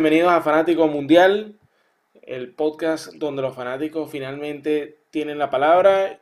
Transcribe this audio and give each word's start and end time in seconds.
bienvenidos 0.00 0.30
a 0.30 0.40
Fanático 0.42 0.86
Mundial, 0.86 1.58
el 2.22 2.54
podcast 2.54 3.14
donde 3.14 3.42
los 3.42 3.56
fanáticos 3.56 4.08
finalmente 4.08 5.00
tienen 5.10 5.40
la 5.40 5.50
palabra. 5.50 6.20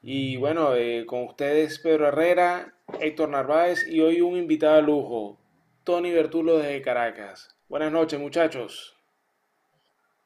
Y 0.00 0.38
bueno, 0.38 0.74
eh, 0.74 1.04
con 1.04 1.24
ustedes 1.24 1.78
Pedro 1.78 2.08
Herrera, 2.08 2.72
Héctor 2.98 3.28
Narváez 3.28 3.86
y 3.86 4.00
hoy 4.00 4.22
un 4.22 4.38
invitado 4.38 4.76
de 4.76 4.82
lujo, 4.82 5.38
Tony 5.84 6.10
Bertulo 6.10 6.56
desde 6.56 6.80
Caracas. 6.80 7.54
Buenas 7.68 7.92
noches, 7.92 8.18
muchachos. 8.18 8.96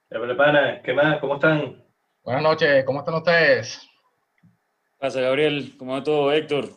¿qué 0.09 0.93
más? 0.93 1.19
¿Cómo 1.19 1.35
están? 1.35 1.85
Buenas 2.23 2.43
noches, 2.45 2.85
¿cómo 2.85 3.01
están 3.01 3.15
ustedes? 3.17 3.85
¿Qué 4.41 4.49
pasa, 4.97 5.21
Gabriel? 5.21 5.75
¿Cómo 5.77 5.95
va 5.95 6.05
todo, 6.05 6.31
Héctor? 6.31 6.69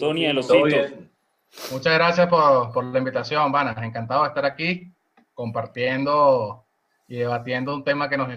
Tony, 0.00 0.24
el 0.24 0.36
Muchas 0.36 1.94
gracias 1.94 2.26
por, 2.28 2.82
la 2.82 2.98
invitación, 2.98 3.52
Vanas. 3.52 3.76
Encantado 3.76 4.22
de 4.22 4.28
estar 4.28 4.46
aquí 4.46 4.94
compartiendo 5.38 6.66
y 7.06 7.18
debatiendo 7.18 7.72
un 7.72 7.84
tema 7.84 8.10
que 8.10 8.16
nos 8.16 8.28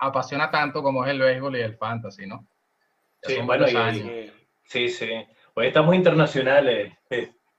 apasiona 0.00 0.50
tanto 0.50 0.82
como 0.82 1.04
es 1.04 1.12
el 1.12 1.20
béisbol 1.20 1.56
y 1.56 1.60
el 1.60 1.76
fantasy, 1.76 2.26
¿no? 2.26 2.48
sí, 3.22 3.36
bueno, 3.44 3.66
sí, 4.64 4.88
sí. 4.88 5.08
Hoy 5.54 5.68
estamos 5.68 5.94
internacionales. 5.94 6.92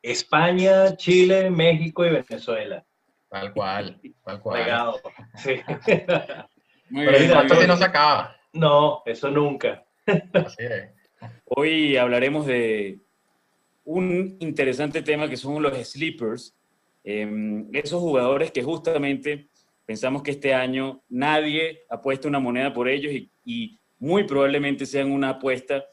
España, 0.01 0.97
Chile, 0.97 1.49
México 1.49 2.05
y 2.05 2.09
Venezuela. 2.09 2.85
Tal 3.29 3.53
cual, 3.53 4.01
tal 4.25 4.41
cual. 4.41 4.63
Pegado. 4.63 5.01
Sí. 5.35 5.61
Pero 5.85 7.17
el 7.17 7.29
fantasy 7.29 7.67
no 7.67 7.77
se 7.77 7.85
acaba. 7.85 8.35
No, 8.51 9.01
eso 9.05 9.31
nunca. 9.31 9.85
Así 10.33 10.63
es. 10.63 10.89
Hoy 11.45 11.95
hablaremos 11.95 12.45
de 12.45 12.99
un 13.85 14.35
interesante 14.41 15.01
tema 15.01 15.29
que 15.29 15.37
son 15.37 15.63
los 15.63 15.77
sleepers, 15.87 16.58
em, 17.09 17.67
esos 17.73 17.99
jugadores 17.99 18.51
que 18.51 18.61
justamente 18.61 19.47
pensamos 19.85 20.21
que 20.21 20.31
este 20.31 20.53
año 20.53 21.01
nadie 21.09 21.81
ha 21.89 22.01
puesto 22.01 22.27
una 22.27 22.39
moneda 22.39 22.73
por 22.73 22.87
ellos 22.87 23.11
y, 23.45 23.75
muy 24.01 24.23
probablemente 24.23 24.85
sean 24.85 25.11
una 25.11 25.31
apuesta 25.31 25.83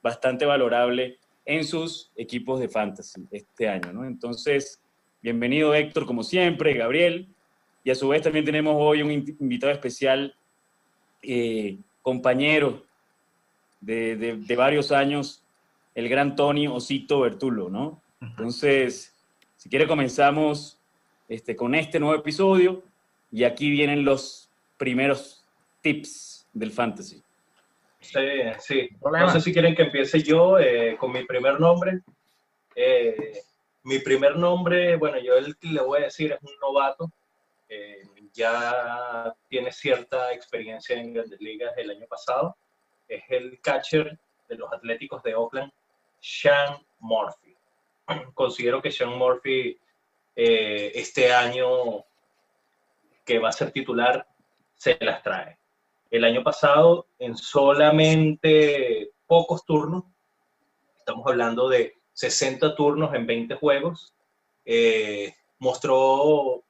bastante 0.00 0.46
valorable 0.46 1.18
en 1.44 1.64
sus 1.64 2.12
equipos 2.14 2.60
de 2.60 2.68
fantasy 2.68 3.26
este 3.32 3.68
año, 3.68 3.92
¿no? 3.92 4.04
Entonces, 4.04 4.80
bienvenido 5.20 5.74
Héctor, 5.74 6.06
como 6.06 6.22
siempre, 6.22 6.74
Gabriel, 6.74 7.26
y 7.82 7.90
a 7.90 7.96
su 7.96 8.06
vez 8.06 8.22
también 8.22 8.44
tenemos 8.44 8.76
hoy 8.78 9.02
un 9.02 9.10
invitado 9.10 9.72
especial, 9.72 10.36
eh, 11.22 11.76
compañero 12.02 12.84
de, 13.80 14.14
de 14.16 14.56
varios 14.56 14.92
años 14.92 15.42
el 15.96 16.08
gran 16.10 16.36
Tony 16.36 16.68
Osito 16.68 17.20
Bertulo, 17.20 17.68
¿no? 17.70 18.02
Entonces, 18.20 19.15
si 19.56 19.68
quiere 19.68 19.86
comenzamos 19.86 20.78
este, 21.28 21.56
con 21.56 21.74
este 21.74 21.98
nuevo 21.98 22.14
episodio 22.14 22.82
y 23.30 23.44
aquí 23.44 23.70
vienen 23.70 24.04
los 24.04 24.50
primeros 24.76 25.44
tips 25.80 26.46
del 26.52 26.70
fantasy. 26.70 27.22
Sí, 28.00 28.20
sí. 28.60 28.88
No 29.00 29.30
sé 29.30 29.40
si 29.40 29.52
quieren 29.52 29.74
que 29.74 29.82
empiece 29.82 30.22
yo 30.22 30.58
eh, 30.58 30.96
con 30.98 31.12
mi 31.12 31.24
primer 31.24 31.58
nombre. 31.58 32.00
Eh, 32.74 33.42
mi 33.82 33.98
primer 33.98 34.36
nombre, 34.36 34.96
bueno, 34.96 35.18
yo 35.18 35.36
el 35.36 35.56
que 35.56 35.68
le 35.68 35.80
voy 35.80 36.00
a 36.00 36.04
decir 36.04 36.32
es 36.32 36.42
un 36.42 36.52
novato. 36.60 37.10
Eh, 37.68 38.02
ya 38.32 39.34
tiene 39.48 39.72
cierta 39.72 40.32
experiencia 40.32 40.96
en 40.96 41.14
grandes 41.14 41.40
ligas 41.40 41.72
el 41.76 41.90
año 41.90 42.06
pasado. 42.06 42.56
Es 43.08 43.22
el 43.28 43.60
catcher 43.60 44.18
de 44.48 44.56
los 44.56 44.72
Atléticos 44.72 45.22
de 45.22 45.34
Oakland, 45.34 45.72
sean 46.20 46.78
Murphy. 46.98 47.45
Considero 48.34 48.80
que 48.80 48.90
Sean 48.90 49.16
Murphy 49.16 49.78
eh, 50.34 50.92
este 50.94 51.32
año 51.32 52.04
que 53.24 53.38
va 53.38 53.48
a 53.48 53.52
ser 53.52 53.72
titular 53.72 54.26
se 54.74 54.96
las 55.00 55.22
trae. 55.22 55.58
El 56.10 56.24
año 56.24 56.44
pasado, 56.44 57.06
en 57.18 57.36
solamente 57.36 59.10
pocos 59.26 59.64
turnos, 59.64 60.04
estamos 60.96 61.26
hablando 61.26 61.68
de 61.68 61.94
60 62.12 62.76
turnos 62.76 63.14
en 63.14 63.26
20 63.26 63.56
juegos, 63.56 64.14
eh, 64.64 65.34
mostró, 65.58 66.62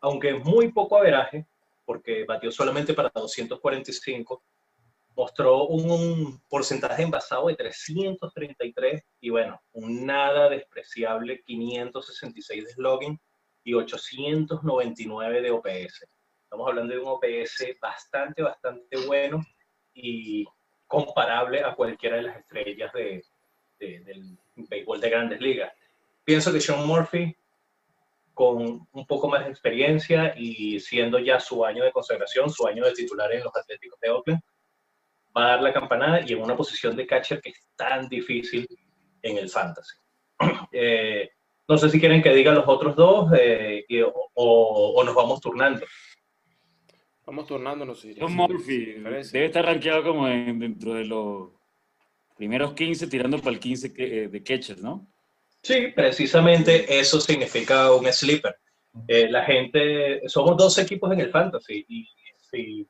aunque 0.00 0.34
muy 0.34 0.70
poco 0.72 0.96
averaje, 0.96 1.46
porque 1.84 2.24
batió 2.24 2.50
solamente 2.50 2.94
para 2.94 3.10
245, 3.14 4.42
mostró 5.16 5.64
un, 5.64 6.40
porcentaje 6.48 7.02
envasado 7.02 7.48
de 7.48 7.56
333 7.56 9.02
y 9.20 9.30
bueno, 9.30 9.60
un 9.72 10.04
nada 10.04 10.50
despreciable 10.50 11.42
566 11.42 12.64
de 12.64 12.70
slogan 12.70 13.18
y 13.64 13.74
899 13.74 15.40
de 15.40 15.50
OPS. 15.50 16.06
Estamos 16.44 16.68
hablando 16.68 16.94
de 16.94 17.00
un 17.00 17.08
OPS 17.08 17.64
bastante, 17.80 18.42
bastante 18.42 19.06
bueno 19.06 19.40
y 19.94 20.46
comparable 20.86 21.64
a 21.64 21.74
cualquiera 21.74 22.16
de 22.16 22.22
las 22.22 22.36
estrellas 22.36 22.92
de, 22.92 23.24
del 23.78 24.38
béisbol 24.54 25.00
de 25.00 25.10
grandes 25.10 25.40
ligas. 25.40 25.72
Pienso 26.24 26.52
que 26.52 26.60
Sean 26.60 26.86
Murphy, 26.86 27.34
con 28.34 28.86
un 28.92 29.06
poco 29.06 29.28
más 29.28 29.44
de 29.44 29.50
experiencia 29.50 30.34
y 30.36 30.78
siendo 30.78 31.18
ya 31.18 31.40
su 31.40 31.64
año 31.64 31.84
de 31.84 31.92
consagración, 31.92 32.50
su 32.50 32.66
año 32.66 32.84
de 32.84 32.92
titular 32.92 33.32
en 33.32 33.42
los 33.42 33.56
Atléticos 33.56 33.98
de 34.00 34.10
Oakland, 34.10 34.42
va 35.36 35.44
a 35.44 35.48
dar 35.48 35.62
la 35.62 35.72
campanada 35.72 36.20
y 36.26 36.32
en 36.32 36.40
una 36.40 36.56
posición 36.56 36.96
de 36.96 37.06
catcher 37.06 37.40
que 37.40 37.50
es 37.50 37.68
tan 37.76 38.08
difícil 38.08 38.66
en 39.22 39.38
el 39.38 39.48
fantasy. 39.48 39.96
Eh, 40.72 41.30
no 41.68 41.78
sé 41.78 41.88
si 41.88 41.98
quieren 41.98 42.22
que 42.22 42.34
diga 42.34 42.52
los 42.52 42.68
otros 42.68 42.94
dos 42.94 43.32
eh, 43.38 43.84
o, 44.34 45.02
nos 45.04 45.14
vamos 45.14 45.40
turnando. 45.40 45.86
Vamos 47.24 47.46
turnándonos. 47.46 48.00
Si 48.00 48.14
Tom 48.14 48.34
Murphy 48.34 48.96
debe 49.32 49.46
estar 49.46 49.64
rankeado 49.64 50.02
como 50.04 50.26
dentro 50.26 50.92
de 50.94 51.06
los 51.06 51.48
primeros 52.36 52.74
15, 52.74 53.06
tirando 53.06 53.38
para 53.38 53.52
el 53.52 53.58
15 53.58 53.94
eh, 53.96 54.28
de 54.28 54.42
catcher, 54.42 54.78
¿no? 54.80 55.06
Sí, 55.62 55.88
precisamente 55.94 56.98
eso 56.98 57.20
significa 57.20 57.90
un 57.92 58.12
sleeper. 58.12 58.54
la 59.08 59.42
gente, 59.44 60.28
somos 60.28 60.56
dos 60.58 60.76
equipos 60.78 61.10
en 61.12 61.20
el 61.20 61.30
fantasy 61.30 61.86
y 61.88 62.06
si 62.50 62.86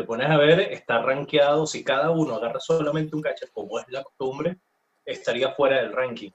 te 0.00 0.06
pones 0.06 0.30
a 0.30 0.38
ver, 0.38 0.60
está 0.60 1.02
rankeado, 1.02 1.66
si 1.66 1.84
cada 1.84 2.10
uno 2.10 2.36
agarra 2.36 2.58
solamente 2.58 3.14
un 3.14 3.20
catcher, 3.20 3.50
como 3.52 3.78
es 3.78 3.86
la 3.88 4.02
costumbre, 4.02 4.56
estaría 5.04 5.52
fuera 5.52 5.76
del 5.76 5.92
ranking. 5.92 6.30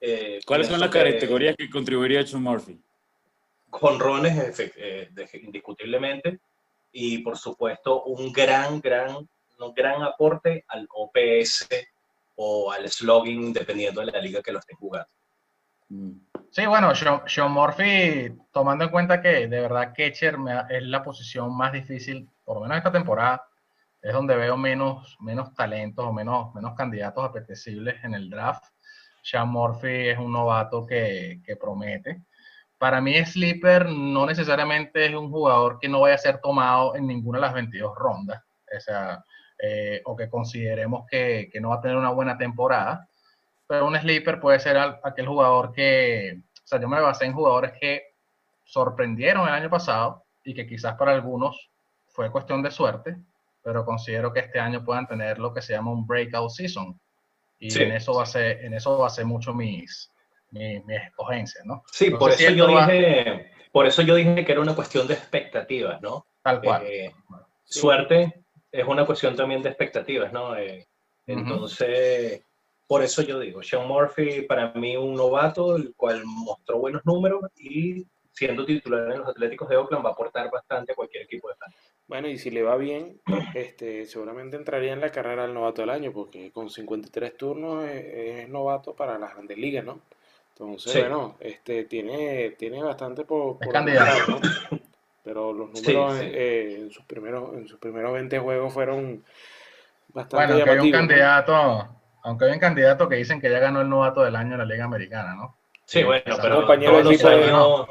Eh, 0.00 0.40
¿Cuáles 0.44 0.66
son 0.66 0.80
las 0.80 0.90
categorías 0.90 1.54
que 1.56 1.70
contribuiría 1.70 2.20
a 2.20 2.24
John 2.28 2.42
Murphy? 2.42 2.76
Jonrones, 3.70 4.58
eh, 4.58 5.10
indiscutiblemente, 5.34 6.40
y 6.90 7.18
por 7.18 7.38
supuesto 7.38 8.02
un 8.02 8.32
gran, 8.32 8.80
gran, 8.80 9.16
un 9.16 9.74
gran 9.74 10.02
aporte 10.02 10.64
al 10.66 10.88
OPS 10.92 11.68
o 12.34 12.72
al 12.72 12.88
slogan, 12.90 13.52
dependiendo 13.52 14.00
de 14.00 14.10
la 14.10 14.20
liga 14.20 14.42
que 14.42 14.50
lo 14.50 14.58
estén 14.58 14.76
jugando. 14.76 15.08
Mm. 15.88 16.12
Sí, 16.50 16.66
bueno, 16.66 16.92
Sean, 16.94 17.52
Murphy, 17.52 18.32
tomando 18.52 18.84
en 18.84 18.90
cuenta 18.90 19.22
que 19.22 19.46
de 19.46 19.60
verdad 19.60 19.92
catcher 19.96 20.36
es 20.68 20.82
la 20.82 21.02
posición 21.04 21.56
más 21.56 21.72
difícil 21.72 22.28
por 22.44 22.56
lo 22.56 22.62
menos 22.62 22.78
esta 22.78 22.92
temporada, 22.92 23.46
es 24.04 24.12
donde 24.12 24.36
veo 24.36 24.56
menos, 24.56 25.16
menos 25.20 25.54
talentos 25.54 26.04
o 26.04 26.12
menos, 26.12 26.54
menos 26.54 26.74
candidatos 26.74 27.24
apetecibles 27.24 28.04
en 28.04 28.14
el 28.14 28.28
draft. 28.28 28.64
Sean 29.22 29.48
Murphy 29.48 30.08
es 30.08 30.18
un 30.18 30.30
novato 30.30 30.86
que, 30.86 31.40
promete. 31.58 32.22
Para 32.78 33.00
mí, 33.00 33.16
Sleeper 33.24 33.88
no 33.88 34.26
necesariamente 34.26 35.06
es 35.06 35.14
un 35.14 35.30
jugador 35.30 35.78
que 35.78 35.88
no 35.88 36.00
vaya 36.00 36.16
a 36.16 36.18
ser 36.18 36.38
tomado 36.38 36.94
en 36.96 37.06
ninguna 37.06 37.38
de 37.38 37.42
las 37.46 37.54
22 37.54 37.94
rondas, 37.96 38.42
o, 38.76 38.80
sea, 38.80 39.24
eh, 39.58 40.02
o 40.04 40.14
que 40.14 40.28
consideremos 40.28 41.06
que, 41.10 41.48
que, 41.50 41.60
no 41.60 41.70
va 41.70 41.76
a 41.76 41.80
tener 41.80 41.96
una 41.96 42.10
buena 42.10 42.36
temporada. 42.36 43.08
Pero 43.66 43.86
un 43.86 43.96
sleeper 43.96 44.38
puede 44.38 44.60
ser 44.60 44.76
aquel 45.02 45.26
jugador 45.26 45.72
que, 45.72 46.42
o 46.42 46.66
sea, 46.66 46.78
yo 46.78 46.88
me 46.88 47.00
basé 47.00 47.24
en 47.24 47.32
jugadores 47.32 47.72
que 47.80 48.02
sorprendieron 48.64 49.48
el 49.48 49.54
año 49.54 49.70
pasado 49.70 50.24
y 50.44 50.52
que 50.52 50.66
quizás 50.66 50.94
para 50.96 51.12
algunos 51.12 51.70
fue 52.14 52.30
cuestión 52.30 52.62
de 52.62 52.70
suerte, 52.70 53.16
pero 53.60 53.84
considero 53.84 54.32
que 54.32 54.38
este 54.38 54.60
año 54.60 54.84
puedan 54.84 55.06
tener 55.06 55.40
lo 55.40 55.52
que 55.52 55.60
se 55.60 55.72
llama 55.72 55.90
un 55.90 56.06
breakout 56.06 56.50
season. 56.50 56.98
Y 57.58 57.76
en 57.82 57.92
eso 57.92 58.14
va 58.14 58.22
a 58.22 58.26
ser, 58.26 58.64
en 58.64 58.74
eso 58.74 58.98
va 58.98 59.08
a 59.08 59.10
ser 59.10 59.24
mucho 59.24 59.52
mis, 59.52 60.12
mis, 60.52 60.82
escogencias, 60.88 61.64
¿no? 61.66 61.82
Sí, 61.90 62.10
por 62.10 62.30
eso 62.30 62.50
yo 62.50 62.68
dije, 62.68 63.50
por 63.72 63.86
eso 63.86 64.02
yo 64.02 64.14
dije 64.14 64.44
que 64.44 64.52
era 64.52 64.60
una 64.60 64.76
cuestión 64.76 65.08
de 65.08 65.14
expectativas, 65.14 66.00
¿no? 66.00 66.26
Tal 66.42 66.60
cual. 66.60 66.84
Eh, 66.86 67.12
suerte 67.64 68.44
es 68.70 68.86
una 68.86 69.04
cuestión 69.04 69.34
también 69.34 69.62
de 69.62 69.70
expectativas, 69.70 70.32
¿no? 70.32 70.56
Eh, 70.56 70.86
entonces, 71.26 72.44
por 72.86 73.02
eso 73.02 73.22
yo 73.22 73.40
digo, 73.40 73.62
Sean 73.62 73.88
Murphy 73.88 74.42
para 74.42 74.72
mí 74.74 74.96
un 74.96 75.16
novato, 75.16 75.74
el 75.74 75.94
cual 75.96 76.22
mostró 76.24 76.78
buenos 76.78 77.04
números 77.04 77.40
y 77.56 78.06
siendo 78.30 78.64
titular 78.64 79.10
en 79.10 79.18
los 79.18 79.28
Atléticos 79.28 79.68
de 79.68 79.76
Oakland 79.76 80.04
va 80.04 80.10
a 80.10 80.12
aportar 80.12 80.50
bastante 80.50 80.92
a 80.92 80.94
cualquier 80.94 81.24
equipo 81.24 81.48
de 81.48 81.54
fantasy. 81.56 81.93
Bueno, 82.06 82.28
y 82.28 82.36
si 82.36 82.50
le 82.50 82.62
va 82.62 82.76
bien, 82.76 83.20
este, 83.54 84.04
seguramente 84.06 84.56
entraría 84.56 84.92
en 84.92 85.00
la 85.00 85.10
carrera 85.10 85.42
del 85.42 85.54
novato 85.54 85.82
del 85.82 85.90
año, 85.90 86.12
porque 86.12 86.50
con 86.52 86.68
53 86.68 87.36
turnos 87.36 87.84
es, 87.84 88.48
novato 88.48 88.94
para 88.94 89.18
las 89.18 89.32
grandes 89.32 89.56
ligas, 89.56 89.84
¿no? 89.84 90.00
Entonces, 90.52 91.00
bueno, 91.00 91.36
este, 91.40 91.84
tiene, 91.84 92.50
tiene 92.50 92.82
bastante 92.82 93.24
por, 93.24 93.58
por 93.58 93.72
candidato. 93.72 94.40
Pero 95.24 95.54
los 95.54 95.70
números 95.70 96.20
eh, 96.20 96.76
en, 96.82 96.90
sus 96.90 97.04
primeros, 97.06 97.54
en 97.54 97.66
sus 97.66 97.78
primeros 97.78 98.12
20 98.12 98.38
juegos 98.38 98.72
fueron 98.72 99.24
bastante 100.08 100.36
Bueno, 100.36 100.54
aunque 100.54 100.70
hay 100.70 100.78
un 100.78 100.92
candidato, 100.92 101.88
aunque 102.22 102.44
hay 102.44 102.52
un 102.52 102.58
candidato 102.58 103.08
que 103.08 103.16
dicen 103.16 103.40
que 103.40 103.50
ya 103.50 103.58
ganó 103.58 103.80
el 103.80 103.88
novato 103.88 104.22
del 104.22 104.36
año 104.36 104.52
en 104.52 104.58
la 104.58 104.66
Liga 104.66 104.84
Americana, 104.84 105.34
¿no? 105.34 105.56
Sí, 105.86 106.02
bueno, 106.02 106.36
pero 106.40 106.56
compañero 106.56 107.00
todos 107.00 107.12
los 107.12 107.24
años, 107.24 107.86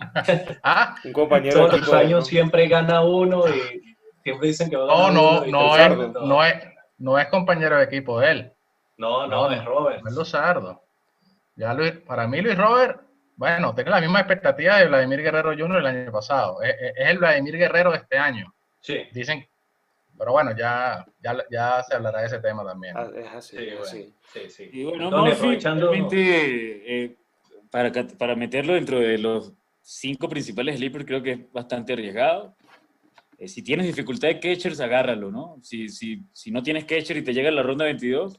¿Ah? 0.62 0.96
un 1.04 1.12
compañero 1.12 1.66
todos 1.66 1.80
los 1.80 1.92
años 1.92 2.26
siempre 2.26 2.66
gana 2.68 3.02
uno 3.02 3.48
y 3.48 3.94
siempre 4.22 4.48
dicen 4.48 4.70
que 4.70 4.76
va 4.76 4.84
a 4.84 4.86
ganar 4.86 5.12
no, 5.12 5.44
no, 5.44 5.46
no, 5.46 5.76
es, 5.76 6.12
no, 6.14 6.44
es, 6.44 6.54
no 6.98 7.18
es 7.18 7.26
compañero 7.28 7.76
de 7.76 7.84
equipo 7.84 8.20
de 8.20 8.30
él. 8.30 8.52
No, 8.96 9.26
no, 9.26 9.50
es 9.50 9.64
Robert. 9.64 10.02
es 10.06 10.14
Luzardo. 10.14 10.82
Ya 11.56 11.74
Luis, 11.74 11.92
para 12.06 12.26
mí 12.26 12.40
Luis 12.40 12.56
Robert, 12.56 13.00
bueno, 13.36 13.74
tiene 13.74 13.90
la 13.90 14.00
misma 14.00 14.20
expectativa 14.20 14.76
de 14.76 14.88
Vladimir 14.88 15.22
Guerrero 15.22 15.56
Jr. 15.56 15.78
el 15.78 15.86
año 15.86 16.12
pasado. 16.12 16.62
Es, 16.62 16.74
el 16.96 17.18
Vladimir 17.18 17.56
Guerrero 17.56 17.92
de 17.92 17.98
este 17.98 18.18
año. 18.18 18.52
Sí. 18.80 19.08
Dicen, 19.12 19.46
pero 20.18 20.32
bueno, 20.32 20.54
ya, 20.54 21.06
ya, 21.22 21.36
ya 21.50 21.82
se 21.82 21.94
hablará 21.94 22.20
de 22.20 22.26
ese 22.26 22.40
tema 22.40 22.62
también. 22.64 22.94
Ah, 22.96 23.08
es 23.14 23.26
así, 23.28 23.56
sí, 23.84 24.14
sí, 24.22 24.50
sí, 24.50 24.70
Y 24.70 24.84
bueno, 24.84 25.08
aprovechando... 25.26 25.92
Eh, 25.94 27.16
para, 27.70 27.90
para 28.18 28.34
meterlo 28.34 28.74
dentro 28.74 28.98
de 28.98 29.16
los 29.16 29.54
cinco 29.90 30.28
principales 30.28 30.76
sleepers 30.76 31.04
creo 31.04 31.22
que 31.22 31.32
es 31.32 31.52
bastante 31.52 31.94
arriesgado. 31.94 32.54
Eh, 33.38 33.48
si 33.48 33.62
tienes 33.62 33.86
dificultad 33.86 34.28
de 34.28 34.38
catchers, 34.38 34.78
agárralo, 34.80 35.32
¿no? 35.32 35.58
Si, 35.62 35.88
si, 35.88 36.22
si 36.32 36.52
no 36.52 36.62
tienes 36.62 36.84
catcher 36.84 37.16
y 37.16 37.22
te 37.22 37.34
llega 37.34 37.50
la 37.50 37.62
ronda 37.62 37.86
22, 37.86 38.38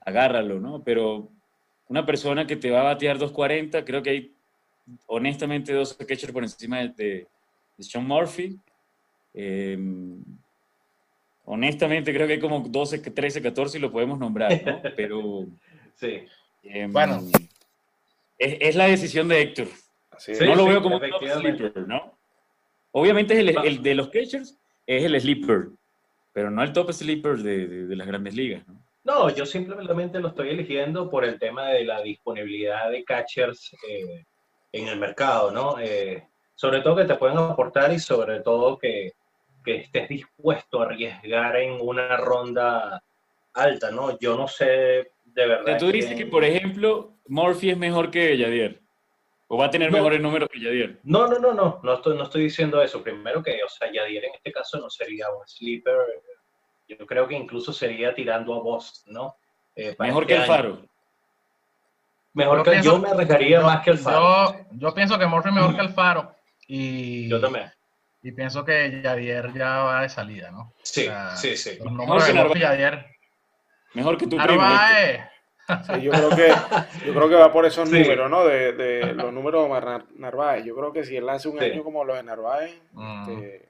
agárralo, 0.00 0.58
¿no? 0.58 0.82
Pero 0.82 1.30
una 1.88 2.06
persona 2.06 2.46
que 2.46 2.56
te 2.56 2.70
va 2.70 2.80
a 2.80 2.84
batear 2.84 3.18
2.40, 3.18 3.84
creo 3.84 4.02
que 4.02 4.10
hay 4.10 4.34
honestamente 5.06 5.72
dos 5.74 5.92
catchers 5.94 6.32
por 6.32 6.44
encima 6.44 6.78
de, 6.78 7.26
de, 7.76 7.84
Sean 7.84 8.06
Murphy. 8.06 8.58
Em, 9.34 10.22
honestamente 11.44 12.12
creo 12.14 12.26
que 12.26 12.34
hay 12.34 12.40
como 12.40 12.60
12, 12.60 12.98
13, 13.00 13.42
14 13.42 13.76
y 13.76 13.80
lo 13.80 13.92
podemos 13.92 14.18
nombrar, 14.18 14.64
¿no? 14.64 14.80
Pero... 14.96 15.46
sí. 15.96 16.22
Em, 16.62 16.90
bueno. 16.90 17.22
Es, 18.38 18.56
es, 18.60 18.76
la 18.76 18.86
decisión 18.86 19.28
de 19.28 19.42
Héctor. 19.42 19.68
No 20.28 20.54
lo 20.54 20.66
veo 20.66 20.82
como 20.82 20.96
un 20.96 21.02
sleeper, 21.02 21.86
¿no? 21.86 22.18
Obviamente 22.92 23.38
el, 23.38 23.56
el, 23.64 23.82
de 23.82 23.94
los 23.94 24.08
catchers 24.08 24.58
es 24.86 25.04
el 25.04 25.20
sleeper, 25.20 25.68
pero 26.32 26.50
no 26.50 26.62
el 26.62 26.72
top 26.72 26.92
sleeper 26.92 27.36
de, 27.38 27.66
de, 27.66 27.86
de 27.86 27.96
las 27.96 28.06
grandes 28.06 28.34
ligas, 28.34 28.66
¿no? 28.66 28.80
No, 29.02 29.30
yo 29.30 29.46
simplemente 29.46 30.20
lo 30.20 30.28
estoy 30.28 30.50
eligiendo 30.50 31.08
por 31.08 31.24
el 31.24 31.38
tema 31.38 31.68
de 31.68 31.84
la 31.84 32.02
disponibilidad 32.02 32.90
de 32.90 33.02
catchers 33.04 33.74
eh, 33.88 34.24
en 34.72 34.88
el 34.88 34.98
mercado, 34.98 35.50
¿no? 35.50 35.78
Eh, 35.80 36.26
sobre 36.54 36.80
todo 36.80 36.96
que 36.96 37.06
te 37.06 37.14
pueden 37.14 37.38
aportar 37.38 37.92
y 37.92 37.98
sobre 37.98 38.40
todo 38.40 38.76
que, 38.76 39.12
que, 39.64 39.76
estés 39.76 40.08
dispuesto 40.08 40.80
a 40.82 40.84
arriesgar 40.84 41.56
en 41.56 41.80
una 41.80 42.18
ronda 42.18 43.02
alta, 43.54 43.90
¿no? 43.90 44.18
Yo 44.18 44.36
no 44.36 44.46
sé 44.46 45.12
de 45.24 45.46
verdad. 45.46 45.78
tú 45.78 45.90
dices 45.90 46.14
que, 46.14 46.26
por 46.26 46.44
ejemplo, 46.44 47.14
Murphy 47.26 47.70
es 47.70 47.78
mejor 47.78 48.10
que 48.10 48.36
Yadier. 48.36 48.80
¿O 49.52 49.58
va 49.58 49.66
a 49.66 49.70
tener 49.70 49.90
mejores 49.90 50.20
números 50.20 50.48
que 50.48 50.60
Yadier? 50.60 51.00
No, 51.02 51.26
no, 51.26 51.40
no, 51.40 51.52
no, 51.52 51.80
no 51.82 51.94
estoy, 51.94 52.16
no 52.16 52.22
estoy 52.22 52.44
diciendo 52.44 52.80
eso. 52.80 53.02
Primero 53.02 53.42
que, 53.42 53.62
o 53.64 53.68
sea, 53.68 53.90
Yadier 53.92 54.24
en 54.24 54.34
este 54.34 54.52
caso 54.52 54.78
no 54.78 54.88
sería 54.88 55.28
un 55.28 55.46
sleeper 55.46 55.96
yo 56.98 57.06
creo 57.06 57.28
que 57.28 57.34
incluso 57.34 57.72
sería 57.72 58.14
tirando 58.14 58.54
a 58.54 58.62
Boston, 58.62 59.14
¿no? 59.14 59.36
Eh, 59.76 59.94
Mejor 59.98 60.26
que 60.26 60.36
el 60.36 60.42
Faro. 60.42 60.82
Mejor 62.32 62.62
que 62.62 62.82
yo 62.82 62.98
me 62.98 63.10
arriesgaría 63.10 63.60
más 63.60 63.84
que 63.84 63.90
el 63.90 63.98
Faro. 63.98 64.56
Yo, 64.72 64.94
pienso 64.94 65.18
que 65.18 65.26
Murphy 65.26 65.48
es 65.48 65.54
mejor 65.54 65.74
que 65.74 65.82
el 65.82 65.90
Faro. 65.90 66.34
Y, 66.66 67.28
yo 67.28 67.40
también. 67.40 67.72
Y 68.22 68.32
pienso 68.32 68.64
que 68.64 69.00
Javier 69.02 69.52
ya 69.54 69.78
va 69.78 70.02
de 70.02 70.08
salida, 70.08 70.50
¿no? 70.50 70.74
Sí, 70.82 71.08
sí, 71.36 71.56
sí. 71.56 71.78
Mejor 71.80 72.24
que 72.24 72.32
Murphy 72.32 72.60
Mejor 73.94 74.16
que 74.16 74.26
tu 74.26 74.36
Narváez. 74.36 75.22
Sí, 75.86 76.02
yo, 76.02 76.10
creo 76.10 76.30
que, 76.30 76.48
yo 77.06 77.14
creo 77.14 77.28
que 77.28 77.34
va 77.34 77.52
por 77.52 77.64
esos 77.66 77.90
números, 77.90 78.30
¿no? 78.30 78.44
De, 78.44 78.72
de, 78.72 79.14
los 79.14 79.32
números 79.32 79.68
de 79.68 80.02
Narváez. 80.16 80.64
Yo 80.64 80.74
creo 80.74 80.92
que 80.92 81.04
si 81.04 81.16
él 81.16 81.28
hace 81.28 81.48
un 81.48 81.60
año 81.60 81.82
como 81.82 82.04
los 82.04 82.16
de 82.16 82.22
Narváez, 82.22 82.80
mm. 82.92 83.30
este, 83.30 83.68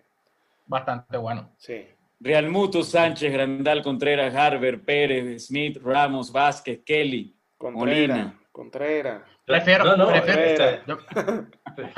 bastante 0.67 1.17
bueno. 1.17 1.51
Sí. 1.59 1.87
Real 2.21 2.49
Muto, 2.49 2.83
Sánchez, 2.83 3.33
Grandal, 3.33 3.83
Contreras, 3.83 4.35
Harber, 4.35 4.83
Pérez, 4.83 5.47
Smith, 5.47 5.79
Ramos, 5.83 6.31
Vázquez, 6.31 6.81
Kelly, 6.85 7.35
Contreras, 7.57 8.35
Contreras. 8.53 9.23
Prefiero, 9.47 9.85
no, 9.85 9.97
no, 9.97 10.09
prefiero. 10.09 10.99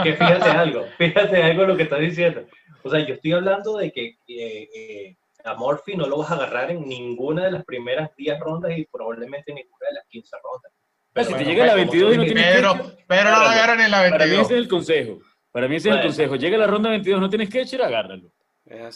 que 0.02 0.12
fíjate 0.14 0.48
algo, 0.50 0.84
fíjate 0.96 1.42
algo 1.42 1.64
lo 1.64 1.76
que 1.76 1.82
estás 1.82 2.00
diciendo. 2.00 2.46
O 2.84 2.90
sea, 2.90 3.00
yo 3.00 3.14
estoy 3.14 3.32
hablando 3.32 3.76
de 3.76 3.92
que 3.92 4.16
eh, 4.28 5.16
a 5.44 5.54
Morphy 5.54 5.96
no 5.96 6.06
lo 6.06 6.18
vas 6.18 6.30
a 6.30 6.34
agarrar 6.34 6.70
en 6.70 6.88
ninguna 6.88 7.44
de 7.44 7.52
las 7.52 7.64
primeras 7.64 8.14
10 8.16 8.40
rondas 8.40 8.76
y 8.76 8.84
probablemente 8.84 9.52
en 9.52 9.56
ninguna 9.56 9.88
de 9.88 9.94
las 9.94 10.06
15 10.06 10.36
rondas. 10.42 10.72
Pero, 11.12 11.26
si 11.26 11.34
te 11.34 11.44
llega 11.44 11.64
a 11.64 11.66
la 11.66 11.74
22 11.74 12.14
y 12.14 12.16
no 12.16 12.24
tienes 12.24 12.56
pero, 12.56 12.74
pero 13.06 13.24
no 13.24 13.40
lo 13.40 13.46
agarran 13.46 13.80
en 13.80 13.90
la 13.90 14.00
22. 14.02 14.18
Para 14.18 14.30
mí 14.30 14.40
ese 14.40 14.54
es 14.54 14.60
el 14.60 14.68
consejo. 14.68 15.18
Para 15.50 15.68
mí 15.68 15.76
ese 15.76 15.90
es 15.90 15.96
el 15.96 16.02
consejo. 16.02 16.36
Llega 16.36 16.56
a 16.56 16.60
la 16.60 16.66
ronda 16.66 16.90
22, 16.90 17.20
no 17.20 17.28
tienes 17.28 17.50
catcher, 17.50 17.82
agárralo. 17.82 18.30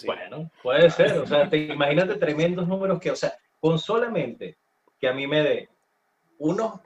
Bueno, 0.07 0.51
puede 0.63 0.89
ser. 0.91 1.19
O 1.19 1.27
sea, 1.27 1.49
te, 1.49 1.59
imagínate 1.59 2.15
tremendos 2.15 2.67
números 2.67 2.99
que, 2.99 3.11
o 3.11 3.17
sea, 3.17 3.35
con 3.61 3.79
solamente 3.79 4.57
que 4.99 5.09
a 5.09 5.13
mí 5.13 5.27
me 5.27 5.43
dé 5.43 5.69
unos 6.39 6.81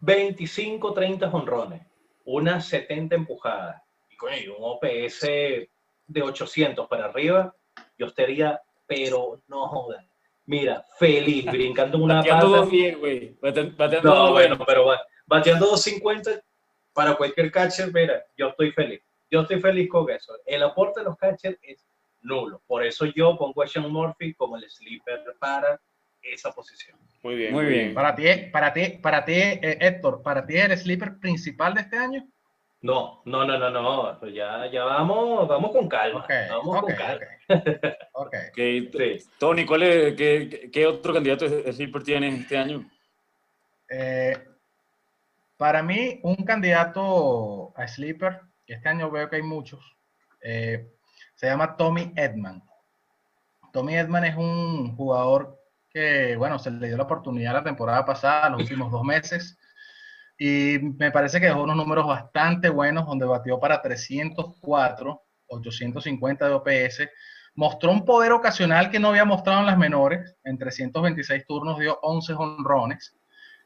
25, 0.00 0.92
30 0.92 1.28
honrones, 1.28 1.82
unas 2.24 2.66
70 2.66 3.14
empujadas 3.14 3.82
y 4.10 4.16
con 4.16 4.32
un 4.32 4.56
OPS 4.58 5.20
de 5.20 6.22
800 6.22 6.88
para 6.88 7.06
arriba, 7.06 7.54
yo 7.98 8.06
estaría, 8.06 8.60
pero 8.86 9.42
no 9.48 9.68
jodas. 9.68 10.04
Mira, 10.46 10.84
feliz, 10.98 11.44
brincando 11.50 11.98
una 11.98 12.16
bateando 12.16 12.52
pata. 12.52 12.70
bien, 12.70 12.98
güey. 12.98 13.36
Bateando 13.40 14.14
no, 14.14 14.32
bueno, 14.32 14.58
pero 14.66 14.86
bateando 15.26 15.66
250 15.66 16.42
para 16.92 17.14
cualquier 17.14 17.50
catcher, 17.50 17.92
mira, 17.92 18.24
yo 18.36 18.48
estoy 18.48 18.72
feliz 18.72 19.02
yo 19.30 19.42
estoy 19.42 19.60
feliz 19.60 19.88
con 19.88 20.10
eso. 20.10 20.34
El 20.46 20.62
aporte 20.62 21.00
de 21.00 21.04
los 21.04 21.16
catchers 21.16 21.58
es 21.62 21.86
nulo. 22.20 22.62
Por 22.66 22.84
eso 22.84 23.06
yo 23.06 23.36
pongo 23.36 23.62
a 23.62 23.66
Sean 23.66 23.90
Murphy 23.90 24.34
como 24.34 24.56
el 24.56 24.68
sleeper 24.68 25.22
para 25.38 25.80
esa 26.22 26.52
posición. 26.52 26.98
Muy 27.22 27.36
bien, 27.36 27.52
muy, 27.52 27.66
bien. 27.66 27.94
Para 27.94 28.14
ti, 28.14 28.24
para 28.52 28.72
ti, 28.72 28.98
para 29.02 29.24
ti, 29.24 29.32
eh, 29.32 29.78
Héctor, 29.80 30.22
¿para 30.22 30.46
ti 30.46 30.56
es 30.56 30.70
el 30.70 30.78
sleeper 30.78 31.18
principal 31.18 31.74
de 31.74 31.82
este 31.82 31.96
año? 31.96 32.28
No, 32.80 33.22
no, 33.24 33.44
no, 33.44 33.58
no, 33.58 33.70
no. 33.70 34.18
Pues 34.20 34.34
ya, 34.34 34.70
ya 34.70 34.84
vamos, 34.84 35.48
vamos 35.48 35.72
con 35.72 35.88
calma. 35.88 36.26
vamos 36.50 36.80
con 36.80 36.94
calma. 36.94 37.26
Okay. 38.12 38.90
Tony, 39.38 39.64
¿cuál 39.64 39.82
es, 39.82 40.14
qué, 40.14 40.70
qué, 40.72 40.86
otro 40.86 41.12
candidato 41.12 41.48
de 41.48 41.72
sleeper 41.72 42.02
tiene 42.02 42.28
este 42.28 42.56
año? 42.56 42.88
Eh, 43.88 44.36
para 45.56 45.82
mí, 45.82 46.20
un 46.22 46.36
candidato 46.36 47.72
a 47.76 47.88
sleeper 47.88 48.42
este 48.74 48.88
año 48.88 49.10
veo 49.10 49.28
que 49.28 49.36
hay 49.36 49.42
muchos, 49.42 49.80
eh, 50.42 50.92
se 51.34 51.46
llama 51.46 51.76
Tommy 51.76 52.12
Edman. 52.16 52.62
Tommy 53.72 53.96
Edman 53.96 54.24
es 54.24 54.36
un 54.36 54.94
jugador 54.96 55.58
que, 55.90 56.36
bueno, 56.36 56.58
se 56.58 56.70
le 56.70 56.88
dio 56.88 56.96
la 56.96 57.04
oportunidad 57.04 57.54
la 57.54 57.64
temporada 57.64 58.04
pasada, 58.04 58.50
los 58.50 58.62
últimos 58.62 58.90
dos 58.92 59.02
meses, 59.04 59.57
y 60.38 60.78
me 60.78 61.10
parece 61.10 61.40
que 61.40 61.46
dejó 61.46 61.64
unos 61.64 61.76
números 61.76 62.06
bastante 62.06 62.68
buenos, 62.68 63.06
donde 63.06 63.26
batió 63.26 63.58
para 63.58 63.82
304, 63.82 65.22
850 65.48 66.46
de 66.46 66.54
OPS, 66.54 67.08
mostró 67.56 67.90
un 67.90 68.04
poder 68.04 68.30
ocasional 68.30 68.88
que 68.88 69.00
no 69.00 69.08
había 69.08 69.24
mostrado 69.24 69.60
en 69.60 69.66
las 69.66 69.76
menores, 69.76 70.36
en 70.44 70.56
326 70.56 71.44
turnos 71.44 71.80
dio 71.80 71.98
11 72.02 72.34
honrones, 72.34 73.16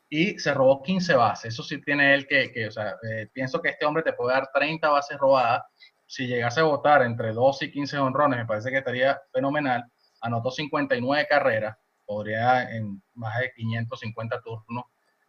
y 0.09 0.39
se 0.39 0.55
robó 0.55 0.83
15 0.83 1.15
bases. 1.15 1.53
Eso 1.53 1.63
sí 1.63 1.79
tiene 1.83 2.15
él 2.15 2.27
que, 2.27 2.51
que 2.51 2.69
o 2.69 2.71
sea, 2.71 2.97
eh, 3.11 3.29
pienso 3.35 3.61
que 3.61 3.69
este 3.69 3.85
hombre 3.85 4.03
te 4.03 4.15
puede 4.15 4.35
dar 4.35 4.49
30 4.55 4.89
bases 4.89 5.19
robadas. 5.19 5.65
Si 6.07 6.27
llegase 6.27 6.61
a 6.61 6.65
votar 6.65 7.03
entre 7.03 7.33
12 7.33 7.67
y 7.67 7.71
15 7.71 7.99
honrones, 7.99 8.39
me 8.39 8.47
parece 8.47 8.71
que 8.71 8.79
estaría 8.79 9.21
fenomenal. 9.31 9.85
Anotó 10.23 10.51
59 10.51 11.27
carreras, 11.29 11.77
podría 12.07 12.71
en 12.75 13.03
más 13.15 13.39
de 13.41 13.53
550 13.53 14.41
turnos 14.41 14.85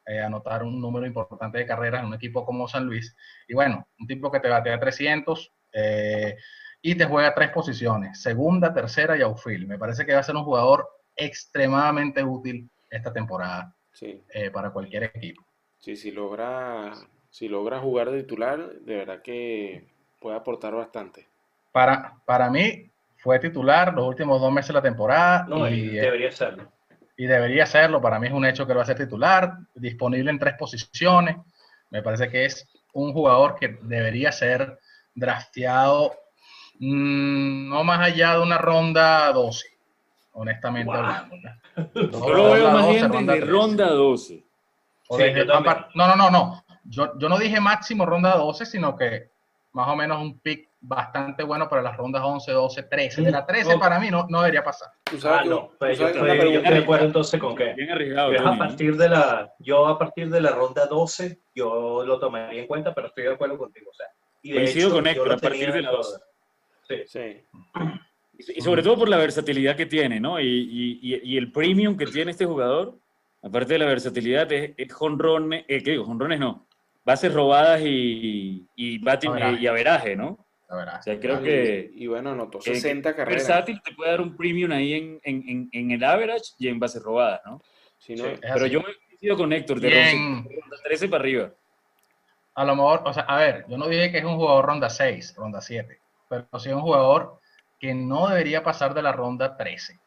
eh, 0.05 0.19
anotar 0.19 0.63
un 0.63 0.81
número 0.81 1.05
importante 1.05 1.57
de 1.57 1.65
carreras 1.65 2.01
en 2.01 2.07
un 2.07 2.13
equipo 2.13 2.45
como 2.45 2.67
San 2.67 2.86
Luis. 2.86 3.15
Y 3.48 3.53
bueno, 3.53 3.88
un 4.00 4.07
tipo 4.07 4.31
que 4.31 4.39
te 4.39 4.50
batea 4.50 4.79
300 4.79 5.51
eh, 5.74 6.38
y 6.81 6.95
te 6.95 7.05
juega 7.05 7.33
tres 7.33 7.50
posiciones, 7.51 8.22
segunda, 8.22 8.74
tercera 8.74 9.17
y 9.17 9.22
outfield. 9.22 9.67
Me 9.67 9.77
parece 9.77 10.05
que 10.05 10.13
va 10.13 10.19
a 10.19 10.24
ser 10.24 10.36
un 10.36 10.43
jugador 10.43 10.88
extremadamente 11.15 12.24
útil 12.24 12.69
esta 12.89 13.13
temporada 13.13 13.74
sí. 13.91 14.22
Eh, 14.33 14.51
para 14.51 14.72
cualquier 14.72 15.03
equipo. 15.03 15.43
Sí, 15.79 15.95
si 15.95 16.12
logra, 16.12 16.93
si 17.29 17.48
logra 17.48 17.79
jugar 17.79 18.12
de 18.12 18.22
titular, 18.22 18.79
de 18.81 18.95
verdad 18.95 19.22
que 19.22 19.88
puede 20.19 20.36
aportar 20.36 20.74
bastante. 20.75 21.27
Para, 21.72 22.22
para 22.25 22.50
mí, 22.50 22.89
fue 23.17 23.39
titular 23.39 23.93
los 23.93 24.07
últimos 24.07 24.41
dos 24.41 24.51
meses 24.51 24.67
de 24.67 24.74
la 24.74 24.81
temporada. 24.81 25.48
y, 25.69 25.88
debería 25.88 26.31
serlo. 26.31 26.72
Y 27.24 27.25
debería 27.25 27.65
serlo. 27.65 28.01
Para 28.01 28.20
mí 28.20 28.27
es 28.27 28.34
un 28.34 28.46
hecho 28.46 28.68
que 28.68 28.74
va 28.74 28.82
a 28.82 28.86
ser 28.86 28.98
titular, 28.98 29.53
disponible 29.75 30.30
en 30.30 30.38
tres 30.38 30.56
posiciones. 30.60 31.38
Me 31.89 32.01
parece 32.01 32.30
que 32.30 32.44
es 32.44 32.68
un 32.92 33.13
jugador 33.13 33.56
que 33.58 33.77
debería 33.84 34.30
ser 34.34 34.77
drafteado 35.15 36.12
mm, 36.80 37.70
no 37.70 37.82
más 37.86 38.01
allá 38.01 38.34
de 38.34 38.42
una 38.42 38.58
ronda 38.58 39.32
12, 39.32 39.68
honestamente. 40.34 40.92
Yo 41.96 42.34
lo 42.34 42.51
veo 42.51 42.72
más 42.72 42.89
bien 42.89 43.10
de 43.25 43.39
ronda 43.39 43.88
12. 43.88 44.44
no, 45.96 46.08
no, 46.08 46.15
no, 46.18 46.30
no. 46.30 46.65
Yo, 46.84 47.18
yo 47.18 47.30
no 47.30 47.38
dije 47.39 47.62
máximo 47.62 48.06
ronda 48.06 48.36
12, 48.36 48.65
sino 48.65 48.98
que 48.98 49.30
más 49.74 49.88
o 49.88 49.96
menos 49.96 50.22
un 50.22 50.39
pick 50.39 50.70
bastante 50.80 51.44
bueno 51.44 51.68
para 51.68 51.82
las 51.82 51.98
rondas 51.98 52.22
11, 52.24 52.51
12, 52.51 52.84
13. 52.84 53.22
De 53.22 53.32
la 53.32 53.46
13 53.46 53.77
para 53.77 54.00
mí 54.00 54.10
no, 54.12 54.27
no 54.30 54.39
debería 54.39 54.63
pasar. 54.63 54.89
Ah, 55.25 55.44
no, 55.46 55.72
pues 55.80 55.98
yo, 55.98 56.08
estoy, 56.08 56.53
yo 56.53 56.62
acuerdo 56.62 57.06
entonces 57.06 57.39
con 57.39 57.56
que 57.56 57.74
bien 57.74 57.92
arriesgado, 57.92 58.34
yo 58.34 58.48
a 58.48 58.58
partir 58.58 58.96
de 58.98 59.10
la 59.10 59.53
yo 59.60 59.88
a 59.88 59.98
partir 59.98 60.30
de 60.30 60.42
la 60.42 60.51
ronda 60.51 60.86
12 60.86 61.39
yo 61.56 62.03
lo 62.06 62.20
tomaría 62.20 62.62
en 62.62 62.68
cuenta, 62.68 62.94
pero 62.94 63.08
estoy 63.08 63.24
de 63.24 63.34
acuerdo 63.34 63.58
contigo, 63.58 63.89
o 63.92 63.94
sea, 63.94 64.08
y 64.42 64.51
de 64.51 64.58
Coincido 64.58 64.88
hecho, 64.88 64.96
con 64.96 65.08
Héctor, 65.08 65.32
a 65.32 65.38
partir 65.38 65.72
de 65.72 65.82
la 65.82 65.92
12. 65.92 66.18
Sí. 66.88 66.96
sí. 67.08 67.44
Y 68.36 68.62
sobre 68.62 68.82
todo 68.82 68.98
por 68.98 69.10
la 69.10 69.18
versatilidad 69.18 69.75
que 69.75 69.86
tiene, 69.86 70.20
¿no? 70.20 70.39
Y, 70.39 70.46
y, 70.46 71.22
y, 71.24 71.38
el 71.38 71.51
premium 71.51 71.96
que 71.96 72.08
tiene 72.08 72.32
este 72.32 72.46
jugador, 72.46 72.98
aparte 73.44 73.74
de 73.74 73.80
la 73.80 73.86
versatilidad, 73.86 74.51
es, 74.51 74.72
es 74.75 74.92
jonrones, 74.92 75.63
eh, 75.68 75.84
¿qué 75.84 75.92
digo? 75.92 76.03
Jonrones 76.03 76.39
no, 76.39 76.68
bases 77.05 77.33
robadas 77.33 77.81
y, 77.81 78.67
y, 78.75 79.01
y 79.01 79.67
averaje, 79.67 80.15
¿no? 80.15 80.43
O 80.74 81.01
sea, 81.01 81.19
creo 81.19 81.41
que. 81.41 81.91
Y, 81.93 82.07
bueno, 82.07 82.31
anotó 82.31 82.60
60 82.60 83.15
carreras. 83.15 83.48
Versátil 83.48 83.81
te 83.83 83.93
puede 83.93 84.12
dar 84.12 84.22
un 84.22 84.36
premium 84.36 84.72
ahí 84.72 84.93
en, 84.93 85.19
en, 85.24 85.69
en, 85.72 85.91
el 85.91 86.03
average 86.03 86.53
y 86.57 86.67
en 86.67 86.79
bases 86.79 87.03
robadas, 87.03 87.41
¿no? 87.45 87.62
Sí, 88.00 88.15
pero 88.41 88.65
yo 88.65 88.81
me 88.81 88.88
he 88.89 89.25
ido 89.25 89.38
con 89.38 89.53
Héctor 89.53 89.79
de 89.79 89.89
ronda 89.89 90.77
13 90.83 91.07
para 91.07 91.22
arriba. 91.22 91.51
A 92.55 92.65
lo 92.65 92.75
mejor, 92.75 93.01
o 93.05 93.13
sea, 93.13 93.24
a 93.24 93.38
ver, 93.38 93.65
yo 93.67 93.77
no 93.77 93.88
dije 93.88 94.12
que 94.12 94.19
es 94.19 94.24
un 94.24 94.36
jugador 94.36 94.65
ronda 94.65 94.89
6, 94.89 95.36
ronda 95.38 95.62
7, 95.62 96.00
pero 96.27 96.48
sí 96.60 96.69
es 96.69 96.75
un 96.75 96.81
jugador 96.81 97.39
que 97.79 97.93
no 97.93 98.27
debería 98.27 98.63
pasar 98.63 98.93
de 98.93 99.01
la 99.01 99.12
ronda 99.12 99.55
13. 99.55 100.00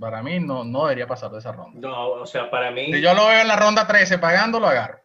Para 0.00 0.22
mí 0.22 0.40
no, 0.40 0.64
no 0.64 0.84
debería 0.84 1.06
pasar 1.06 1.30
de 1.30 1.38
esa 1.38 1.52
ronda. 1.52 1.78
No, 1.80 2.10
o 2.10 2.26
sea, 2.26 2.50
para 2.50 2.70
mí. 2.70 2.92
Si 2.92 3.00
yo 3.00 3.14
lo 3.14 3.28
veo 3.28 3.40
en 3.40 3.48
la 3.48 3.56
ronda 3.56 3.86
13 3.86 4.18
pagando, 4.18 4.58
lo 4.58 4.66
agarro. 4.66 4.98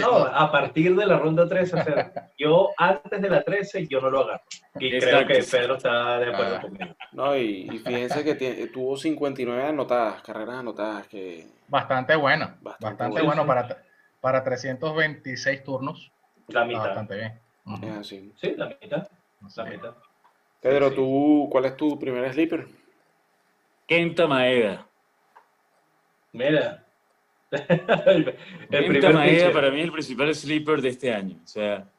No, 0.00 0.24
a 0.24 0.50
partir 0.50 0.96
de 0.96 1.06
la 1.06 1.18
ronda 1.18 1.48
13, 1.48 1.80
o 1.80 1.84
sea, 1.84 2.30
yo 2.38 2.70
antes 2.76 3.20
de 3.20 3.28
la 3.28 3.42
13 3.42 3.86
yo 3.86 4.00
no 4.00 4.10
lo 4.10 4.20
agarro. 4.20 4.42
Y 4.78 4.98
creo 4.98 5.26
que 5.26 5.42
Pedro 5.42 5.76
está 5.76 6.18
de 6.18 6.32
acuerdo 6.32 6.56
ah. 6.56 6.60
conmigo. 6.60 6.94
No, 7.12 7.36
y, 7.36 7.68
fíjense 7.84 8.24
que 8.24 8.66
tuvo 8.68 8.96
59 8.96 9.62
anotadas, 9.62 10.22
carreras 10.22 10.56
anotadas. 10.56 11.06
que 11.08 11.46
Bastante 11.68 12.16
bueno. 12.16 12.54
Bastante, 12.60 13.22
bueno, 13.22 13.46
para, 13.46 13.82
para 14.20 14.42
326 14.42 15.64
turnos. 15.64 16.10
La 16.48 16.64
mitad. 16.64 16.84
Bastante 16.84 17.16
bien. 17.16 18.04
Sí, 18.04 18.54
la 18.56 18.66
mitad. 18.66 19.08
La 19.56 19.64
mitad. 19.64 19.94
Pedro, 20.60 20.92
¿tú, 20.92 21.48
¿cuál 21.50 21.66
es 21.66 21.76
tu 21.76 21.98
primer 21.98 22.32
sleeper? 22.32 22.66
Kenta 23.86 24.26
Maeda. 24.26 24.86
Mira, 26.32 26.81
el 27.52 28.86
primer 28.86 29.14
Maeda 29.14 29.52
para 29.52 29.70
mí 29.70 29.80
es 29.80 29.84
el 29.84 29.92
principal 29.92 30.34
sleeper 30.34 30.80
de 30.80 30.88
este 30.88 31.12
año. 31.12 31.38
O 31.44 31.46
sea, 31.46 31.90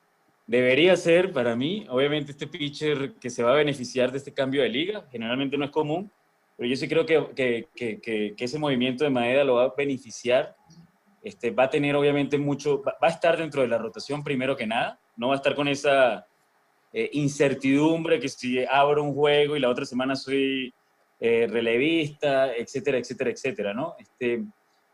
debería 0.48 0.96
ser 0.96 1.32
para 1.32 1.56
mí, 1.56 1.86
obviamente, 1.90 2.32
este 2.32 2.48
pitcher 2.48 3.14
que 3.14 3.30
se 3.30 3.44
va 3.44 3.52
a 3.52 3.56
beneficiar 3.56 4.12
de 4.12 4.18
este 4.18 4.34
cambio 4.34 4.64
de 4.64 4.70
liga. 4.70 5.06
Generalmente 5.12 5.58
no 5.58 5.66
es 5.66 5.72
común, 5.72 6.12
pero 6.58 6.68
yo 6.68 6.76
sí 6.76 6.88
creo 6.88 7.06
que, 7.06 7.28
que, 7.36 7.68
que, 7.76 8.34
que 8.36 8.44
ese 8.44 8.58
movimiento 8.58 9.04
de 9.04 9.12
Maeda 9.12 9.44
lo 9.44 9.56
va 9.56 9.66
a 9.66 9.74
beneficiar. 9.78 10.56
Este, 11.22 11.52
va 11.52 11.66
a 11.66 11.70
tener, 11.70 11.96
obviamente, 11.96 12.38
mucho. 12.38 12.82
Va, 12.82 12.98
a 13.02 13.08
estar 13.10 13.38
dentro 13.38 13.62
de 13.62 13.68
la 13.68 13.78
rotación 13.78 14.24
primero 14.24 14.56
que 14.56 14.68
nada. 14.68 15.00
No 15.16 15.28
va 15.28 15.36
a 15.36 15.38
estar 15.38 15.56
con 15.56 15.68
esa 15.68 16.26
eh, 16.92 17.10
incertidumbre 17.14 18.20
que 18.20 18.28
si 18.28 18.66
abro 18.66 19.04
un 19.04 19.14
juego 19.14 19.56
y 19.56 19.60
la 19.60 19.70
otra 19.70 19.86
semana 19.86 20.16
soy 20.16 20.74
eh, 21.20 21.48
relevista, 21.50 22.54
etcétera, 22.54 22.98
etcétera, 22.98 23.30
etcétera, 23.30 23.74
¿no? 23.74 23.96
Este 24.00 24.44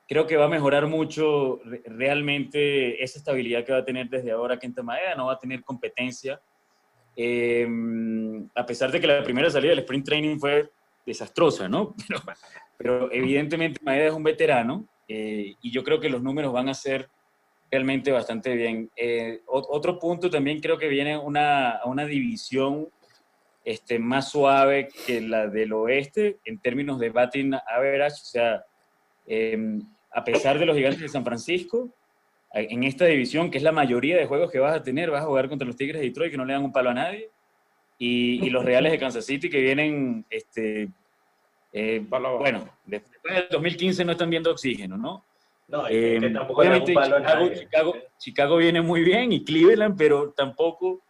creo 0.10 0.26
que 0.26 0.38
va 0.38 0.46
a 0.46 0.50
mejorar 0.50 0.88
mucho 0.88 1.62
realmente 1.86 3.02
esa 3.02 3.20
estabilidad 3.20 3.64
que 3.64 3.72
va 3.72 3.78
a 3.78 3.86
tener 3.86 4.10
desde 4.10 4.32
ahora 4.32 4.58
Kenta 4.58 4.82
Maeda, 4.82 5.14
no 5.14 5.28
va 5.28 5.34
a 5.34 5.40
tener 5.40 5.64
competencia. 5.64 6.42
Em, 7.16 8.50
a 8.56 8.66
pesar 8.66 8.92
de 8.92 9.00
que 9.00 9.06
la 9.06 9.24
primera 9.24 9.52
salida 9.52 9.70
del 9.70 9.80
sprint 9.80 10.06
training 10.08 10.40
fue 10.40 10.72
desastrosa, 11.06 11.70
¿no? 11.70 11.96
Pero, 12.78 13.12
evidentemente 13.12 13.80
Maeda 13.84 14.08
es 14.08 14.14
un 14.14 14.24
veterano 14.24 14.88
eh, 15.08 15.54
y 15.62 15.72
yo 15.72 15.84
creo 15.84 16.00
que 16.00 16.10
los 16.10 16.24
números 16.24 16.54
van 16.54 16.70
a 16.70 16.74
ser 16.74 17.08
realmente 17.70 18.12
bastante 18.12 18.56
bien. 18.56 18.90
Eh, 18.96 19.42
otro 19.46 20.00
punto 20.00 20.28
también 20.32 20.60
creo 20.60 20.80
que 20.80 20.88
viene 20.88 21.20
una, 21.20 21.82
una 21.86 22.06
división 22.06 22.88
este, 23.64 24.00
más 24.00 24.32
suave 24.32 24.90
que 25.06 25.22
la 25.22 25.46
del 25.46 25.72
oeste 25.74 26.40
en 26.46 26.58
términos 26.58 27.00
de 27.00 27.12
batting 27.12 27.54
average, 27.54 28.16
o 28.24 28.26
sea, 28.26 28.66
eh, 29.28 29.80
a 30.12 30.24
pesar 30.24 30.60
de 30.60 30.66
los 30.66 30.76
gigantes 30.76 31.02
de 31.02 31.10
San 31.10 31.24
Francisco, 31.24 31.90
en 32.54 32.84
esta 32.84 33.06
división, 33.06 33.52
que 33.52 33.58
es 33.58 33.64
la 33.64 33.72
mayoría 33.72 34.18
de 34.18 34.26
juegos 34.26 34.52
que 34.52 34.60
vas 34.60 34.76
a 34.76 34.82
tener, 34.82 35.12
vas 35.12 35.24
a 35.24 35.28
jugar 35.28 35.50
contra 35.50 35.68
los 35.68 35.76
Tigres 35.76 36.02
de 36.02 36.08
Detroit, 36.08 36.32
que 36.32 36.38
no 36.38 36.46
le 36.46 36.54
dan 36.54 36.64
un 36.64 36.72
palo 36.72 36.90
a 36.90 36.94
nadie, 36.94 37.30
y, 38.00 38.50
los 38.50 38.64
Reales 38.64 38.92
de 38.92 38.98
Kansas 38.98 39.26
City, 39.26 39.50
que 39.50 39.60
vienen, 39.60 40.26
este, 40.30 40.90
eh, 41.74 42.04
bueno, 42.08 42.70
después 42.86 43.36
del 43.36 43.48
2015 43.52 44.06
no 44.06 44.14
están 44.14 44.30
viendo 44.30 44.52
oxígeno, 44.52 44.98
¿no? 44.98 45.26
No, 45.68 45.86
eh, 45.88 46.20
tampoco 46.34 46.62
obviamente 46.62 46.94
Chicago, 47.60 47.94
Chicago, 48.18 48.58
viene 48.58 48.82
muy 48.82 49.04
bien 49.04 49.32
y 49.32 49.44
Cleveland, 49.44 49.96
pero 49.96 50.32
tampoco, 50.32 51.02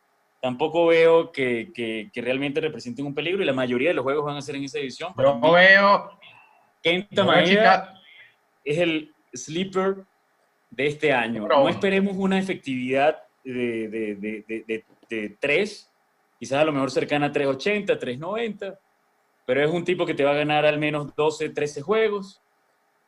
tampoco 0.41 0.87
veo 0.87 1.31
que, 1.31 1.71
que, 1.73 2.09
que, 2.11 2.21
realmente 2.21 2.59
representen 2.59 3.05
un 3.05 3.15
peligro 3.15 3.41
y 3.41 3.45
la 3.45 3.53
mayoría 3.53 3.89
de 3.89 3.93
los 3.93 4.03
juegos 4.03 4.25
van 4.25 4.35
a 4.35 4.41
ser 4.41 4.57
en 4.57 4.65
esa 4.65 4.79
división. 4.79 5.13
Pero 5.15 5.39
no 5.39 5.53
veo... 5.53 6.11
Kenta 6.81 7.93
es 8.63 8.77
el 8.77 9.13
sleeper 9.33 10.05
de 10.69 10.87
este 10.87 11.11
año. 11.11 11.47
No 11.47 11.69
esperemos 11.69 12.15
una 12.17 12.37
efectividad 12.39 13.23
de, 13.43 13.87
de, 13.87 14.15
de, 14.15 14.85
de, 15.09 15.37
3, 15.39 15.91
quizás 16.39 16.59
a 16.59 16.65
lo 16.65 16.71
mejor 16.71 16.91
cercana 16.91 17.27
a 17.27 17.31
3.80, 17.31 17.99
3.90, 17.99 18.77
pero 19.45 19.63
es 19.63 19.71
un 19.71 19.83
tipo 19.83 20.05
que 20.05 20.13
te 20.13 20.23
va 20.23 20.31
a 20.31 20.35
ganar 20.35 20.65
al 20.65 20.77
menos 20.77 21.15
12, 21.15 21.49
13 21.49 21.81
juegos 21.81 22.41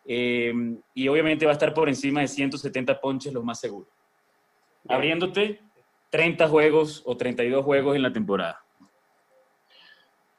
eh, 0.06 0.54
y 0.96 1.08
obviamente 1.08 1.46
va 1.46 1.52
a 1.52 1.54
estar 1.54 1.74
por 1.74 1.88
encima 1.88 2.22
de 2.22 2.28
170 2.28 3.00
ponches 3.00 3.34
lo 3.34 3.44
más 3.44 3.60
seguro. 3.60 3.88
Abriéndote 4.90 5.62
30 6.10 6.48
juegos 6.48 7.04
o 7.06 7.16
32 7.16 7.64
juegos 7.64 7.96
en 7.96 8.02
la 8.02 8.12
temporada. 8.12 8.64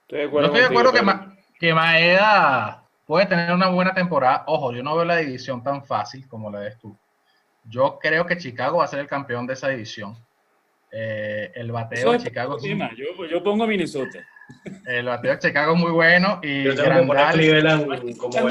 Estoy 0.02 0.18
de 0.18 0.24
acuerdo, 0.24 0.46
estoy 0.48 0.60
de 0.60 0.66
acuerdo 0.66 0.92
que, 0.92 1.00
que 1.58 1.74
Maeda 1.74 2.81
puede 3.06 3.26
tener 3.26 3.52
una 3.52 3.68
buena 3.68 3.94
temporada. 3.94 4.44
Ojo, 4.46 4.72
yo 4.72 4.82
no 4.82 4.96
veo 4.96 5.04
la 5.04 5.16
división 5.16 5.62
tan 5.62 5.84
fácil 5.84 6.26
como 6.28 6.50
la 6.50 6.60
ves 6.60 6.78
tú. 6.78 6.96
Yo 7.64 7.98
creo 8.00 8.26
que 8.26 8.36
Chicago 8.36 8.78
va 8.78 8.84
a 8.84 8.88
ser 8.88 9.00
el 9.00 9.06
campeón 9.06 9.46
de 9.46 9.54
esa 9.54 9.68
división. 9.68 10.16
Eh, 10.90 11.50
el 11.54 11.72
bateo 11.72 12.12
de 12.12 12.18
Chicago. 12.18 12.58
yo, 12.60 13.26
yo, 13.26 13.42
pongo 13.42 13.66
Minnesota. 13.66 14.18
El 14.86 15.06
bateo 15.06 15.32
de 15.32 15.38
Chicago 15.38 15.74
es 15.74 15.80
muy 15.80 15.90
bueno 15.90 16.40
y 16.42 16.64
Grandal, 16.64 18.16
como 18.18 18.48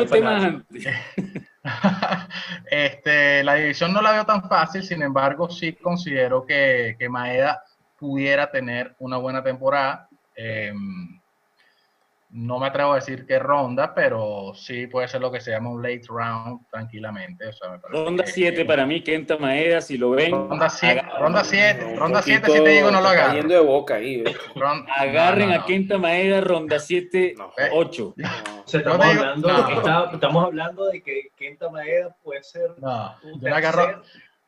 este, 2.71 3.43
la 3.43 3.53
división 3.53 3.93
no 3.93 4.01
la 4.01 4.13
veo 4.13 4.25
tan 4.25 4.49
fácil, 4.49 4.81
sin 4.81 5.03
embargo, 5.03 5.47
sí 5.47 5.73
considero 5.73 6.43
que, 6.43 6.95
que 6.97 7.07
Maeda 7.07 7.63
pudiera 7.99 8.49
tener 8.49 8.95
una 8.97 9.17
buena 9.17 9.43
temporada. 9.43 10.09
Eh, 10.35 10.73
no 12.33 12.59
me 12.59 12.67
atrevo 12.67 12.93
a 12.93 12.95
decir 12.95 13.25
qué 13.25 13.39
ronda, 13.39 13.93
pero 13.93 14.53
sí 14.55 14.87
puede 14.87 15.07
ser 15.07 15.19
lo 15.19 15.31
que 15.31 15.41
se 15.41 15.51
llama 15.51 15.69
un 15.69 15.81
late 15.81 16.03
round 16.07 16.65
tranquilamente. 16.69 17.51
ronda 17.89 18.25
7 18.25 18.63
para 18.65 18.85
mí, 18.85 19.01
Kenta 19.01 19.37
Maeda, 19.37 19.81
si 19.81 19.97
lo 19.97 20.11
ven. 20.11 20.31
Ronda 20.31 20.69
7, 20.69 21.05
ronda 21.19 21.43
7, 21.43 21.95
ronda 21.97 22.21
7 22.21 22.51
si 22.51 22.63
te 22.63 22.69
digo 22.69 22.89
no 22.89 23.01
lo 23.01 23.09
hagas. 23.09 23.47
de 23.47 23.59
boca 23.59 23.95
ahí. 23.95 24.23
Agarren 24.97 25.51
a 25.51 25.65
Kenta 25.65 25.97
Maeda, 25.97 26.39
ronda 26.41 26.79
7, 26.79 27.35
8. 27.73 28.15
estamos, 28.65 29.05
hablando, 29.05 30.13
estamos 30.13 30.45
hablando 30.45 30.85
de 30.87 31.03
que 31.03 31.31
Kenta 31.35 31.69
Maeda 31.69 32.15
puede 32.23 32.43
ser 32.43 32.71
no, 32.77 33.15
yo 33.21 33.49
la 33.49 33.57
agarro, 33.57 34.01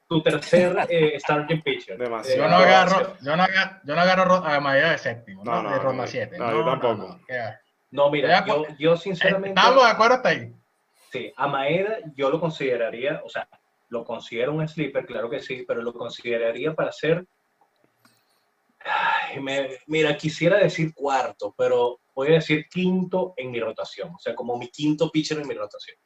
tu 0.08 0.22
tercer 0.24 0.86
eh, 0.90 1.20
starting 1.20 1.62
pitcher. 1.62 1.98
Demasiado. 1.98 2.44
Yo 2.44 2.50
no 2.50 2.56
agarro, 2.56 3.18
yo 3.22 3.36
no 3.36 3.44
agarro, 3.44 3.80
yo 3.84 3.96
no 3.96 4.02
agarro 4.02 4.36
a 4.36 4.60
Maeda 4.62 4.92
de 4.92 4.98
séptimo, 4.98 5.44
no, 5.44 5.70
de 5.70 5.80
ronda 5.80 6.08
7. 6.08 6.38
No, 6.38 6.52
yo 6.52 6.64
tampoco. 6.64 7.20
No, 7.94 8.10
mira, 8.10 8.46
yo, 8.46 8.66
yo 8.80 8.98
sinceramente. 8.98 9.60
Estamos 9.60 9.84
de 9.84 9.90
acuerdo 9.90 10.16
hasta 10.16 10.30
ahí. 10.30 10.52
Sí, 11.12 11.32
a 11.36 11.48
Maeda 11.48 12.00
yo 12.16 12.30
lo 12.30 12.40
consideraría, 12.40 13.22
o 13.24 13.30
sea, 13.30 13.48
lo 13.90 14.04
considero 14.04 14.54
un 14.54 14.68
sleeper, 14.68 15.06
claro 15.06 15.30
que 15.30 15.40
sí, 15.40 15.64
pero 15.68 15.82
lo 15.82 15.94
consideraría 15.94 16.74
para 16.74 16.92
ser 16.92 17.26
mira, 19.88 20.18
quisiera 20.18 20.58
decir 20.58 20.94
cuarto, 20.94 21.54
pero 21.58 22.00
voy 22.14 22.30
a 22.30 22.34
decir 22.34 22.68
quinto 22.70 23.34
en 23.38 23.52
mi 23.52 23.60
rotación. 23.60 24.14
O 24.14 24.20
sea, 24.20 24.36
como 24.36 24.58
mi 24.58 24.70
quinto 24.70 25.10
pitcher 25.10 25.40
en 25.40 25.48
mi 25.48 25.54
rotación. 25.54 25.98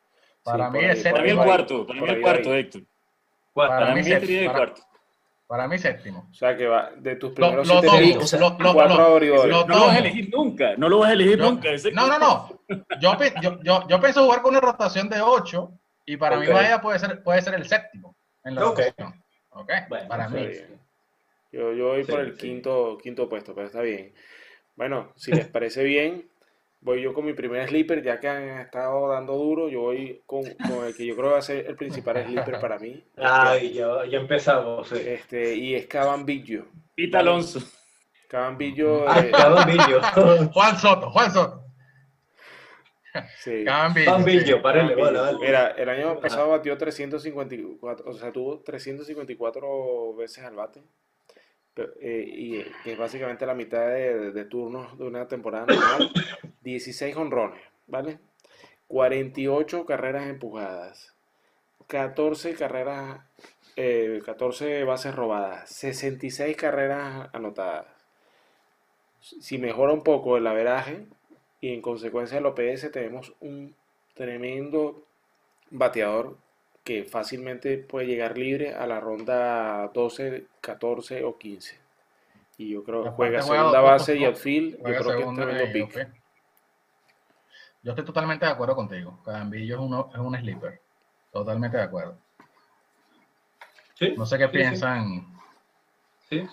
Para 0.44 0.70
mí 0.70 0.80
es 0.84 1.06
el 1.06 1.36
cuarto. 1.36 1.86
Para 1.86 2.02
mí 2.02 2.10
el 2.10 2.22
cuarto, 2.22 2.54
Héctor. 2.54 2.84
Para, 3.54 3.96
mí 3.96 4.04
sería 4.04 4.42
el 4.44 4.52
cuarto. 4.52 4.82
Para 5.48 5.66
mí 5.68 5.78
séptimo. 5.80 6.28
O 6.30 6.34
sea 6.34 6.58
que 6.58 6.68
va 6.68 6.92
de 6.98 7.16
tus 7.16 7.32
primeros 7.32 7.66
lo, 7.66 7.80
siete 7.80 8.18
o 8.18 8.28
sea, 8.28 8.40
lo, 8.40 8.58
cuatro 8.58 9.20
no 9.20 9.66
lo 9.66 9.80
vas 9.80 9.96
a 9.96 10.00
elegir 10.00 10.30
nunca. 10.30 10.76
No 10.76 10.90
lo 10.90 11.00
vas 11.00 11.10
a 11.10 11.14
elegir 11.14 11.40
nunca. 11.40 11.70
No, 11.94 12.08
no, 12.08 12.20
no. 12.20 12.60
Yo, 13.00 13.18
yo, 13.42 13.64
yo, 13.64 13.88
yo, 13.88 14.02
pienso 14.02 14.26
jugar 14.26 14.42
con 14.42 14.52
una 14.52 14.60
rotación 14.60 15.08
de 15.08 15.22
ocho 15.22 15.72
y 16.06 16.18
para 16.18 16.38
mí 16.38 16.48
vaya 16.48 16.82
puede 16.82 17.00
ser, 17.00 17.24
puede 17.24 17.42
ser 17.42 17.54
el 17.54 17.66
séptimo 17.66 18.14
en 18.44 18.56
la 18.56 18.62
rotación. 18.62 19.24
Ok, 19.52 19.72
para 20.10 20.28
mí. 20.28 20.50
Yo, 21.54 21.72
yo 21.72 21.88
voy 21.88 22.04
por 22.04 22.20
el 22.20 22.36
quinto, 22.36 22.98
quinto 23.02 23.30
puesto, 23.30 23.56
pero 23.56 23.68
está 23.68 23.82
bien. 23.82 24.14
Bueno, 24.76 25.14
si 25.16 25.32
les 25.32 25.48
parece 25.48 25.84
bien, 25.84 26.28
voy 26.82 27.02
yo 27.02 27.14
con 27.14 27.26
mi 27.26 27.34
primer 27.34 27.68
sleeper, 27.68 28.04
ya 28.04 28.20
que 28.20 28.28
han 28.28 28.44
estado 28.60 29.10
dando 29.10 29.34
duro, 29.34 29.70
yo 29.70 29.82
voy 29.82 30.22
con, 30.26 30.46
el 30.46 30.96
que 30.96 31.06
yo 31.06 31.16
creo 31.16 31.30
que 31.30 31.34
va 31.34 31.40
a 31.40 31.42
ser 31.42 31.66
el 31.68 31.76
principal 31.76 32.26
sleeper 32.26 32.60
para 32.60 32.80
mí. 32.80 33.04
Ay, 33.18 33.74
ya, 33.74 34.06
ya 34.10 34.20
empezamos. 34.20 34.92
Este, 34.92 35.56
y 35.56 35.76
es 35.76 35.88
Cabambillo. 35.88 36.66
Pita 36.96 37.20
Alonso. 37.20 37.60
Cabambillo. 38.28 39.08
Ah, 39.08 39.24
Cabambillo. 39.32 40.02
Juan 40.54 40.78
Soto, 40.78 41.12
Juan 41.12 41.32
Soto. 41.32 41.64
Sí. 43.40 43.64
Cabambillo, 43.66 44.62
párale, 44.62 44.96
vale, 44.96 45.20
vale. 45.20 45.38
Mira, 45.40 45.70
el 45.72 45.90
año 45.90 46.20
pasado 46.20 46.50
batió 46.50 46.78
354, 46.78 48.06
o 48.08 48.14
sea, 48.14 48.32
tuvo 48.32 48.60
354 48.60 50.16
veces 50.16 50.44
al 50.44 50.56
bate. 50.56 50.84
Eh, 52.00 52.26
y 52.28 52.64
que 52.84 52.94
es 52.94 52.98
básicamente 52.98 53.46
la 53.46 53.54
mitad 53.54 53.88
de, 53.88 54.46
turnos 54.46 54.98
de 54.98 55.06
una 55.06 55.28
temporada 55.28 55.66
normal, 55.66 56.12
16 56.62 57.16
honrones, 57.16 57.62
¿vale? 57.88 58.20
48 58.88 59.86
carreras 59.86 60.28
empujadas, 60.28 61.14
14 61.88 62.56
carreras, 62.56 63.22
14 63.76 64.80
eh, 64.80 64.84
bases 64.84 65.14
robadas, 65.14 65.70
66 65.70 66.56
carreras 66.58 67.30
anotadas. 67.34 67.86
Si 69.20 69.58
mejora 69.58 69.94
un 69.94 70.04
poco 70.04 70.38
el 70.38 70.48
averaje 70.48 71.06
y 71.60 71.74
en 71.74 71.82
consecuencia 71.82 72.38
el 72.38 72.46
OPS 72.46 72.92
tenemos 72.92 73.34
un 73.40 73.76
tremendo 74.14 75.04
bateador 75.70 76.38
que 76.88 77.04
fácilmente 77.04 77.78
puede 77.80 78.08
llegar 78.08 78.38
libre 78.38 78.74
a 78.74 78.88
la 78.88 79.02
ronda 79.02 79.92
12, 79.94 80.48
14 80.62 81.22
o 81.26 81.38
15. 81.38 81.78
Y 82.60 82.70
yo 82.70 82.82
creo 82.82 83.04
que 83.04 83.10
juega 83.10 83.42
segunda 83.42 83.82
base 83.82 84.16
y 84.16 84.24
outfield. 84.24 84.78
Yo 84.78 84.84
creo 84.84 85.18
que 85.18 85.24
es 85.24 85.36
tremendo 85.36 85.64
pick. 85.74 86.14
Yo 87.84 87.92
estoy 87.92 88.06
totalmente 88.06 88.46
de 88.46 88.54
acuerdo 88.54 88.74
contigo. 88.74 89.20
Cadambillo 89.26 89.76
es, 89.76 89.82
uno, 89.82 90.10
es 90.14 90.18
un 90.18 90.34
sleeper. 90.38 90.80
Totalmente 91.30 91.76
de 91.76 91.84
acuerdo. 91.84 92.18
no 94.16 94.26
sé 94.26 94.38
qué 94.38 94.48
piensan. 94.48 95.28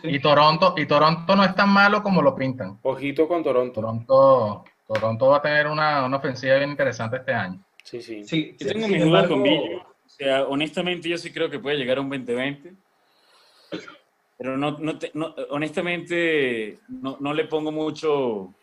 y 0.02 0.18
Toronto, 0.18 0.74
y 0.76 0.86
Toronto 0.86 1.36
no 1.36 1.44
es 1.44 1.54
tan 1.54 1.68
malo 1.68 2.02
como 2.02 2.22
lo 2.22 2.34
pintan. 2.34 2.80
Ojito 2.82 3.28
con 3.28 3.44
Toronto. 3.44 3.72
Toronto, 3.72 4.64
Toronto 4.84 5.28
va 5.28 5.36
a 5.36 5.42
tener 5.42 5.68
una, 5.68 6.04
una 6.04 6.16
ofensiva 6.16 6.56
bien 6.56 6.70
interesante 6.70 7.18
este 7.18 7.32
año. 7.32 7.64
Sí, 7.84 8.02
sí. 8.02 8.24
sí 8.24 8.56
yo 8.58 8.72
tengo 8.72 8.88
mi 8.88 8.98
duda 8.98 9.28
con 9.28 9.44
Billo. 9.44 9.83
Sea, 10.16 10.44
honestamente 10.44 11.08
yo 11.08 11.18
sí 11.18 11.32
creo 11.32 11.50
que 11.50 11.58
puede 11.58 11.76
llegar 11.76 11.98
a 11.98 12.00
un 12.00 12.08
2020. 12.08 12.72
Pero 14.38 14.56
no, 14.56 14.72
no, 14.78 14.98
no 15.14 15.34
honestamente 15.50 16.78
no, 16.88 17.16
no, 17.20 17.32
le 17.32 17.44
pongo 17.44 17.72
mucho, 17.72 18.12
o 18.12 18.54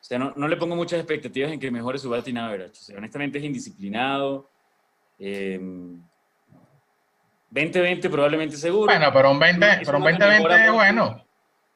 sea, 0.00 0.18
no, 0.18 0.32
no, 0.36 0.48
le 0.48 0.56
pongo 0.56 0.74
muchas 0.74 0.98
expectativas 0.98 1.52
en 1.52 1.60
que 1.60 1.70
mejore 1.70 1.98
su 1.98 2.10
batting 2.10 2.38
average. 2.38 2.72
O 2.72 2.82
sea, 2.82 2.98
honestamente 2.98 3.38
es 3.38 3.44
indisciplinado. 3.44 4.50
Eh, 5.18 5.60
2020 7.50 8.10
probablemente 8.10 8.56
seguro. 8.56 8.86
Bueno, 8.86 9.10
pero 9.12 9.30
un 9.30 9.38
20, 9.38 9.66
pero 9.84 9.98
un 9.98 10.04
2020 10.04 10.64
es 10.66 10.72
bueno. 10.72 11.24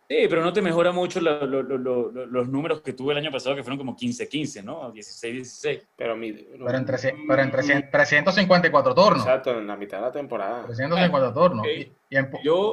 Sí, 0.09 0.27
pero 0.29 0.43
no 0.43 0.53
te 0.53 0.63
mejora 0.63 0.93
mucho 0.93 1.21
los 1.21 2.49
números 2.49 2.81
que 2.81 2.93
tuve 2.93 3.13
el 3.13 3.19
año 3.19 3.33
pasado, 3.33 3.57
que 3.57 3.65
fueron 3.65 3.77
como 3.77 3.97
15-15, 3.97 4.63
¿no? 4.63 4.93
16-16. 4.95 5.83
Pero, 5.97 6.17
pero, 6.17 6.79
en, 6.79 7.91
354 7.91 8.95
turnos. 8.95 9.23
Exacto, 9.23 9.59
en 9.59 9.67
la 9.67 9.77
mitad 9.77 9.99
de 9.99 10.03
la 10.05 10.13
temporada. 10.13 10.65
354 10.67 11.35
turnos. 11.35 11.67
Y, 11.67 11.93
y, 12.09 12.17